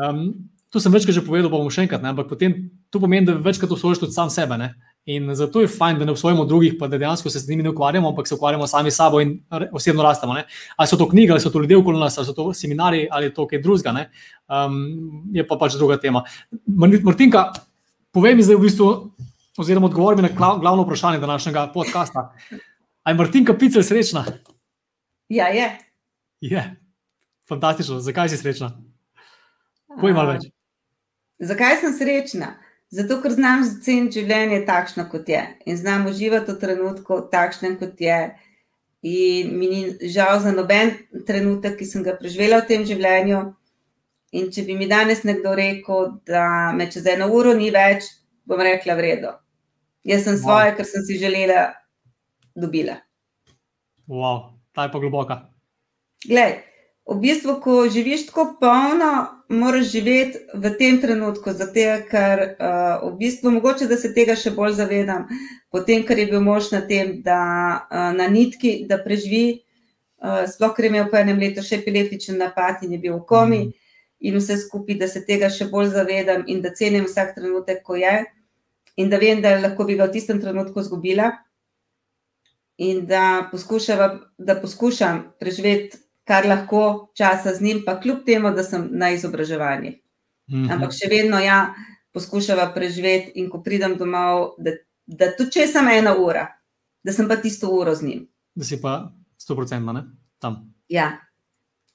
[0.00, 0.30] um,
[0.72, 3.76] to sem večkrat že povedal, bom še enkrat, ne, ampak potem to pomeni, da večkrat
[3.76, 4.56] obsojiš tudi sam sebe.
[4.56, 4.72] Ne.
[5.04, 7.70] In zato je fajn, da ne obsojamo drugih, pa da dejansko se z njimi ne
[7.70, 9.40] ukvarjamo, ampak se ukvarjamo sami s sabo in
[9.72, 10.34] osebno rastemo.
[10.34, 10.44] Ne?
[10.76, 13.26] Ali so to knjige, ali so to ljudje okoli nas, ali so to seminari, ali
[13.26, 14.06] je to kaj drugega,
[14.46, 16.22] um, je pa pač druga tema.
[17.02, 17.50] Martinka,
[18.14, 18.88] povej mi zdaj v bistvu,
[19.58, 22.32] oziroma odgovori mi na glavno vprašanje današnjega podcasta.
[23.02, 24.24] Ali je Martinka Picelj srečna?
[25.28, 25.78] Ja, je.
[26.40, 26.76] Je.
[27.48, 28.00] Fantastično.
[28.00, 28.70] Zakaj si srečna?
[30.00, 30.46] Povej malo več.
[31.42, 32.61] Zakaj sem srečna?
[32.92, 38.00] Zato, ker znam ceniti življenje takšno, kot je in znam uživati v trenutku takšnem, kot
[38.00, 38.18] je.
[39.02, 40.92] In mi ni žal za noben
[41.26, 43.40] trenutek, ki sem ga preživela v tem življenju.
[44.38, 46.44] In če bi mi danes nekdo rekel, da
[46.76, 48.06] me čez eno uro ni več,
[48.46, 49.32] bom rekla: Vredo.
[50.04, 50.76] Jaz sem svoje, wow.
[50.76, 51.64] kar sem si želela,
[52.54, 52.98] dobila.
[54.10, 55.36] Wow, ta je pa globoka.
[56.28, 56.60] Glej,
[57.06, 63.16] v bistvu, ko živiš tako polno, moraš živeti v tem trenutku, zato ker uh, v
[63.18, 65.26] bistvu mogoče, da se tega še bolj zavedam,
[65.70, 67.42] potem, ker je bil mož na tem, da
[67.90, 69.62] uh, na nitki, da preživi,
[70.22, 73.26] uh, sploh ker je imel po enem letu še epileptičen napad in je bil v
[73.26, 73.72] komi mm.
[74.30, 77.98] in vse skupaj, da se tega še bolj zavedam in da cenim vsak trenutek, ko
[77.98, 78.22] je
[78.96, 81.32] in da vem, da lahko bi ga v tistem trenutku izgubila.
[82.82, 83.50] In da,
[84.38, 89.90] da poskušam preživeti kar lahko časa z njim, pa kljub temu, da sem na izobraževanju.
[90.50, 90.72] Mm -hmm.
[90.72, 91.74] Ampak še vedno ja,
[92.12, 94.70] poskušava preživeti, in ko pridem domov, da,
[95.06, 96.46] da tudi če sem ena ura,
[97.04, 98.28] da sem pa tisto uro z njim.
[98.54, 100.04] Da si pa sto procentno
[100.38, 100.74] tam.
[100.88, 101.18] Ja.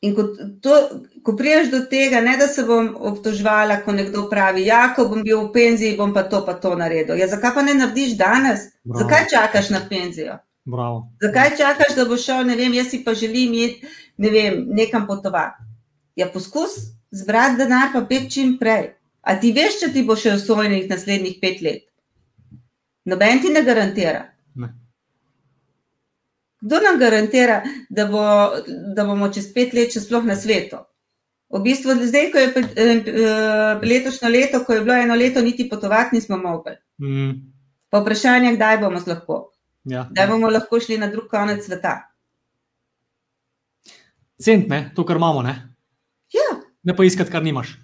[0.01, 0.23] In ko,
[0.61, 0.89] to,
[1.23, 5.23] ko priješ do tega, ne da se bom obtožvala, ko nekdo pravi, da ja, bom
[5.23, 7.17] bil v penziji, bom pa to, pa to naredil.
[7.17, 8.59] Ja, zakaj pa ne narediš danes?
[8.83, 8.99] Bravo.
[8.99, 10.37] Zakaj čakaš na penzijo?
[10.65, 11.07] Bravo.
[11.21, 13.87] Zakaj čakaš, da bo šel, ne vem, jaz si pa želim iti
[14.17, 15.63] ne vem, nekam potovati.
[16.17, 16.77] Ja, poskus
[17.11, 18.93] zbrati denar, pa pet čim prej.
[19.21, 21.83] A ti veš, če ti bo še osvojenih naslednjih pet let?
[23.07, 24.25] Noben ti ne garantira.
[24.55, 24.71] Ne.
[26.63, 28.23] Kdo nam garantira, da, bo,
[28.95, 30.79] da bomo čez pet let še sploh na svetu?
[31.53, 35.69] V bistvu, zdaj, ko je eh, eh, letošnje leto, ko je bilo eno leto, niti
[35.69, 36.75] potovati nismo mogli.
[36.99, 37.31] Mm.
[37.89, 39.37] Pa vprašanje, kdaj bomo lahko?
[39.87, 40.07] Ja.
[40.11, 42.01] Kdaj bomo lahko šli na drug konec sveta?
[44.43, 44.91] Cent, ne?
[44.95, 45.41] to, kar imamo.
[45.45, 45.55] Ne,
[46.33, 46.47] ja.
[46.83, 47.75] ne pa iskati, kar nimaš.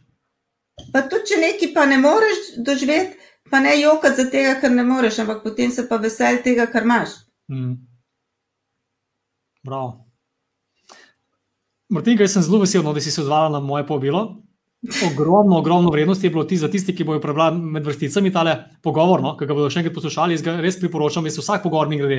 [0.94, 3.18] Pa tudi, če nekaj pa ne moreš doživeti,
[3.50, 6.88] pa ne jokati za tega, kar ne moreš, ampak potem se pa veseli tega, kar
[6.88, 7.20] imaš.
[7.52, 7.76] Mm.
[9.64, 9.92] Prav.
[11.94, 14.24] Martin, jaz sem zelo vesel, no, da si se odzvala na moje povabilo.
[14.84, 19.22] Ogromno, ogromno vrednosti je bilo ti za tiste, ki bodo prebrali med vrsticami tale pogovor,
[19.24, 20.36] no, ki ga bodo še enkrat poslušali.
[20.36, 22.18] Jaz ga res priporočam, jaz vsak pogovor mi gre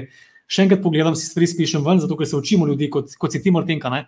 [0.51, 3.41] še enkrat pogledam, si stvari spišem ven, zato ker se učimo ljudi, kot, kot si
[3.43, 3.91] ti, Martinka.
[3.93, 4.05] Ne?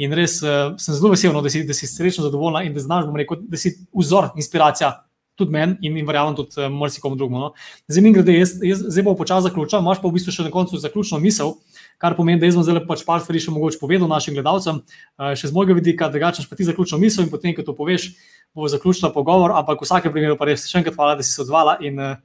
[0.00, 3.10] In res uh, sem zelo vesel, no, da, da si srečno zadovoljna in da znaš,
[3.16, 4.94] rekel, da si vzor, inspiracija.
[5.40, 7.40] Tudi meni in, in verjamem, tudi uh, marsikomu drugemu.
[7.40, 7.52] No.
[7.88, 10.52] Zdaj, mi grede, jaz, jaz zdaj bom počasi zaključil, imaš pa v bistvu še na
[10.52, 11.54] koncu zaključno misel,
[12.00, 15.32] kar pomeni, da jaz bom zdaj pač par stvari še mogoče povedal našim gledalcem, uh,
[15.32, 18.10] še z mojega vidika, drugače pa ti zaključno misel in potem, ko to poveš,
[18.52, 19.56] bo zaključila pogovor.
[19.56, 22.20] Ampak v vsakem primeru pa res še enkrat hvala, da si se odzvala in uh,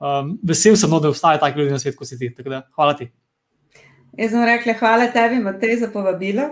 [0.00, 2.30] um, vesel sem, no, da obstajajo taki ljudje na svetu, kot si ti.
[2.42, 3.10] Da, hvala ti.
[4.18, 6.48] Jaz sem rekla, hvala tebi, Matej, za povabilo.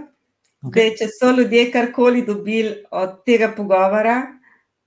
[0.63, 0.75] Okay.
[0.75, 4.21] Dej, če so ljudje karkoli dobili od tega pogovora,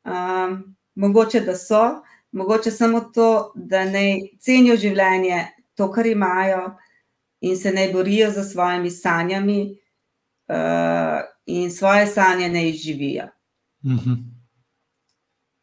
[0.07, 0.57] um,
[0.95, 2.01] mogoče da so,
[2.31, 5.41] mogoče samo to, da ne cenijo življenje,
[5.75, 6.77] to, kar imajo,
[7.43, 9.59] in se ne borijo za svojimi sanjami,
[10.47, 13.27] uh, in svoje sanje ne izživijo.
[13.83, 14.17] Mm -hmm.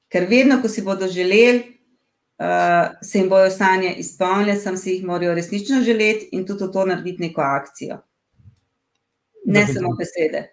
[0.09, 1.79] Ker vedno, ko si bodo želeli,
[2.39, 6.87] uh, se jim bojo sanje izpolnile, sem si jih morajo resnično želeti in tudi to
[6.87, 7.99] narediti neko akcijo.
[9.47, 10.49] Ne samo besede.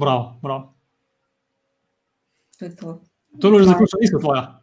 [0.00, 0.62] Prav, prav.
[2.58, 3.02] To je to.
[3.40, 4.60] To je že zaključeno, isto tvoja.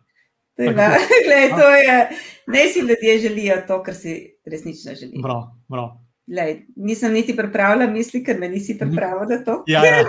[1.27, 2.09] Glej, to je,
[2.47, 5.21] ne si ljudje želijo to, kar si resnično želijo.
[5.23, 6.06] Prav, prav.
[6.27, 9.61] Lej, nisem niti pripravila misli, ker me nisi pripravila na to.
[9.71, 10.01] Ja, ja.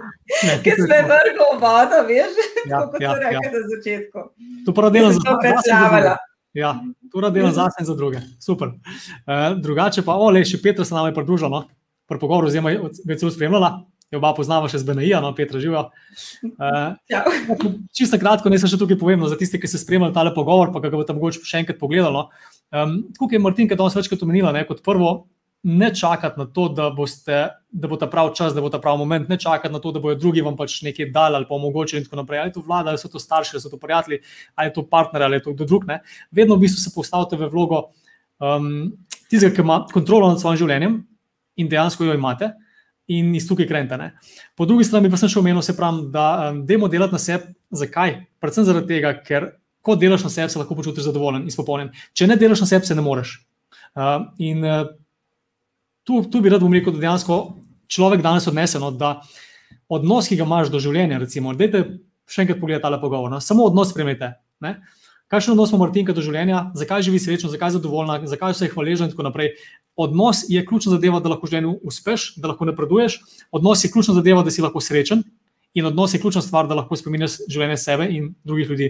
[0.64, 3.52] Ker si me vrgel v vodo, veš, ja, kot ja, rekli ja.
[3.54, 4.24] na začetku.
[4.66, 5.54] To pa delam za druge.
[6.58, 6.74] Ja,
[7.12, 8.24] to delam za sebe in za druge.
[8.42, 8.74] Super.
[9.22, 11.62] Uh, drugače pa, ole, še Petra se nam je pridružila, no?
[12.10, 13.84] pri pogovoru z njima je celo spremljala.
[14.10, 15.86] Je oba poznava še z BNI, no, Petra živijo.
[16.58, 16.98] Uh,
[17.94, 20.82] čisto kratko, ne sem še tukaj povedal, za tiste, ki ste spremljali tale pogovor, pa
[20.82, 22.18] ga boste mogoče še enkrat pogledali.
[22.18, 22.26] No.
[22.74, 25.30] Um, tukaj je Martin, ki je danes večkrat omenila, ne, kot prvo,
[25.62, 28.96] ne čakati na to, da, boste, da bo ta prav čas, da bo ta prav
[28.96, 32.00] moment, ne čakati na to, da bodo drugi vam pač nekaj dali ali pa omogočili
[32.00, 32.40] in tako naprej.
[32.40, 34.18] Ali to vlada, ali so to starši, ali so to prijatelji,
[34.54, 35.84] ali je to partner, ali je to kdo drug.
[35.86, 36.00] Ne.
[36.30, 37.82] Vedno v bistvu se postavite v vlogo
[38.38, 38.92] um,
[39.28, 40.96] tistega, ki ima kontrolo nad svojim življenjem
[41.56, 42.52] in dejansko jo imate.
[43.10, 43.96] In iz tukaj krente.
[43.98, 44.12] Ne.
[44.56, 47.52] Po drugi strani pa sem še omenil, se pravi, da um, demo delati na sebi.
[47.74, 48.16] Zakaj?
[48.40, 49.48] Predvsem zaradi tega, ker
[49.82, 51.90] ko delaš na sebi, se lahko počutiš zadovoljen in spopolnjen.
[52.14, 53.34] Če ne delaš na sebi, se ne moreš.
[53.98, 54.86] Uh, in uh,
[56.04, 57.40] tu, tu bi rad rekel, da dejansko
[57.90, 59.20] človek danes odnese, no, da
[59.90, 61.84] odnos, ki ga imaš do življenja, recimo, da te
[62.30, 64.34] še enkrat pogledaj ta pogovor, no, samo odnos spremete.
[65.30, 68.72] Kakšen odnos ima Martinka do življenja, zakaj živi srečno, zakaj je zadovoljna, zakaj vse je
[68.72, 69.52] hvaležen in tako naprej.
[69.94, 73.20] Odnos je ključna zadeva, da lahko v življenju uspeš, da lahko napreduješ.
[73.54, 75.22] Odnos je ključna zadeva, da si lahko srečen.
[75.78, 78.88] In odnos je ključna stvar, da lahko spremeniš življenje sebe in drugih ljudi.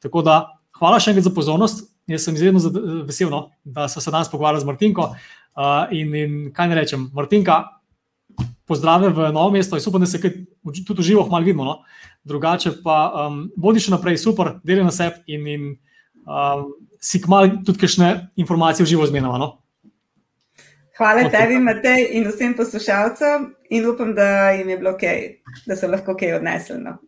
[0.00, 0.38] Tako da,
[0.80, 1.84] hvala še enkrat za pozornost.
[2.08, 5.10] Jaz sem izredno vesel, no, da smo se danes pogovarjali z Martinko.
[5.52, 7.58] Uh, in, in kaj ne rečem, Martinka,
[8.66, 10.20] pozdrave v novo mesto, jaz upam, da se
[10.86, 11.64] tudi v živo malo vidimo.
[11.64, 11.82] No?
[12.24, 15.66] Drugače pa um, bodi še naprej super, delaj na sebi in, in
[16.24, 16.70] um,
[17.02, 19.40] si kmalo tudi kakšne informacije v živo zmenjava.
[19.42, 19.50] No?
[20.96, 21.32] Hvala okay.
[21.34, 25.06] tebi, Matej, in vsem poslušalcem, in upam, da jim je bilo ok,
[25.66, 26.78] da so lahko kaj odnesli.
[26.84, 27.00] No?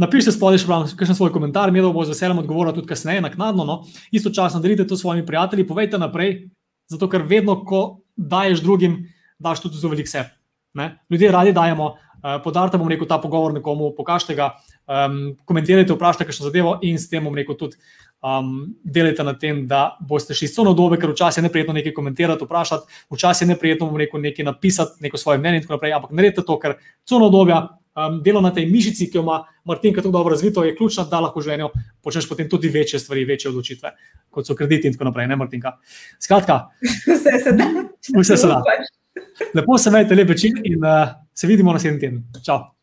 [0.00, 3.68] Napišite spodaj še kakšen svoj komentar, mi bo z veseljem odgovoril tudi kasneje, naknadno.
[3.68, 3.76] No?
[4.10, 6.48] Istočasno delite to s svojimi prijatelji, povejte naprej,
[6.88, 9.04] zato ker vedno, ko daješ drugim,
[9.38, 10.32] daš tudi zelo velik sebe.
[10.76, 10.98] Ne?
[11.10, 14.50] Ljudje radi dajemo, uh, podarite bom rekel ta pogovor nekomu, pokažite ga,
[14.86, 17.80] um, komentirajte, vprašajte kakšno zadevo in s tem bom rekel tudi
[18.20, 21.94] um, delajte na tem, da boste šli so na dobe, ker včasih je neprijetno nekaj
[21.96, 25.96] komentirati, vprašati, včasih je neprijetno bom rekel nekaj napisati, neko svoje mnenje in tako naprej,
[25.96, 26.76] ampak naredite to, ker
[27.08, 27.60] so na dobja.
[27.96, 31.22] Um, delo na tej mišici, ki jo ima Martinka tako dobro razvito, je ključno, da
[31.24, 31.70] lahko v življenju
[32.04, 33.92] počneš potem tudi večje stvari, večje odločitve,
[34.30, 35.78] kot so krediti in tako naprej, ne Martinka.
[36.20, 36.58] Skratka,
[37.08, 37.72] vse se da.
[38.20, 38.60] Vse se da.
[39.56, 42.24] Lepo se imejte, lep večer in uh, se vidimo naslednji teden.
[42.44, 42.75] Čau.